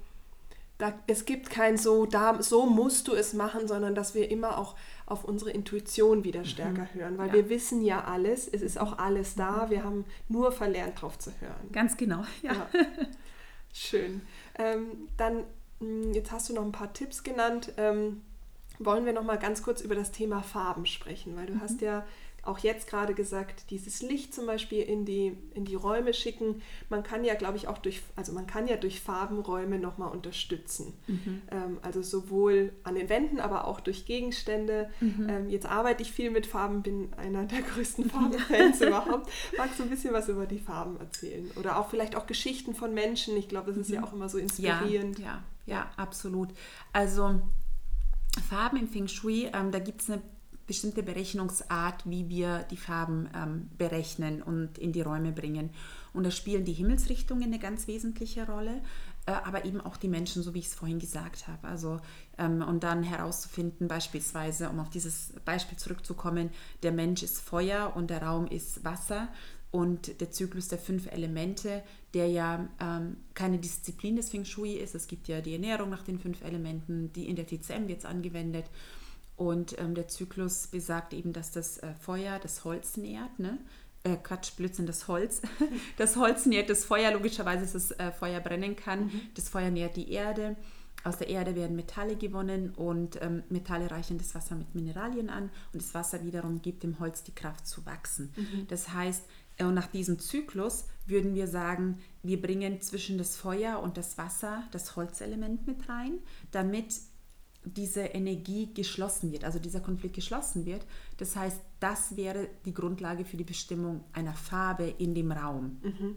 da, 0.78 0.94
es 1.08 1.24
gibt 1.24 1.50
kein 1.50 1.76
so, 1.76 2.06
da, 2.06 2.40
so 2.40 2.66
musst 2.66 3.08
du 3.08 3.14
es 3.14 3.32
machen, 3.32 3.66
sondern 3.66 3.96
dass 3.96 4.14
wir 4.14 4.30
immer 4.30 4.58
auch 4.58 4.76
auf 5.06 5.24
unsere 5.24 5.50
Intuition 5.50 6.22
wieder 6.22 6.40
mhm. 6.40 6.44
stärker 6.44 6.88
mhm. 6.94 7.00
hören, 7.00 7.18
weil 7.18 7.28
ja. 7.28 7.34
wir 7.34 7.48
wissen 7.48 7.82
ja 7.82 8.04
alles, 8.04 8.46
es 8.46 8.62
ist 8.62 8.78
auch 8.78 8.96
alles 8.98 9.34
da, 9.34 9.66
mhm. 9.66 9.70
wir 9.70 9.82
haben 9.82 10.04
nur 10.28 10.52
verlernt 10.52 11.02
drauf 11.02 11.18
zu 11.18 11.32
hören. 11.40 11.72
Ganz 11.72 11.96
genau, 11.96 12.24
ja. 12.42 12.52
ja. 12.52 12.68
Schön. 13.72 14.22
Ähm, 14.56 15.08
dann, 15.16 15.42
hm, 15.80 16.12
jetzt 16.12 16.30
hast 16.30 16.48
du 16.48 16.54
noch 16.54 16.64
ein 16.64 16.70
paar 16.70 16.92
Tipps 16.92 17.24
genannt. 17.24 17.72
Ähm, 17.76 18.22
wollen 18.78 19.06
wir 19.06 19.12
noch 19.12 19.24
mal 19.24 19.38
ganz 19.38 19.62
kurz 19.62 19.80
über 19.80 19.94
das 19.94 20.12
Thema 20.12 20.42
Farben 20.42 20.86
sprechen, 20.86 21.36
weil 21.36 21.46
du 21.46 21.54
mhm. 21.54 21.60
hast 21.60 21.80
ja 21.80 22.04
auch 22.46 22.58
jetzt 22.58 22.88
gerade 22.88 23.14
gesagt, 23.14 23.70
dieses 23.70 24.02
Licht 24.02 24.34
zum 24.34 24.46
Beispiel 24.46 24.82
in 24.82 25.04
die, 25.04 25.36
in 25.54 25.64
die 25.64 25.74
Räume 25.74 26.14
schicken. 26.14 26.62
Man 26.88 27.02
kann 27.02 27.24
ja, 27.24 27.34
glaube 27.34 27.56
ich, 27.56 27.68
auch 27.68 27.78
durch, 27.78 28.02
also 28.14 28.32
man 28.32 28.46
kann 28.46 28.66
ja 28.66 28.76
durch 28.76 29.00
Farbenräume 29.00 29.78
nochmal 29.78 30.10
unterstützen. 30.10 30.94
Mhm. 31.06 31.42
Ähm, 31.50 31.78
also 31.82 32.02
sowohl 32.02 32.72
an 32.84 32.94
den 32.94 33.08
Wänden, 33.08 33.40
aber 33.40 33.66
auch 33.66 33.80
durch 33.80 34.06
Gegenstände. 34.06 34.90
Mhm. 35.00 35.28
Ähm, 35.28 35.50
jetzt 35.50 35.66
arbeite 35.66 36.02
ich 36.02 36.12
viel 36.12 36.30
mit 36.30 36.46
Farben, 36.46 36.82
bin 36.82 37.12
einer 37.16 37.44
der 37.44 37.62
größten 37.62 38.10
Farbenfans 38.10 38.80
überhaupt. 38.80 39.30
Magst 39.56 39.78
du 39.78 39.84
ein 39.84 39.90
bisschen 39.90 40.12
was 40.12 40.28
über 40.28 40.46
die 40.46 40.60
Farben 40.60 40.98
erzählen? 40.98 41.50
Oder 41.56 41.78
auch 41.78 41.90
vielleicht 41.90 42.16
auch 42.16 42.26
Geschichten 42.26 42.74
von 42.74 42.94
Menschen. 42.94 43.36
Ich 43.36 43.48
glaube, 43.48 43.70
das 43.70 43.78
ist 43.78 43.88
mhm. 43.88 43.96
ja 43.96 44.04
auch 44.04 44.12
immer 44.12 44.28
so 44.28 44.38
inspirierend. 44.38 45.18
Ja, 45.18 45.24
ja, 45.24 45.42
ja, 45.66 45.90
absolut. 45.96 46.50
Also 46.92 47.40
Farben 48.40 48.78
im 48.78 48.88
Feng 48.88 49.08
Shui, 49.08 49.50
ähm, 49.52 49.72
da 49.72 49.78
gibt 49.78 50.02
es 50.02 50.10
eine 50.10 50.22
bestimmte 50.66 51.02
Berechnungsart, 51.02 52.02
wie 52.06 52.28
wir 52.28 52.64
die 52.70 52.76
Farben 52.76 53.28
ähm, 53.34 53.70
berechnen 53.78 54.42
und 54.42 54.78
in 54.78 54.92
die 54.92 55.02
Räume 55.02 55.32
bringen. 55.32 55.70
Und 56.12 56.24
da 56.24 56.30
spielen 56.30 56.64
die 56.64 56.72
Himmelsrichtungen 56.72 57.44
eine 57.44 57.58
ganz 57.58 57.86
wesentliche 57.86 58.46
Rolle, 58.46 58.82
äh, 59.26 59.32
aber 59.32 59.64
eben 59.64 59.80
auch 59.80 59.96
die 59.96 60.08
Menschen, 60.08 60.42
so 60.42 60.54
wie 60.54 60.58
ich 60.60 60.66
es 60.66 60.74
vorhin 60.74 60.98
gesagt 60.98 61.46
habe. 61.46 61.68
Also, 61.68 62.00
ähm, 62.38 62.62
und 62.62 62.82
dann 62.82 63.02
herauszufinden, 63.02 63.86
beispielsweise, 63.86 64.68
um 64.68 64.80
auf 64.80 64.90
dieses 64.90 65.34
Beispiel 65.44 65.78
zurückzukommen, 65.78 66.50
der 66.82 66.92
Mensch 66.92 67.22
ist 67.22 67.40
Feuer 67.40 67.92
und 67.94 68.10
der 68.10 68.22
Raum 68.22 68.46
ist 68.46 68.84
Wasser 68.84 69.28
und 69.70 70.20
der 70.20 70.30
Zyklus 70.30 70.68
der 70.68 70.78
fünf 70.78 71.06
Elemente, 71.06 71.82
der 72.16 72.28
ja 72.28 72.66
ähm, 72.80 73.18
keine 73.34 73.58
Disziplin 73.58 74.16
des 74.16 74.30
Feng 74.30 74.46
Shui 74.46 74.72
ist. 74.72 74.94
Es 74.94 75.06
gibt 75.06 75.28
ja 75.28 75.42
die 75.42 75.52
Ernährung 75.52 75.90
nach 75.90 76.02
den 76.02 76.18
fünf 76.18 76.42
Elementen, 76.42 77.12
die 77.12 77.28
in 77.28 77.36
der 77.36 77.46
TCM 77.46 77.88
wird 77.88 78.06
angewendet. 78.06 78.64
Und 79.36 79.78
ähm, 79.78 79.94
der 79.94 80.08
Zyklus 80.08 80.66
besagt 80.66 81.12
eben, 81.12 81.34
dass 81.34 81.50
das 81.50 81.76
äh, 81.76 81.92
Feuer 82.00 82.38
das 82.38 82.64
Holz 82.64 82.96
nährt. 82.96 83.38
Ne? 83.38 83.58
Äh, 84.02 84.16
Quatsch, 84.16 84.56
Blödsinn, 84.56 84.86
das 84.86 85.08
Holz. 85.08 85.42
Das 85.98 86.16
Holz 86.16 86.46
nährt 86.46 86.70
das 86.70 86.86
Feuer, 86.86 87.12
logischerweise, 87.12 87.64
dass 87.64 87.72
das 87.72 87.90
äh, 87.90 88.10
Feuer 88.12 88.40
brennen 88.40 88.76
kann. 88.76 89.04
Mhm. 89.04 89.20
Das 89.34 89.50
Feuer 89.50 89.68
nährt 89.68 89.96
die 89.96 90.10
Erde. 90.10 90.56
Aus 91.04 91.18
der 91.18 91.28
Erde 91.28 91.54
werden 91.54 91.76
Metalle 91.76 92.16
gewonnen 92.16 92.70
und 92.70 93.20
ähm, 93.22 93.42
Metalle 93.50 93.90
reichen 93.90 94.16
das 94.16 94.34
Wasser 94.34 94.56
mit 94.56 94.74
Mineralien 94.74 95.28
an 95.28 95.50
und 95.72 95.82
das 95.82 95.92
Wasser 95.92 96.24
wiederum 96.24 96.62
gibt 96.62 96.82
dem 96.82 96.98
Holz 96.98 97.22
die 97.22 97.34
Kraft 97.34 97.66
zu 97.66 97.84
wachsen. 97.84 98.32
Mhm. 98.34 98.66
Das 98.68 98.92
heißt, 98.94 99.22
und 99.58 99.74
nach 99.74 99.86
diesem 99.86 100.18
Zyklus 100.18 100.84
würden 101.06 101.34
wir 101.34 101.46
sagen, 101.46 101.98
wir 102.22 102.40
bringen 102.40 102.80
zwischen 102.80 103.16
das 103.16 103.36
Feuer 103.36 103.80
und 103.80 103.96
das 103.96 104.18
Wasser 104.18 104.64
das 104.70 104.96
Holzelement 104.96 105.66
mit 105.66 105.88
rein, 105.88 106.18
damit 106.50 106.94
diese 107.64 108.02
Energie 108.02 108.72
geschlossen 108.72 109.32
wird, 109.32 109.44
also 109.44 109.58
dieser 109.58 109.80
Konflikt 109.80 110.14
geschlossen 110.14 110.66
wird. 110.66 110.86
Das 111.16 111.34
heißt, 111.34 111.60
das 111.80 112.16
wäre 112.16 112.48
die 112.64 112.74
Grundlage 112.74 113.24
für 113.24 113.36
die 113.36 113.44
Bestimmung 113.44 114.04
einer 114.12 114.34
Farbe 114.34 114.84
in 114.98 115.14
dem 115.14 115.32
Raum. 115.32 115.78
Mhm. 115.82 116.16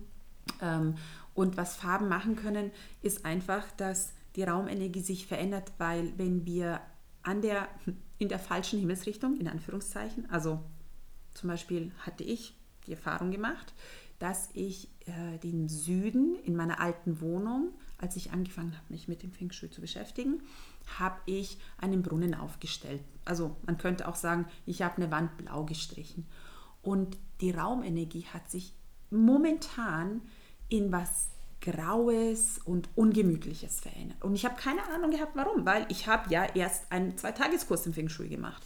Ähm, 0.62 0.96
und 1.34 1.58
was 1.58 1.76
Farben 1.76 2.08
machen 2.08 2.36
können, 2.36 2.72
ist 3.02 3.26
einfach, 3.26 3.72
dass 3.78 4.14
die 4.36 4.44
Raumenergie 4.44 5.02
sich 5.02 5.26
verändert, 5.26 5.72
weil 5.78 6.14
wenn 6.18 6.46
wir 6.46 6.82
an 7.24 7.42
der, 7.42 7.68
in 8.20 8.30
der 8.30 8.40
falschen 8.40 8.80
Himmelsrichtung, 8.80 9.40
in 9.40 9.48
Anführungszeichen, 9.48 10.30
also 10.30 10.60
zum 11.34 11.50
Beispiel 11.50 11.92
hatte 12.00 12.24
ich 12.24 12.59
die 12.90 12.94
Erfahrung 12.94 13.32
gemacht, 13.32 13.74
dass 14.18 14.50
ich 14.54 14.90
äh, 15.06 15.38
den 15.40 15.70
Süden 15.70 16.36
in 16.44 16.56
meiner 16.56 16.82
alten 16.82 17.22
Wohnung, 17.22 17.70
als 17.98 18.16
ich 18.18 18.32
angefangen 18.32 18.74
habe, 18.74 18.86
mich 18.90 19.08
mit 19.08 19.24
dem 19.24 19.32
Feng 19.32 19.52
Shui 19.52 19.70
zu 19.70 19.80
beschäftigen, 19.80 20.42
habe 20.98 21.20
ich 21.26 21.58
einen 21.78 22.02
Brunnen 22.02 22.34
aufgestellt. 22.34 23.02
Also 23.24 23.56
man 23.66 23.78
könnte 23.78 24.08
auch 24.08 24.16
sagen, 24.16 24.46
ich 24.66 24.82
habe 24.82 24.98
eine 24.98 25.12
Wand 25.12 25.38
blau 25.38 25.64
gestrichen. 25.66 26.26
Und 26.82 27.18
die 27.42 27.52
Raumenergie 27.52 28.26
hat 28.26 28.50
sich 28.50 28.74
momentan 29.10 30.22
in 30.68 30.92
was 30.92 31.30
Graues 31.62 32.60
und 32.64 32.90
Ungemütliches 32.96 33.82
verändert. 33.82 34.24
Und 34.24 34.36
ich 34.36 34.46
habe 34.46 34.56
keine 34.56 34.84
Ahnung 34.94 35.12
gehabt, 35.12 35.36
warum, 35.36 35.66
weil 35.66 35.86
ich 35.90 36.08
habe 36.08 36.34
ja 36.34 36.46
erst 36.56 36.92
einen 36.92 37.18
Zweitageskurs 37.18 37.86
im 37.86 37.94
Feng 37.94 38.10
Shui 38.10 38.30
gemacht. 38.30 38.64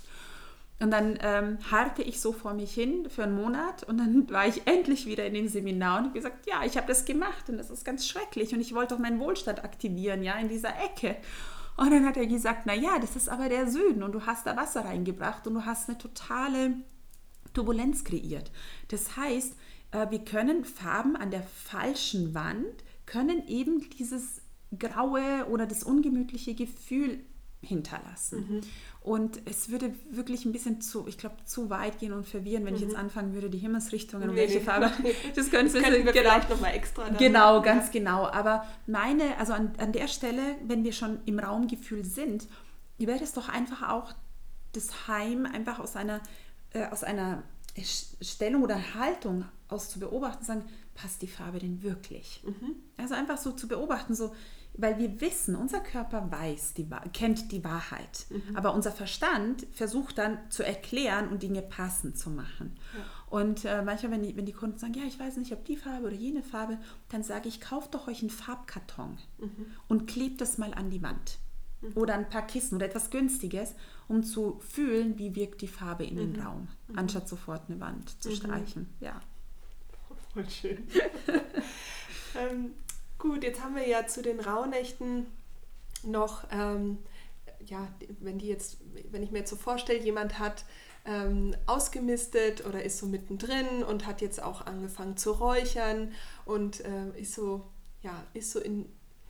Und 0.83 0.91
dann 0.91 1.17
ähm, 1.21 1.59
harrte 1.71 2.01
ich 2.01 2.19
so 2.19 2.33
vor 2.33 2.53
mich 2.53 2.73
hin 2.73 3.09
für 3.09 3.23
einen 3.23 3.35
Monat 3.35 3.83
und 3.83 3.99
dann 3.99 4.29
war 4.31 4.45
ich 4.45 4.67
endlich 4.67 5.05
wieder 5.05 5.25
in 5.25 5.33
dem 5.33 5.47
Seminar 5.47 5.99
und 5.99 6.03
habe 6.07 6.13
gesagt, 6.13 6.45
ja, 6.45 6.65
ich 6.65 6.75
habe 6.75 6.87
das 6.87 7.05
gemacht 7.05 7.47
und 7.47 7.55
das 7.55 7.69
ist 7.69 7.85
ganz 7.85 8.05
schrecklich 8.05 8.53
und 8.53 8.59
ich 8.59 8.75
wollte 8.75 8.93
auch 8.93 8.99
meinen 8.99 9.21
Wohlstand 9.21 9.63
aktivieren, 9.63 10.23
ja, 10.23 10.33
in 10.35 10.49
dieser 10.49 10.75
Ecke. 10.83 11.15
Und 11.77 11.91
dann 11.91 12.05
hat 12.05 12.17
er 12.17 12.27
gesagt, 12.27 12.63
na 12.65 12.73
ja, 12.73 12.99
das 12.99 13.15
ist 13.15 13.29
aber 13.29 13.47
der 13.47 13.71
Süden 13.71 14.03
und 14.03 14.11
du 14.11 14.25
hast 14.25 14.45
da 14.45 14.57
Wasser 14.57 14.83
reingebracht 14.83 15.47
und 15.47 15.53
du 15.53 15.65
hast 15.65 15.87
eine 15.87 15.97
totale 15.97 16.73
Turbulenz 17.53 18.03
kreiert. 18.03 18.51
Das 18.89 19.15
heißt, 19.15 19.55
äh, 19.91 20.11
wir 20.11 20.19
können 20.25 20.65
Farben 20.65 21.15
an 21.15 21.31
der 21.31 21.43
falschen 21.43 22.33
Wand, 22.33 22.83
können 23.05 23.47
eben 23.47 23.89
dieses 23.89 24.41
graue 24.77 25.47
oder 25.49 25.65
das 25.65 25.83
ungemütliche 25.83 26.55
Gefühl 26.55 27.21
hinterlassen. 27.61 28.47
Mhm. 28.49 28.61
Und 29.03 29.41
es 29.43 29.67
würde 29.67 29.93
wirklich 30.11 30.45
ein 30.45 30.53
bisschen 30.53 30.79
zu, 30.79 31.07
ich 31.09 31.17
glaube, 31.17 31.35
zu 31.43 31.69
weit 31.69 31.99
gehen 31.99 32.13
und 32.13 32.25
verwirren, 32.25 32.63
wenn 32.63 32.71
mhm. 32.71 32.77
ich 32.77 32.81
jetzt 32.83 32.93
mhm. 32.93 32.99
anfangen 32.99 33.33
würde, 33.33 33.49
die 33.49 33.57
Himmelsrichtungen 33.57 34.29
und 34.29 34.35
welche 34.37 34.61
Farbe. 34.61 34.89
Das 35.35 35.51
können 35.51 35.71
wir 35.73 35.81
genau, 35.81 36.11
vielleicht 36.13 36.49
nochmal 36.49 36.73
extra. 36.73 37.03
Dann 37.03 37.17
genau, 37.17 37.55
machen. 37.55 37.65
ganz 37.65 37.91
genau. 37.91 38.27
Aber 38.27 38.65
meine, 38.87 39.37
also 39.37 39.51
an, 39.51 39.73
an 39.77 39.91
der 39.91 40.07
Stelle, 40.07 40.41
wenn 40.65 40.85
wir 40.85 40.93
schon 40.93 41.19
im 41.25 41.37
Raumgefühl 41.37 42.05
sind, 42.05 42.47
wäre 42.97 43.21
es 43.21 43.33
doch 43.33 43.49
einfach 43.49 43.89
auch 43.89 44.13
das 44.71 45.09
Heim 45.09 45.45
einfach 45.45 45.79
aus 45.79 45.97
einer, 45.97 46.21
äh, 46.71 46.85
aus 46.85 47.03
einer 47.03 47.43
Stellung 48.21 48.63
oder 48.63 48.79
Haltung 48.95 49.43
aus 49.67 49.89
zu 49.89 49.99
beobachten, 49.99 50.45
sagen, 50.45 50.63
passt 50.93 51.21
die 51.21 51.27
Farbe 51.27 51.59
denn 51.59 51.83
wirklich? 51.83 52.43
Mhm. 52.45 52.75
Also 52.97 53.15
einfach 53.15 53.37
so 53.37 53.51
zu 53.51 53.67
beobachten, 53.67 54.15
so, 54.15 54.33
weil 54.75 54.97
wir 54.97 55.21
wissen, 55.21 55.55
unser 55.55 55.79
Körper 55.79 56.31
weiß, 56.31 56.73
die, 56.73 56.87
kennt 57.13 57.51
die 57.51 57.63
Wahrheit, 57.63 58.25
mhm. 58.29 58.55
aber 58.55 58.73
unser 58.73 58.91
Verstand 58.91 59.67
versucht 59.71 60.17
dann 60.17 60.37
zu 60.49 60.63
erklären 60.63 61.29
und 61.29 61.43
Dinge 61.43 61.61
passend 61.61 62.17
zu 62.17 62.29
machen. 62.29 62.75
Ja. 62.97 63.05
Und 63.29 63.65
äh, 63.65 63.81
manchmal, 63.81 64.13
wenn 64.13 64.23
die, 64.23 64.35
wenn 64.35 64.45
die 64.45 64.53
Kunden 64.53 64.77
sagen, 64.77 64.93
ja, 64.93 65.03
ich 65.05 65.19
weiß 65.19 65.37
nicht, 65.37 65.51
ob 65.53 65.65
die 65.65 65.77
Farbe 65.77 66.07
oder 66.07 66.15
jene 66.15 66.43
Farbe, 66.43 66.77
dann 67.09 67.23
sage 67.23 67.49
ich, 67.49 67.61
kauft 67.61 67.93
doch 67.93 68.07
euch 68.07 68.21
einen 68.21 68.29
Farbkarton 68.29 69.17
mhm. 69.39 69.65
und 69.87 70.07
klebt 70.07 70.41
das 70.41 70.57
mal 70.57 70.73
an 70.73 70.89
die 70.89 71.01
Wand. 71.01 71.39
Mhm. 71.81 71.91
Oder 71.95 72.15
ein 72.15 72.29
paar 72.29 72.45
Kissen 72.45 72.75
oder 72.75 72.85
etwas 72.85 73.09
Günstiges, 73.09 73.75
um 74.07 74.23
zu 74.23 74.59
fühlen, 74.59 75.17
wie 75.17 75.35
wirkt 75.35 75.61
die 75.61 75.67
Farbe 75.67 76.05
in 76.05 76.15
den 76.15 76.33
mhm. 76.33 76.41
Raum, 76.41 76.67
mhm. 76.87 76.97
anstatt 76.97 77.27
sofort 77.27 77.69
eine 77.69 77.79
Wand 77.79 78.21
zu 78.21 78.31
streichen. 78.31 78.89
Ja. 78.99 79.19
Voll 80.33 80.49
schön. 80.49 80.87
ähm, 82.39 82.73
gut, 83.17 83.43
jetzt 83.43 83.61
haben 83.63 83.75
wir 83.75 83.87
ja 83.87 84.07
zu 84.07 84.21
den 84.21 84.39
Rauhnächten 84.39 85.27
noch, 86.03 86.45
ähm, 86.51 86.97
ja, 87.65 87.87
wenn 88.19 88.39
die 88.39 88.47
jetzt, 88.47 88.77
wenn 89.11 89.23
ich 89.23 89.31
mir 89.31 89.39
jetzt 89.39 89.51
so 89.51 89.55
vorstelle, 89.55 89.99
jemand 89.99 90.39
hat 90.39 90.65
ähm, 91.05 91.55
ausgemistet 91.65 92.65
oder 92.65 92.83
ist 92.83 92.97
so 92.97 93.05
mittendrin 93.05 93.83
und 93.83 94.07
hat 94.07 94.21
jetzt 94.21 94.41
auch 94.41 94.65
angefangen 94.65 95.17
zu 95.17 95.31
räuchern 95.31 96.13
und 96.45 96.83
äh, 96.85 97.19
ist 97.19 97.33
so, 97.33 97.69
ja, 98.01 98.23
ist 98.33 98.51
so 98.51 98.59
in, 98.59 98.85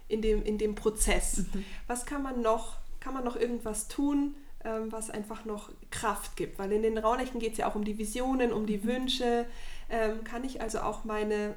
in, 0.08 0.22
dem, 0.22 0.43
in 0.43 0.58
dem 0.58 0.76
Prozess. 0.76 1.39
Mhm. 1.54 1.66
Was 1.88 2.06
kann 2.06 2.24
man 2.24 2.41
noch, 2.41 2.78
kann 2.99 3.14
man 3.14 3.24
noch 3.24 3.36
irgendwas 3.36 3.88
tun, 3.88 4.36
ähm, 4.64 4.91
was 4.91 5.10
einfach 5.10 5.45
noch 5.45 5.70
Kraft 5.89 6.36
gibt? 6.36 6.60
Weil 6.60 6.72
in 6.72 6.84
den 6.84 6.97
Rauhnächten 6.97 7.39
geht 7.39 7.54
es 7.54 7.58
ja 7.58 7.70
auch 7.70 7.76
um 7.76 7.84
die 7.84 7.97
Visionen, 7.97 8.54
um 8.54 8.66
die 8.66 8.78
mhm. 8.78 8.84
Wünsche. 8.86 9.45
Ähm, 9.94 10.24
kann 10.24 10.44
ich 10.44 10.62
also 10.62 10.80
auch 10.80 11.04
meine, 11.04 11.54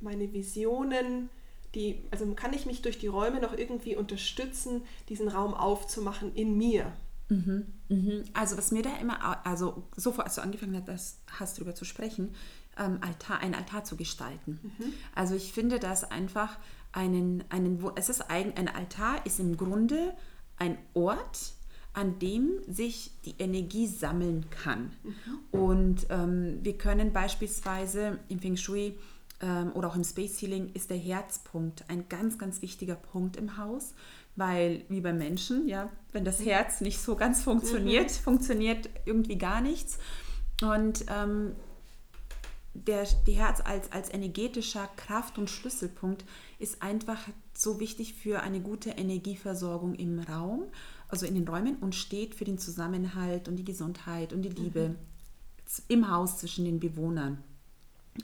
meine 0.00 0.32
Visionen 0.32 1.28
die, 1.74 2.02
also 2.10 2.26
kann 2.34 2.52
ich 2.52 2.66
mich 2.66 2.82
durch 2.82 2.98
die 2.98 3.06
Räume 3.06 3.40
noch 3.40 3.56
irgendwie 3.56 3.96
unterstützen, 3.96 4.82
diesen 5.08 5.28
Raum 5.28 5.54
aufzumachen 5.54 6.34
in 6.34 6.56
mir? 6.56 6.92
Mhm, 7.28 7.66
mhm. 7.88 8.24
Also 8.32 8.58
was 8.58 8.72
mir 8.72 8.82
da 8.82 8.96
immer, 8.96 9.46
also 9.46 9.84
sofort 9.96 10.26
als 10.26 10.34
du 10.34 10.40
angefangen 10.42 10.82
hast, 10.88 11.20
hast 11.28 11.58
darüber 11.58 11.74
zu 11.76 11.84
sprechen, 11.84 12.34
ähm, 12.76 12.98
Altar, 13.02 13.38
einen 13.38 13.54
Altar 13.54 13.84
zu 13.84 13.96
gestalten. 13.96 14.58
Mhm. 14.62 14.92
Also 15.14 15.36
ich 15.36 15.52
finde 15.52 15.78
das 15.78 16.10
einfach 16.10 16.58
einen, 16.92 17.44
einen, 17.50 17.84
es 17.94 18.08
ist 18.08 18.30
ein, 18.30 18.56
ein 18.56 18.66
Altar 18.66 19.24
ist 19.24 19.38
im 19.38 19.56
Grunde 19.56 20.12
ein 20.56 20.76
Ort, 20.94 21.52
an 21.92 22.18
dem 22.18 22.60
sich 22.68 23.10
die 23.24 23.34
Energie 23.38 23.86
sammeln 23.86 24.46
kann. 24.50 24.92
Mhm. 25.02 25.60
Und 25.60 26.06
ähm, 26.10 26.58
wir 26.62 26.78
können 26.78 27.12
beispielsweise 27.12 28.18
im 28.28 28.38
Feng 28.38 28.56
Shui 28.56 28.96
ähm, 29.40 29.72
oder 29.74 29.88
auch 29.88 29.96
im 29.96 30.04
Space 30.04 30.40
Healing 30.40 30.70
ist 30.72 30.90
der 30.90 30.98
Herzpunkt 30.98 31.84
ein 31.88 32.08
ganz, 32.08 32.38
ganz 32.38 32.62
wichtiger 32.62 32.94
Punkt 32.94 33.36
im 33.36 33.56
Haus, 33.56 33.94
weil 34.36 34.84
wie 34.88 35.00
beim 35.00 35.18
Menschen, 35.18 35.66
ja, 35.66 35.90
wenn 36.12 36.24
das 36.24 36.44
Herz 36.44 36.80
nicht 36.80 37.00
so 37.00 37.16
ganz 37.16 37.42
funktioniert, 37.42 38.10
mhm. 38.10 38.22
funktioniert 38.22 38.88
irgendwie 39.04 39.38
gar 39.38 39.60
nichts. 39.60 39.98
Und 40.62 41.04
ähm, 41.08 41.52
der, 42.74 43.06
die 43.26 43.32
Herz 43.32 43.60
als, 43.64 43.90
als 43.92 44.12
energetischer 44.12 44.88
Kraft- 44.96 45.38
und 45.38 45.50
Schlüsselpunkt 45.50 46.24
ist 46.58 46.82
einfach 46.82 47.18
so 47.52 47.80
wichtig 47.80 48.14
für 48.14 48.42
eine 48.42 48.60
gute 48.60 48.90
Energieversorgung 48.90 49.94
im 49.94 50.20
Raum, 50.20 50.64
also 51.10 51.26
in 51.26 51.34
den 51.34 51.46
Räumen 51.46 51.76
und 51.76 51.94
steht 51.94 52.34
für 52.34 52.44
den 52.44 52.58
Zusammenhalt 52.58 53.48
und 53.48 53.56
die 53.56 53.64
Gesundheit 53.64 54.32
und 54.32 54.42
die 54.42 54.48
Liebe 54.50 54.90
mhm. 54.90 54.96
im 55.88 56.10
Haus 56.10 56.38
zwischen 56.38 56.64
den 56.64 56.80
Bewohnern. 56.80 57.38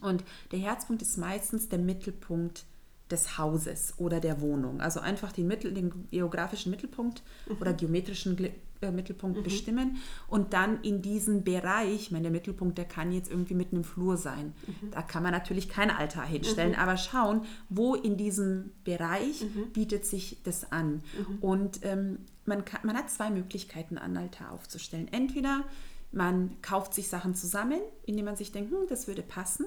Und 0.00 0.24
der 0.52 0.58
Herzpunkt 0.58 1.02
ist 1.02 1.16
meistens 1.16 1.68
der 1.68 1.78
Mittelpunkt 1.78 2.64
des 3.10 3.38
Hauses 3.38 3.94
oder 3.98 4.20
der 4.20 4.40
Wohnung. 4.40 4.80
Also 4.80 5.00
einfach 5.00 5.30
den, 5.32 5.46
Mittel, 5.46 5.72
den 5.72 6.08
geografischen 6.10 6.70
Mittelpunkt 6.70 7.22
mhm. 7.48 7.56
oder 7.60 7.72
geometrischen 7.72 8.36
äh, 8.80 8.90
Mittelpunkt 8.90 9.38
mhm. 9.38 9.42
bestimmen 9.44 9.96
und 10.28 10.52
dann 10.52 10.82
in 10.82 11.02
diesen 11.02 11.44
Bereich, 11.44 11.94
ich 11.94 12.10
meine, 12.10 12.24
der 12.24 12.32
Mittelpunkt, 12.32 12.78
der 12.78 12.84
kann 12.84 13.12
jetzt 13.12 13.30
irgendwie 13.30 13.54
mitten 13.54 13.76
im 13.76 13.84
Flur 13.84 14.16
sein. 14.16 14.54
Mhm. 14.66 14.90
Da 14.90 15.02
kann 15.02 15.22
man 15.22 15.32
natürlich 15.32 15.68
kein 15.68 15.90
Altar 15.90 16.26
hinstellen, 16.26 16.72
mhm. 16.72 16.78
aber 16.78 16.96
schauen, 16.96 17.42
wo 17.68 17.94
in 17.94 18.16
diesem 18.16 18.72
Bereich 18.84 19.42
mhm. 19.42 19.72
bietet 19.72 20.04
sich 20.04 20.42
das 20.42 20.72
an. 20.72 21.02
Mhm. 21.16 21.38
Und 21.40 21.80
ähm, 21.82 22.18
man, 22.46 22.64
kann, 22.64 22.80
man 22.84 22.96
hat 22.96 23.10
zwei 23.10 23.30
Möglichkeiten, 23.30 23.98
einen 23.98 24.16
Altar 24.16 24.52
aufzustellen. 24.52 25.08
Entweder 25.12 25.64
man 26.12 26.60
kauft 26.62 26.94
sich 26.94 27.08
Sachen 27.08 27.34
zusammen, 27.34 27.80
indem 28.04 28.24
man 28.24 28.36
sich 28.36 28.52
denkt, 28.52 28.72
hm, 28.72 28.86
das 28.88 29.06
würde 29.06 29.22
passen. 29.22 29.66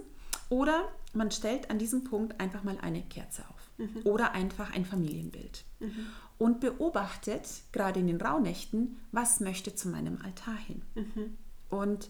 Oder 0.49 0.87
man 1.13 1.31
stellt 1.31 1.69
an 1.69 1.77
diesem 1.79 2.03
Punkt 2.03 2.39
einfach 2.39 2.63
mal 2.63 2.77
eine 2.81 3.01
Kerze 3.03 3.43
auf 3.49 3.69
mhm. 3.77 4.01
oder 4.03 4.33
einfach 4.33 4.73
ein 4.73 4.85
Familienbild 4.85 5.63
mhm. 5.79 6.07
und 6.37 6.59
beobachtet, 6.59 7.47
gerade 7.71 7.99
in 7.99 8.07
den 8.07 8.21
Rauhnächten, 8.21 8.97
was 9.11 9.39
möchte 9.39 9.75
zu 9.75 9.89
meinem 9.89 10.19
Altar 10.23 10.57
hin. 10.57 10.81
Mhm. 10.95 11.37
Und 11.69 12.09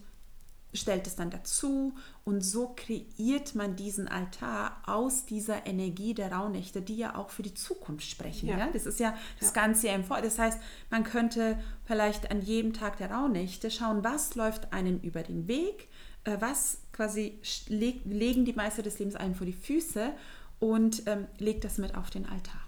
stellt 0.73 1.07
es 1.07 1.15
dann 1.15 1.31
dazu 1.31 1.95
und 2.25 2.41
so 2.41 2.75
kreiert 2.75 3.55
man 3.55 3.75
diesen 3.75 4.07
Altar 4.07 4.81
aus 4.85 5.25
dieser 5.25 5.65
Energie 5.65 6.13
der 6.13 6.31
Rauhnächte, 6.31 6.81
die 6.81 6.97
ja 6.97 7.15
auch 7.15 7.29
für 7.29 7.41
die 7.41 7.53
Zukunft 7.53 8.09
sprechen. 8.09 8.49
Ja. 8.49 8.57
ja? 8.57 8.69
Das 8.71 8.85
ist 8.85 8.99
ja 8.99 9.15
das 9.39 9.49
ja. 9.49 9.61
Ganze 9.61 9.87
im 9.87 10.03
Vor. 10.03 10.21
Das 10.21 10.37
heißt, 10.37 10.59
man 10.89 11.03
könnte 11.03 11.57
vielleicht 11.85 12.29
an 12.29 12.41
jedem 12.41 12.73
Tag 12.73 12.97
der 12.97 13.11
Rauhnächte 13.11 13.71
schauen, 13.71 14.03
was 14.03 14.35
läuft 14.35 14.71
einem 14.71 14.99
über 14.99 15.23
den 15.23 15.47
Weg, 15.47 15.87
äh, 16.23 16.37
was 16.39 16.81
quasi 16.93 17.39
leg, 17.67 18.01
legen 18.05 18.45
die 18.45 18.53
Meister 18.53 18.83
des 18.83 18.99
Lebens 18.99 19.15
einem 19.15 19.35
vor 19.35 19.47
die 19.47 19.53
Füße 19.53 20.11
und 20.59 21.03
ähm, 21.07 21.27
legt 21.37 21.63
das 21.63 21.77
mit 21.77 21.95
auf 21.95 22.09
den 22.09 22.25
Altar. 22.25 22.61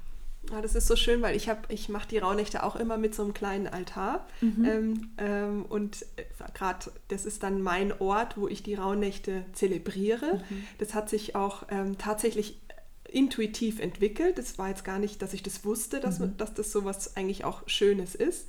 Ja, 0.50 0.62
das 0.62 0.76
ist 0.76 0.88
so 0.88 0.96
schön, 0.96 1.22
weil 1.22 1.36
ich 1.36 1.50
habe, 1.50 1.62
ich 1.70 1.88
mache 1.88 2.08
die 2.08 2.18
Rauhnächte 2.18 2.64
auch 2.64 2.76
immer 2.76 2.98
mit 2.98 3.14
so 3.14 3.24
einem 3.24 3.34
kleinen 3.34 3.68
Altar. 3.68 4.28
Mhm. 4.42 4.66
Ähm, 4.66 5.12
ähm, 5.18 5.66
und 5.66 6.02
äh, 6.16 6.24
gerade 6.54 6.92
das 7.10 7.26
ist 7.26 7.44
dann 7.44 7.62
mein 7.62 7.94
Ort, 8.00 8.38
wo 8.38 8.48
ich 8.48 8.64
die 8.64 8.76
Rauhnächte 8.76 9.46
zelebriere. 9.54 10.42
Mhm. 10.50 10.64
Das 10.80 10.94
hat 10.94 11.10
sich 11.10 11.36
auch 11.36 11.64
ähm, 11.70 11.98
tatsächlich 11.98 12.60
intuitiv 13.08 13.80
entwickelt. 13.80 14.38
Das 14.38 14.58
war 14.58 14.70
jetzt 14.70 14.84
gar 14.84 14.98
nicht, 14.98 15.22
dass 15.22 15.34
ich 15.34 15.44
das 15.44 15.64
wusste, 15.64 16.00
dass, 16.00 16.20
mhm. 16.20 16.38
dass 16.38 16.54
das 16.54 16.72
so 16.72 16.86
was 16.86 17.16
eigentlich 17.16 17.44
auch 17.44 17.62
Schönes 17.68 18.16
ist. 18.16 18.48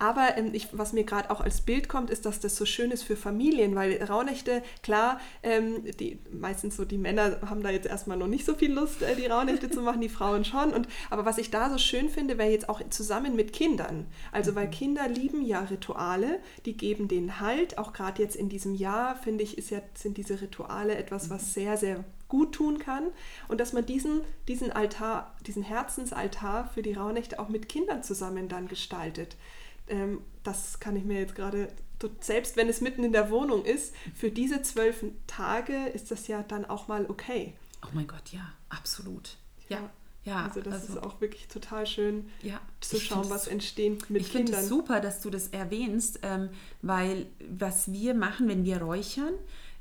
Aber 0.00 0.38
ähm, 0.38 0.54
ich, 0.54 0.68
was 0.72 0.94
mir 0.94 1.04
gerade 1.04 1.30
auch 1.30 1.42
als 1.42 1.60
Bild 1.60 1.90
kommt, 1.90 2.08
ist, 2.08 2.24
dass 2.24 2.40
das 2.40 2.56
so 2.56 2.64
schön 2.64 2.90
ist 2.90 3.02
für 3.02 3.16
Familien, 3.16 3.74
weil 3.74 4.02
Rauhnächte, 4.02 4.62
klar, 4.82 5.20
ähm, 5.42 5.84
die, 5.98 6.18
meistens 6.32 6.76
so 6.76 6.86
die 6.86 6.96
Männer 6.96 7.38
haben 7.46 7.62
da 7.62 7.68
jetzt 7.68 7.86
erstmal 7.86 8.16
noch 8.16 8.26
nicht 8.26 8.46
so 8.46 8.54
viel 8.54 8.72
Lust, 8.72 9.02
äh, 9.02 9.14
die 9.14 9.26
Rauhnächte 9.26 9.68
zu 9.68 9.82
machen, 9.82 10.00
die 10.00 10.08
Frauen 10.08 10.46
schon. 10.46 10.72
Und, 10.72 10.88
aber 11.10 11.26
was 11.26 11.36
ich 11.36 11.50
da 11.50 11.68
so 11.68 11.76
schön 11.76 12.08
finde, 12.08 12.38
wäre 12.38 12.50
jetzt 12.50 12.70
auch 12.70 12.80
zusammen 12.88 13.36
mit 13.36 13.52
Kindern. 13.52 14.06
Also, 14.32 14.54
weil 14.54 14.68
mhm. 14.68 14.70
Kinder 14.70 15.06
lieben 15.06 15.42
ja 15.42 15.60
Rituale, 15.60 16.40
die 16.64 16.78
geben 16.78 17.06
den 17.06 17.38
Halt. 17.38 17.76
Auch 17.76 17.92
gerade 17.92 18.22
jetzt 18.22 18.36
in 18.36 18.48
diesem 18.48 18.74
Jahr, 18.74 19.16
finde 19.16 19.44
ich, 19.44 19.58
ist 19.58 19.68
ja, 19.68 19.82
sind 19.92 20.16
diese 20.16 20.40
Rituale 20.40 20.96
etwas, 20.96 21.28
was 21.28 21.42
mhm. 21.42 21.50
sehr, 21.50 21.76
sehr 21.76 22.04
gut 22.28 22.54
tun 22.54 22.78
kann 22.78 23.08
und 23.48 23.60
dass 23.60 23.74
man 23.74 23.84
diesen, 23.84 24.22
diesen 24.48 24.70
Altar, 24.70 25.34
diesen 25.46 25.64
Herzensaltar 25.64 26.70
für 26.72 26.80
die 26.80 26.94
Rauhnächte 26.94 27.38
auch 27.38 27.48
mit 27.48 27.68
Kindern 27.68 28.02
zusammen 28.02 28.48
dann 28.48 28.68
gestaltet 28.68 29.36
ähm, 29.90 30.22
das 30.42 30.80
kann 30.80 30.96
ich 30.96 31.04
mir 31.04 31.20
jetzt 31.20 31.34
gerade, 31.34 31.68
selbst 32.20 32.56
wenn 32.56 32.68
es 32.68 32.80
mitten 32.80 33.04
in 33.04 33.12
der 33.12 33.30
Wohnung 33.30 33.64
ist, 33.64 33.94
für 34.14 34.30
diese 34.30 34.62
zwölf 34.62 35.04
Tage 35.26 35.86
ist 35.88 36.10
das 36.10 36.28
ja 36.28 36.42
dann 36.42 36.64
auch 36.64 36.88
mal 36.88 37.06
okay. 37.08 37.54
Oh 37.84 37.90
mein 37.92 38.06
Gott, 38.06 38.32
ja, 38.32 38.52
absolut. 38.68 39.36
Ja. 39.68 39.90
ja. 40.24 40.44
also 40.44 40.60
das 40.60 40.74
also, 40.74 40.94
ist 40.94 41.02
auch 41.02 41.20
wirklich 41.20 41.48
total 41.48 41.86
schön 41.86 42.30
ja, 42.42 42.60
zu 42.80 42.98
schauen, 42.98 43.28
was 43.28 43.46
entsteht 43.46 44.08
mit 44.10 44.22
ich 44.22 44.30
Kindern. 44.30 44.46
Ich 44.46 44.50
finde 44.50 44.62
es 44.64 44.68
super, 44.68 45.00
dass 45.00 45.20
du 45.20 45.30
das 45.30 45.48
erwähnst, 45.48 46.20
ähm, 46.22 46.50
weil 46.82 47.26
was 47.48 47.92
wir 47.92 48.14
machen, 48.14 48.48
wenn 48.48 48.64
wir 48.64 48.82
räuchern, 48.82 49.34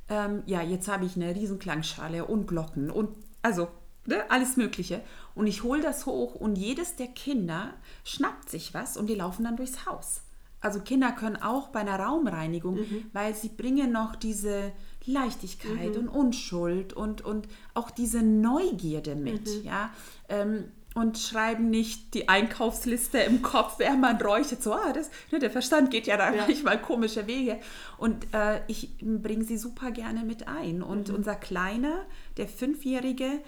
ähm, 0.09 0.43
ja, 0.45 0.61
jetzt 0.61 0.87
habe 0.87 1.05
ich 1.05 1.15
eine 1.15 1.35
riesen 1.35 1.59
Klangschale 1.59 2.25
und 2.25 2.47
Glocken 2.47 2.89
und 2.89 3.09
also 3.41 3.69
ne, 4.05 4.29
alles 4.29 4.57
Mögliche. 4.57 5.01
Und 5.35 5.47
ich 5.47 5.63
hole 5.63 5.81
das 5.81 6.05
hoch 6.05 6.35
und 6.35 6.57
jedes 6.57 6.95
der 6.95 7.07
Kinder 7.07 7.73
schnappt 8.03 8.49
sich 8.49 8.73
was 8.73 8.97
und 8.97 9.07
die 9.07 9.15
laufen 9.15 9.43
dann 9.43 9.57
durchs 9.57 9.85
Haus. 9.85 10.21
Also 10.61 10.81
Kinder 10.81 11.11
können 11.13 11.37
auch 11.37 11.69
bei 11.69 11.79
einer 11.79 11.99
Raumreinigung, 11.99 12.75
mhm. 12.75 13.05
weil 13.13 13.33
sie 13.33 13.49
bringen 13.49 13.91
noch 13.91 14.15
diese 14.15 14.73
Leichtigkeit 15.05 15.95
mhm. 15.95 16.01
und 16.01 16.07
Unschuld 16.09 16.93
und, 16.93 17.21
und 17.21 17.47
auch 17.73 17.91
diese 17.91 18.21
Neugierde 18.21 19.15
mit. 19.15 19.47
Mhm. 19.47 19.63
Ja? 19.63 19.91
Ähm, 20.27 20.65
und 20.95 21.17
schreiben 21.17 21.69
nicht 21.69 22.13
die 22.13 22.27
Einkaufsliste 22.27 23.19
im 23.19 23.41
Kopf, 23.41 23.75
wer 23.77 23.95
man 23.95 24.17
räuchert. 24.17 24.63
So, 24.63 24.73
ah, 24.73 24.91
das, 24.91 25.11
ne, 25.31 25.39
der 25.39 25.51
Verstand 25.51 25.91
geht 25.91 26.07
ja 26.07 26.17
da 26.17 26.33
ja. 26.33 26.45
manchmal 26.45 26.81
komische 26.81 27.27
Wege. 27.27 27.59
Und 27.97 28.33
äh, 28.33 28.61
ich 28.67 28.89
bringe 28.99 29.43
sie 29.43 29.57
super 29.57 29.91
gerne 29.91 30.23
mit 30.23 30.47
ein. 30.47 30.81
Und 30.81 31.09
mhm. 31.09 31.15
unser 31.15 31.35
Kleiner, 31.35 32.05
der 32.37 32.47
Fünfjährige, 32.47 33.39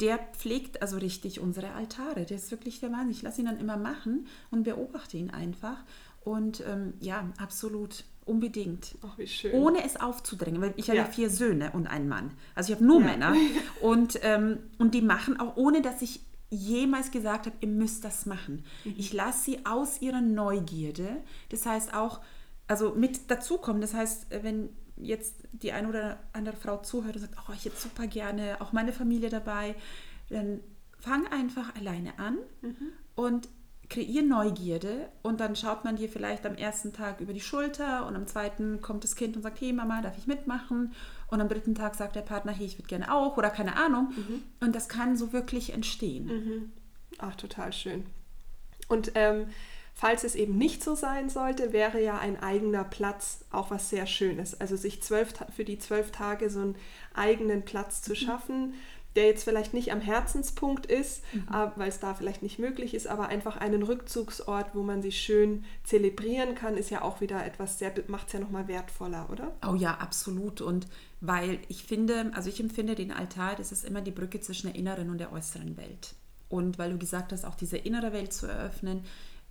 der 0.00 0.18
pflegt 0.18 0.82
also 0.82 0.96
richtig 0.98 1.40
unsere 1.40 1.72
Altare. 1.72 2.24
Der 2.24 2.36
ist 2.36 2.50
wirklich 2.50 2.80
der 2.80 2.90
Mann. 2.90 3.10
Ich 3.10 3.22
lasse 3.22 3.40
ihn 3.40 3.46
dann 3.46 3.60
immer 3.60 3.76
machen 3.76 4.26
und 4.50 4.64
beobachte 4.64 5.16
ihn 5.16 5.30
einfach. 5.30 5.78
Und 6.24 6.62
ähm, 6.66 6.94
ja, 7.00 7.28
absolut. 7.38 8.04
Unbedingt. 8.26 8.94
Ach, 9.02 9.18
wie 9.18 9.26
schön. 9.26 9.52
Ohne 9.52 9.84
es 9.84 10.00
aufzudrängen, 10.00 10.60
weil 10.62 10.72
ich 10.76 10.88
habe 10.88 10.96
ja. 10.96 11.04
Ja. 11.04 11.10
vier 11.10 11.28
Söhne 11.28 11.72
und 11.72 11.86
einen 11.86 12.08
Mann. 12.08 12.30
Also 12.54 12.72
ich 12.72 12.76
habe 12.76 12.86
nur 12.86 13.00
Ja. 13.00 13.06
Männer. 13.06 13.34
Und, 13.82 14.18
ähm, 14.22 14.60
und 14.78 14.94
die 14.94 15.02
machen 15.02 15.38
auch, 15.38 15.56
ohne 15.58 15.82
dass 15.82 16.00
ich 16.00 16.20
jemals 16.48 17.10
gesagt 17.10 17.44
habe, 17.44 17.56
ihr 17.60 17.68
müsst 17.68 18.02
das 18.02 18.24
machen. 18.24 18.64
Mhm. 18.84 18.94
Ich 18.96 19.12
lasse 19.12 19.44
sie 19.44 19.66
aus 19.66 20.00
ihrer 20.00 20.22
Neugierde. 20.22 21.18
Das 21.50 21.66
heißt 21.66 21.92
auch, 21.92 22.20
also 22.66 22.94
mit 22.94 23.30
dazukommen. 23.30 23.82
Das 23.82 23.92
heißt, 23.92 24.32
äh, 24.32 24.42
wenn 24.42 24.70
jetzt 24.96 25.34
die 25.52 25.72
eine 25.72 25.88
oder 25.88 26.18
andere 26.32 26.56
Frau 26.56 26.78
zuhört 26.78 27.16
und 27.16 27.22
sagt, 27.22 27.36
oh, 27.48 27.52
ich 27.54 27.64
hätte 27.64 27.76
super 27.76 28.06
gerne 28.06 28.60
auch 28.60 28.72
meine 28.72 28.92
Familie 28.92 29.28
dabei, 29.28 29.74
dann 30.30 30.60
fang 30.98 31.26
einfach 31.28 31.74
alleine 31.76 32.18
an 32.18 32.38
Mhm. 32.62 32.76
und 33.14 33.48
kreier 33.90 34.22
Neugierde 34.22 35.10
und 35.22 35.40
dann 35.40 35.56
schaut 35.56 35.84
man 35.84 35.96
dir 35.96 36.08
vielleicht 36.08 36.46
am 36.46 36.54
ersten 36.54 36.94
Tag 36.94 37.20
über 37.20 37.34
die 37.34 37.40
Schulter 37.42 38.06
und 38.06 38.16
am 38.16 38.26
zweiten 38.26 38.80
kommt 38.80 39.04
das 39.04 39.14
Kind 39.14 39.36
und 39.36 39.42
sagt, 39.42 39.60
hey 39.60 39.74
Mama, 39.74 40.00
darf 40.00 40.16
ich 40.16 40.26
mitmachen? 40.26 40.92
Und 41.28 41.40
am 41.42 41.48
dritten 41.50 41.74
Tag 41.74 41.94
sagt 41.94 42.16
der 42.16 42.22
Partner, 42.22 42.52
hey, 42.52 42.64
ich 42.64 42.78
würde 42.78 42.88
gerne 42.88 43.12
auch 43.12 43.36
oder 43.36 43.50
keine 43.50 43.76
Ahnung. 43.76 44.12
Und 44.60 44.74
das 44.74 44.88
kann 44.88 45.16
so 45.18 45.32
wirklich 45.34 45.72
entstehen. 45.74 46.72
Ach, 47.18 47.34
total 47.36 47.72
schön. 47.74 48.06
Und 48.88 49.12
ähm, 49.16 49.48
falls 49.94 50.24
es 50.24 50.34
eben 50.34 50.58
nicht 50.58 50.82
so 50.82 50.94
sein 50.94 51.30
sollte, 51.30 51.72
wäre 51.72 52.02
ja 52.02 52.18
ein 52.18 52.42
eigener 52.42 52.84
Platz 52.84 53.40
auch 53.50 53.70
was 53.70 53.90
sehr 53.90 54.06
Schönes. 54.06 54.60
Also 54.60 54.76
sich 54.76 55.02
zwölf, 55.02 55.32
für 55.54 55.64
die 55.64 55.78
zwölf 55.78 56.10
Tage 56.10 56.50
so 56.50 56.60
einen 56.60 56.76
eigenen 57.14 57.64
Platz 57.64 58.02
zu 58.02 58.16
schaffen, 58.16 58.74
der 59.14 59.26
jetzt 59.26 59.44
vielleicht 59.44 59.74
nicht 59.74 59.92
am 59.92 60.00
Herzenspunkt 60.00 60.86
ist, 60.86 61.22
äh, 61.34 61.66
weil 61.76 61.88
es 61.88 62.00
da 62.00 62.14
vielleicht 62.14 62.42
nicht 62.42 62.58
möglich 62.58 62.94
ist, 62.94 63.06
aber 63.06 63.28
einfach 63.28 63.56
einen 63.56 63.84
Rückzugsort, 63.84 64.74
wo 64.74 64.82
man 64.82 65.02
sich 65.02 65.20
schön 65.20 65.64
zelebrieren 65.84 66.56
kann, 66.56 66.76
ist 66.76 66.90
ja 66.90 67.02
auch 67.02 67.20
wieder 67.20 67.44
etwas 67.44 67.78
sehr, 67.78 67.92
macht 68.08 68.26
es 68.26 68.32
ja 68.32 68.40
nochmal 68.40 68.66
wertvoller, 68.66 69.28
oder? 69.30 69.52
Oh 69.64 69.76
ja, 69.76 69.94
absolut. 69.94 70.60
Und 70.60 70.88
weil 71.20 71.60
ich 71.68 71.84
finde, 71.84 72.32
also 72.34 72.48
ich 72.48 72.58
empfinde 72.58 72.96
den 72.96 73.12
Altar, 73.12 73.54
das 73.54 73.70
ist 73.70 73.84
immer 73.84 74.00
die 74.00 74.10
Brücke 74.10 74.40
zwischen 74.40 74.66
der 74.66 74.76
inneren 74.76 75.10
und 75.10 75.18
der 75.18 75.32
äußeren 75.32 75.76
Welt. 75.76 76.14
Und 76.48 76.78
weil 76.78 76.90
du 76.90 76.98
gesagt 76.98 77.32
hast, 77.32 77.44
auch 77.44 77.54
diese 77.54 77.76
innere 77.76 78.12
Welt 78.12 78.32
zu 78.32 78.46
eröffnen, 78.46 79.04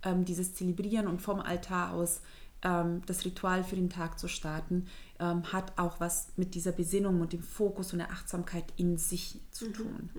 ähm, 0.04 0.24
dieses 0.24 0.54
Zelebrieren 0.54 1.06
und 1.06 1.20
vom 1.20 1.40
Altar 1.40 1.92
aus 1.92 2.20
ähm, 2.62 3.02
das 3.06 3.24
Ritual 3.24 3.62
für 3.64 3.76
den 3.76 3.90
Tag 3.90 4.18
zu 4.18 4.28
starten, 4.28 4.86
ähm, 5.20 5.52
hat 5.52 5.78
auch 5.78 6.00
was 6.00 6.32
mit 6.36 6.54
dieser 6.54 6.72
Besinnung 6.72 7.20
und 7.20 7.32
dem 7.32 7.42
Fokus 7.42 7.92
und 7.92 7.98
der 7.98 8.10
Achtsamkeit 8.10 8.64
in 8.76 8.96
sich 8.96 9.40
zu 9.50 9.70
tun. 9.70 10.10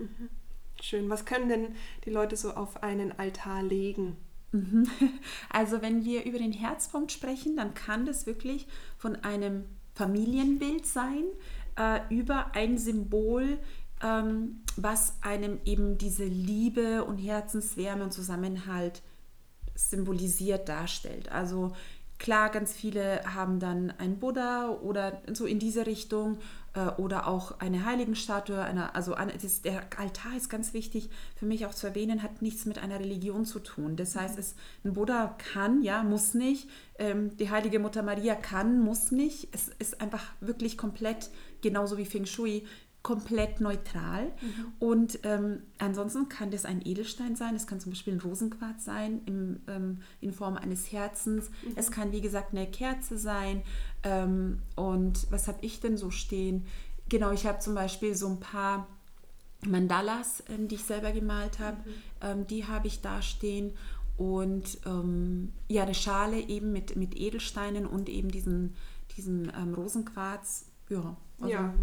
Schön. 0.80 1.08
Was 1.08 1.24
können 1.24 1.48
denn 1.48 1.74
die 2.04 2.10
Leute 2.10 2.36
so 2.36 2.52
auf 2.52 2.82
einen 2.82 3.12
Altar 3.12 3.62
legen? 3.62 4.16
Also 5.50 5.82
wenn 5.82 6.04
wir 6.04 6.24
über 6.24 6.38
den 6.38 6.52
Herzpunkt 6.52 7.12
sprechen, 7.12 7.56
dann 7.56 7.74
kann 7.74 8.06
das 8.06 8.26
wirklich 8.26 8.66
von 8.96 9.16
einem 9.16 9.64
Familienbild 9.94 10.86
sein, 10.86 11.24
äh, 11.76 12.00
über 12.14 12.54
ein 12.54 12.78
Symbol, 12.78 13.58
ähm, 14.02 14.62
was 14.76 15.14
einem 15.22 15.58
eben 15.64 15.98
diese 15.98 16.24
Liebe 16.24 17.04
und 17.04 17.18
Herzenswärme 17.18 18.04
und 18.04 18.12
Zusammenhalt 18.12 19.02
symbolisiert 19.76 20.68
darstellt. 20.68 21.30
Also 21.30 21.72
klar, 22.18 22.50
ganz 22.50 22.72
viele 22.72 23.22
haben 23.34 23.60
dann 23.60 23.92
einen 23.98 24.18
Buddha 24.18 24.70
oder 24.70 25.20
so 25.32 25.46
in 25.46 25.58
diese 25.58 25.86
Richtung 25.86 26.38
äh, 26.74 26.88
oder 27.00 27.26
auch 27.26 27.60
eine 27.60 27.84
Heiligenstatue. 27.84 28.60
Eine, 28.60 28.94
also 28.94 29.14
der 29.64 29.82
Altar 29.96 30.36
ist 30.36 30.48
ganz 30.48 30.72
wichtig 30.72 31.10
für 31.36 31.46
mich 31.46 31.66
auch 31.66 31.74
zu 31.74 31.88
erwähnen, 31.88 32.22
hat 32.22 32.42
nichts 32.42 32.64
mit 32.66 32.78
einer 32.78 33.00
Religion 33.00 33.44
zu 33.44 33.58
tun. 33.58 33.96
Das 33.96 34.16
heißt, 34.16 34.38
es, 34.38 34.54
ein 34.84 34.94
Buddha 34.94 35.36
kann, 35.52 35.82
ja, 35.82 36.02
muss 36.02 36.34
nicht. 36.34 36.68
Ähm, 36.98 37.36
die 37.36 37.50
heilige 37.50 37.78
Mutter 37.78 38.02
Maria 38.02 38.34
kann, 38.34 38.80
muss 38.80 39.10
nicht. 39.10 39.48
Es 39.52 39.68
ist 39.78 40.00
einfach 40.00 40.24
wirklich 40.40 40.78
komplett, 40.78 41.30
genauso 41.60 41.98
wie 41.98 42.06
Feng 42.06 42.26
Shui, 42.26 42.64
komplett 43.06 43.60
neutral. 43.60 44.32
Und 44.80 45.20
ähm, 45.22 45.62
ansonsten 45.78 46.28
kann 46.28 46.50
das 46.50 46.64
ein 46.64 46.84
Edelstein 46.84 47.36
sein, 47.36 47.54
es 47.54 47.68
kann 47.68 47.78
zum 47.78 47.92
Beispiel 47.92 48.14
ein 48.14 48.20
Rosenquarz 48.20 48.84
sein 48.84 49.20
im, 49.26 49.60
ähm, 49.68 49.98
in 50.20 50.32
Form 50.32 50.56
eines 50.56 50.90
Herzens. 50.90 51.52
Es 51.76 51.92
kann, 51.92 52.10
wie 52.10 52.20
gesagt, 52.20 52.50
eine 52.50 52.66
Kerze 52.66 53.16
sein. 53.16 53.62
Ähm, 54.02 54.60
und 54.74 55.30
was 55.30 55.46
habe 55.46 55.58
ich 55.60 55.78
denn 55.78 55.96
so 55.96 56.10
stehen? 56.10 56.66
Genau, 57.08 57.30
ich 57.30 57.46
habe 57.46 57.60
zum 57.60 57.76
Beispiel 57.76 58.16
so 58.16 58.26
ein 58.26 58.40
paar 58.40 58.88
Mandalas, 59.64 60.42
ähm, 60.48 60.66
die 60.66 60.74
ich 60.74 60.82
selber 60.82 61.12
gemalt 61.12 61.60
habe. 61.60 61.76
Ähm, 62.20 62.48
die 62.48 62.66
habe 62.66 62.88
ich 62.88 63.02
da 63.02 63.22
stehen. 63.22 63.74
Und 64.16 64.78
ähm, 64.84 65.52
ja, 65.68 65.84
eine 65.84 65.94
Schale 65.94 66.40
eben 66.40 66.72
mit, 66.72 66.96
mit 66.96 67.16
Edelsteinen 67.16 67.86
und 67.86 68.08
eben 68.08 68.32
diesen, 68.32 68.74
diesen 69.16 69.52
ähm, 69.56 69.74
Rosenquarz. 69.74 70.66
Ja, 70.88 71.16
also 71.40 71.52
ja, 71.52 71.74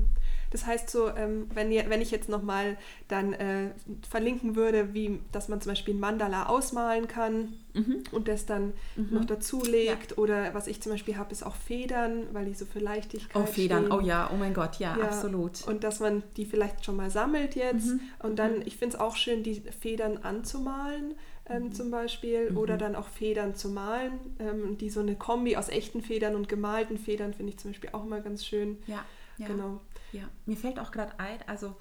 das 0.52 0.66
heißt 0.68 0.90
so, 0.90 1.10
ähm, 1.16 1.48
wenn, 1.54 1.70
wenn 1.72 2.02
ich 2.02 2.12
jetzt 2.12 2.30
nochmal 2.30 2.78
dann 3.08 3.34
äh, 3.34 3.72
verlinken 4.08 4.56
würde, 4.56 4.94
wie, 4.94 5.20
dass 5.32 5.48
man 5.50 5.60
zum 5.62 5.72
Beispiel 5.72 5.96
ein 5.96 6.00
Mandala 6.00 6.46
ausmalen 6.48 7.08
kann 7.08 7.54
Mhm. 7.76 8.04
und 8.12 8.28
das 8.28 8.46
dann 8.46 8.74
noch 9.10 9.26
dazulegt 9.26 10.20
oder 10.20 10.54
was 10.54 10.68
ich 10.68 10.80
zum 10.80 10.92
Beispiel 10.92 11.18
habe, 11.18 11.32
ist 11.32 11.44
auch 11.44 11.56
Federn, 11.56 12.28
weil 12.32 12.46
die 12.46 12.54
so 12.54 12.66
für 12.66 12.78
Leichtigkeit 12.78 13.36
Oh, 13.42 13.46
Federn, 13.48 13.86
stehen. 13.88 13.98
oh 13.98 14.00
ja, 14.00 14.30
oh 14.32 14.38
mein 14.38 14.54
Gott, 14.54 14.78
ja, 14.78 14.96
Ja, 14.96 15.06
absolut. 15.06 15.68
Und 15.68 15.84
dass 15.84 16.00
man 16.00 16.22
die 16.38 16.46
vielleicht 16.46 16.86
schon 16.86 16.96
mal 16.96 17.10
sammelt 17.10 17.56
jetzt. 17.56 17.88
Mhm. 17.88 18.00
Und 18.20 18.38
dann, 18.38 18.62
ich 18.64 18.78
finde 18.78 18.96
es 18.96 19.02
auch 19.02 19.16
schön, 19.16 19.42
die 19.42 19.56
Federn 19.80 20.20
anzumalen 20.20 21.16
ähm, 21.50 21.64
Mhm. 21.64 21.72
zum 21.74 21.90
Beispiel. 21.90 22.52
Oder 22.56 22.78
dann 22.78 22.96
auch 22.96 23.08
Federn 23.08 23.56
zu 23.56 23.70
malen. 23.70 24.14
Ähm, 24.38 24.78
die 24.78 24.92
so 24.92 25.00
eine 25.00 25.16
Kombi 25.16 25.58
aus 25.58 25.70
echten 25.70 26.02
Federn 26.04 26.36
und 26.36 26.48
gemalten 26.48 27.00
Federn 27.00 27.34
finde 27.34 27.54
ich 27.54 27.58
zum 27.60 27.72
Beispiel 27.72 27.90
auch 27.94 28.06
immer 28.06 28.20
ganz 28.22 28.46
schön. 28.46 28.78
Ja, 28.86 29.04
ja. 29.38 29.48
Genau. 29.48 29.82
Ja, 30.12 30.24
mir 30.46 30.58
fällt 30.58 30.80
auch 30.80 30.92
gerade 30.92 31.20
ein, 31.20 31.40
also 31.48 31.76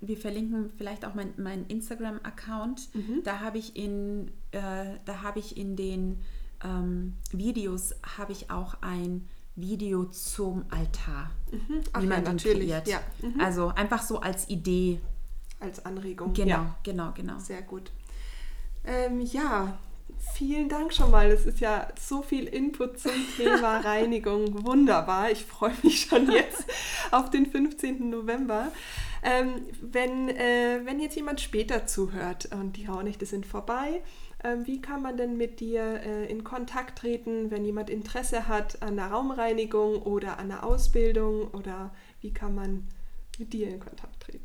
wir 0.00 0.16
verlinken 0.16 0.70
vielleicht 0.76 1.04
auch 1.04 1.14
meinen 1.14 1.34
mein 1.38 1.66
Instagram-Account. 1.66 2.94
Mhm. 2.94 3.22
Da 3.24 3.40
habe 3.40 3.58
ich 3.58 3.76
in, 3.76 4.28
äh, 4.52 4.96
da 5.04 5.22
habe 5.22 5.38
ich 5.38 5.56
in 5.56 5.76
den 5.76 6.20
ähm, 6.64 7.14
Videos 7.32 7.94
habe 8.18 8.32
ich 8.32 8.50
auch 8.50 8.76
ein 8.82 9.28
Video 9.54 10.04
zum 10.06 10.64
Altar, 10.70 11.30
Mhm. 11.50 11.80
Ach 11.92 12.00
wie 12.02 12.04
ja, 12.04 12.10
man 12.10 12.24
den 12.24 12.32
natürlich. 12.36 12.68
kreiert. 12.68 12.88
Ja. 12.88 13.00
Mhm. 13.22 13.40
Also 13.40 13.68
einfach 13.68 14.02
so 14.02 14.20
als 14.20 14.48
Idee. 14.50 15.00
Als 15.60 15.86
Anregung. 15.86 16.34
Genau, 16.34 16.48
Ja. 16.48 16.76
genau, 16.82 17.12
genau. 17.12 17.38
Sehr 17.38 17.62
gut. 17.62 17.90
Ähm, 18.84 19.20
ja, 19.22 19.78
vielen 20.34 20.68
Dank 20.68 20.92
schon 20.92 21.10
mal. 21.10 21.30
Es 21.30 21.46
ist 21.46 21.60
ja 21.60 21.88
so 21.98 22.22
viel 22.22 22.44
Input 22.44 22.98
zum 22.98 23.12
Thema 23.36 23.78
Reinigung. 23.84 24.64
Wunderbar. 24.66 25.30
Ich 25.30 25.44
freue 25.44 25.74
mich 25.82 26.02
schon 26.02 26.30
jetzt 26.30 26.64
auf 27.10 27.30
den 27.30 27.46
15. 27.46 28.10
November. 28.10 28.72
Ähm, 29.22 29.62
wenn, 29.80 30.28
äh, 30.28 30.80
wenn 30.84 31.00
jetzt 31.00 31.16
jemand 31.16 31.40
später 31.40 31.86
zuhört 31.86 32.48
und 32.52 32.76
die 32.76 32.86
Rauhnächte 32.86 33.26
sind 33.26 33.46
vorbei, 33.46 34.02
ähm, 34.44 34.66
wie 34.66 34.80
kann 34.80 35.02
man 35.02 35.16
denn 35.16 35.36
mit 35.36 35.60
dir 35.60 36.00
äh, 36.04 36.30
in 36.30 36.44
Kontakt 36.44 36.98
treten, 36.98 37.50
wenn 37.50 37.64
jemand 37.64 37.90
Interesse 37.90 38.46
hat 38.46 38.82
an 38.82 38.96
der 38.96 39.06
Raumreinigung 39.06 40.02
oder 40.02 40.38
an 40.38 40.48
der 40.48 40.64
Ausbildung 40.64 41.48
oder 41.48 41.92
wie 42.20 42.32
kann 42.32 42.54
man 42.54 42.86
mit 43.38 43.52
dir 43.52 43.68
in 43.68 43.80
Kontakt 43.80 44.20
treten? 44.20 44.44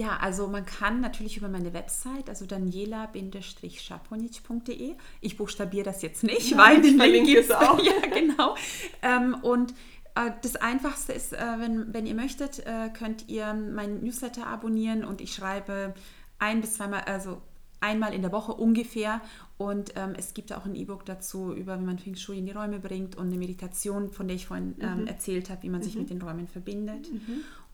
Ja, 0.00 0.16
also 0.16 0.46
man 0.46 0.64
kann 0.64 1.02
natürlich 1.02 1.36
über 1.36 1.50
meine 1.50 1.74
Website, 1.74 2.30
also 2.30 2.46
daniela-schaponic.de, 2.46 4.94
ich 5.20 5.36
buchstabiere 5.36 5.84
das 5.84 6.00
jetzt 6.00 6.24
nicht, 6.24 6.56
Nein, 6.56 6.58
weil 6.58 6.82
ich 6.86 6.96
den 6.96 7.12
Link 7.12 7.26
gibt's 7.26 7.50
es 7.50 7.54
auch. 7.54 7.78
ja, 7.84 7.92
genau. 8.08 8.56
Ähm, 9.02 9.36
und 9.42 9.74
äh, 10.14 10.30
das 10.40 10.56
Einfachste 10.56 11.12
ist, 11.12 11.34
äh, 11.34 11.44
wenn, 11.58 11.92
wenn 11.92 12.06
ihr 12.06 12.14
möchtet, 12.14 12.60
äh, 12.60 12.88
könnt 12.96 13.28
ihr 13.28 13.52
meinen 13.52 14.02
Newsletter 14.02 14.46
abonnieren 14.46 15.04
und 15.04 15.20
ich 15.20 15.34
schreibe 15.34 15.92
ein 16.38 16.62
bis 16.62 16.76
zweimal, 16.76 17.02
also 17.02 17.42
einmal 17.80 18.14
in 18.14 18.22
der 18.22 18.32
Woche 18.32 18.54
ungefähr. 18.54 19.20
Und 19.58 19.92
ähm, 19.96 20.14
es 20.16 20.32
gibt 20.32 20.50
auch 20.54 20.64
ein 20.64 20.74
E-Book 20.74 21.04
dazu, 21.04 21.52
über 21.52 21.78
wie 21.78 21.84
man 21.84 21.98
Feng 21.98 22.14
Shui 22.14 22.38
in 22.38 22.46
die 22.46 22.52
Räume 22.52 22.78
bringt 22.78 23.16
und 23.16 23.26
eine 23.26 23.36
Meditation, 23.36 24.10
von 24.10 24.28
der 24.28 24.36
ich 24.36 24.46
vorhin 24.46 24.76
ähm, 24.80 25.06
erzählt 25.06 25.50
habe, 25.50 25.62
wie 25.62 25.68
man 25.68 25.82
sich 25.82 25.96
mit 25.96 26.08
den 26.08 26.22
Räumen 26.22 26.48
verbindet. 26.48 27.10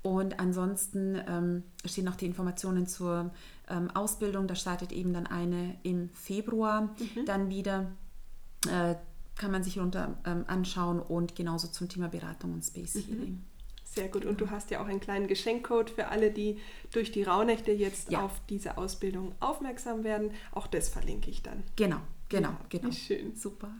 Und 0.06 0.38
ansonsten 0.38 1.20
ähm, 1.26 1.62
stehen 1.84 2.04
noch 2.04 2.14
die 2.14 2.26
Informationen 2.26 2.86
zur 2.86 3.32
ähm, 3.68 3.90
Ausbildung. 3.90 4.46
Da 4.46 4.54
startet 4.54 4.92
eben 4.92 5.12
dann 5.12 5.26
eine 5.26 5.76
im 5.82 6.10
Februar 6.10 6.94
dann 7.26 7.48
wieder. 7.50 7.90
Äh, 8.70 8.94
kann 9.36 9.50
man 9.50 9.62
sich 9.64 9.78
runter 9.78 10.16
ähm, 10.24 10.44
anschauen 10.46 10.98
und 11.00 11.34
genauso 11.36 11.68
zum 11.68 11.88
Thema 11.88 12.08
Beratung 12.08 12.54
und 12.54 12.62
Space 12.64 12.94
Healing. 12.94 13.42
Sehr 13.84 14.08
gut. 14.08 14.24
Und 14.24 14.40
du 14.40 14.48
hast 14.50 14.70
ja 14.70 14.80
auch 14.80 14.86
einen 14.86 15.00
kleinen 15.00 15.26
Geschenkcode 15.26 15.90
für 15.90 16.06
alle, 16.08 16.30
die 16.30 16.58
durch 16.92 17.10
die 17.12 17.22
Rauhnächte 17.22 17.70
jetzt 17.72 18.10
Ja. 18.10 18.24
auf 18.24 18.40
diese 18.48 18.78
Ausbildung 18.78 19.34
aufmerksam 19.40 20.04
werden. 20.04 20.30
Auch 20.52 20.66
das 20.68 20.88
verlinke 20.88 21.28
ich 21.30 21.42
dann. 21.42 21.64
Genau, 21.76 21.98
genau, 22.28 22.48
Ja, 22.50 22.58
genau. 22.70 22.92
schön. 22.92 23.34
Super. 23.36 23.70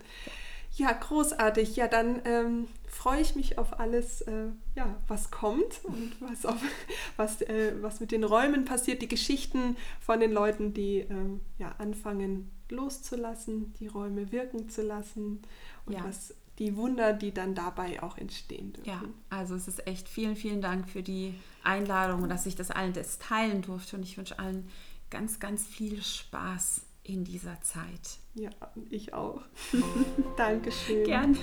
Ja, 0.77 0.93
großartig. 0.93 1.75
Ja, 1.77 1.89
dann 1.89 2.21
ähm, 2.25 2.69
freue 2.87 3.21
ich 3.21 3.35
mich 3.35 3.57
auf 3.59 3.81
alles, 3.81 4.21
äh, 4.23 4.49
ja, 4.75 4.95
was 5.09 5.31
kommt 5.31 5.81
und 5.85 6.13
was, 6.21 6.45
auf, 6.47 6.61
was, 7.17 7.41
äh, 7.43 7.73
was 7.81 8.01
mit 8.01 8.13
den 8.13 8.25
Räumen 8.25 8.65
passiert, 8.65 9.01
die 9.03 9.09
Geschichten 9.09 9.77
von 10.01 10.21
den 10.21 10.33
Leuten, 10.33 10.75
die 10.75 10.99
ähm, 10.99 11.41
ja, 11.59 11.75
anfangen 11.79 12.51
loszulassen, 12.69 13.73
die 13.81 13.87
Räume 13.87 14.33
wirken 14.33 14.69
zu 14.69 14.83
lassen 14.83 15.41
und 15.87 15.95
Ja. 15.95 16.05
was 16.05 16.35
die 16.59 16.77
Wunder, 16.77 17.13
die 17.13 17.33
dann 17.33 17.55
dabei 17.55 18.03
auch 18.03 18.17
entstehen 18.17 18.73
dürfen. 18.73 18.89
Ja, 18.89 19.03
also 19.31 19.55
es 19.55 19.69
ist 19.69 19.87
echt 19.87 20.09
vielen, 20.09 20.37
vielen 20.37 20.63
Dank 20.63 20.89
für 20.89 21.03
die 21.03 21.35
Einladung 21.63 22.23
und 22.23 22.29
dass 22.31 22.47
ich 22.47 22.55
das 22.57 22.71
allen 22.71 22.93
das 22.95 23.19
teilen 23.19 23.61
durfte. 23.63 23.97
Und 23.97 24.03
ich 24.03 24.17
wünsche 24.17 24.39
allen 24.39 24.69
ganz, 25.11 25.39
ganz 25.39 25.67
viel 25.67 26.03
Spaß 26.03 26.86
in 27.09 27.25
dieser 27.25 27.61
Zeit. 27.63 28.19
Ja, 28.35 28.51
ich 28.91 29.15
auch. 29.15 29.43
Dankeschön. 30.37 31.05
Gerne. 31.05 31.37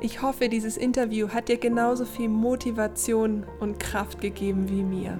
Ich 0.00 0.20
hoffe, 0.20 0.48
dieses 0.48 0.76
Interview 0.76 1.30
hat 1.30 1.48
dir 1.48 1.56
genauso 1.56 2.04
viel 2.04 2.28
Motivation 2.28 3.44
und 3.60 3.80
Kraft 3.80 4.20
gegeben 4.20 4.68
wie 4.68 4.82
mir. 4.82 5.18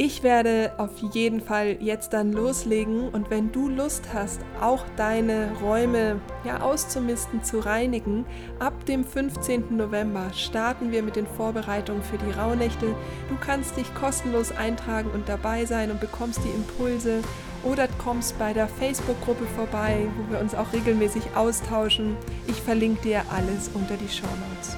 Ich 0.00 0.22
werde 0.22 0.70
auf 0.78 0.96
jeden 1.12 1.40
Fall 1.40 1.76
jetzt 1.80 2.12
dann 2.12 2.32
loslegen 2.32 3.08
und 3.08 3.30
wenn 3.30 3.50
du 3.50 3.68
Lust 3.68 4.04
hast, 4.14 4.40
auch 4.60 4.84
deine 4.96 5.50
Räume 5.60 6.20
ja 6.44 6.60
auszumisten, 6.60 7.42
zu 7.42 7.58
reinigen, 7.58 8.24
ab 8.60 8.86
dem 8.86 9.04
15. 9.04 9.76
November 9.76 10.30
starten 10.32 10.92
wir 10.92 11.02
mit 11.02 11.16
den 11.16 11.26
Vorbereitungen 11.26 12.04
für 12.04 12.16
die 12.16 12.30
Rauhnächte. 12.30 12.94
Du 13.28 13.36
kannst 13.44 13.76
dich 13.76 13.92
kostenlos 13.92 14.52
eintragen 14.52 15.10
und 15.10 15.28
dabei 15.28 15.64
sein 15.64 15.90
und 15.90 15.98
bekommst 15.98 16.44
die 16.44 16.50
Impulse 16.50 17.20
oder 17.64 17.88
kommst 17.98 18.38
bei 18.38 18.52
der 18.52 18.68
Facebook-Gruppe 18.68 19.46
vorbei, 19.56 20.06
wo 20.16 20.32
wir 20.32 20.40
uns 20.40 20.54
auch 20.54 20.72
regelmäßig 20.72 21.24
austauschen. 21.34 22.16
Ich 22.46 22.62
verlinke 22.62 23.02
dir 23.02 23.22
alles 23.32 23.68
unter 23.74 23.96
die 23.96 24.08
Show 24.08 24.28
Notes. 24.48 24.76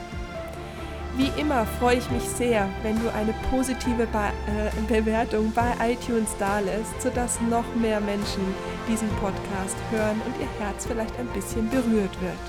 Wie 1.20 1.38
immer 1.38 1.66
freue 1.78 1.98
ich 1.98 2.10
mich 2.10 2.22
sehr, 2.22 2.66
wenn 2.82 2.98
du 2.98 3.12
eine 3.12 3.34
positive 3.50 4.06
Be 4.06 4.32
äh, 4.46 5.00
Bewertung 5.00 5.52
bei 5.52 5.70
iTunes 5.92 6.34
dalässt, 6.38 7.02
sodass 7.02 7.38
noch 7.42 7.66
mehr 7.74 8.00
Menschen 8.00 8.42
diesen 8.88 9.10
Podcast 9.20 9.76
hören 9.90 10.18
und 10.24 10.34
ihr 10.40 10.48
Herz 10.58 10.86
vielleicht 10.86 11.18
ein 11.18 11.26
bisschen 11.26 11.68
berührt 11.68 12.18
wird. 12.22 12.40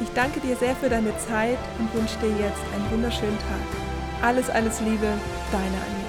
Ich 0.00 0.08
danke 0.12 0.40
dir 0.40 0.56
sehr 0.56 0.74
für 0.74 0.88
deine 0.88 1.16
Zeit 1.18 1.58
und 1.78 1.94
wünsche 1.94 2.18
dir 2.18 2.30
jetzt 2.30 2.64
einen 2.74 2.90
wunderschönen 2.90 3.38
Tag. 3.38 4.26
Alles, 4.26 4.50
alles 4.50 4.80
Liebe, 4.80 5.06
deine 5.52 5.78
Anja. 5.86 6.03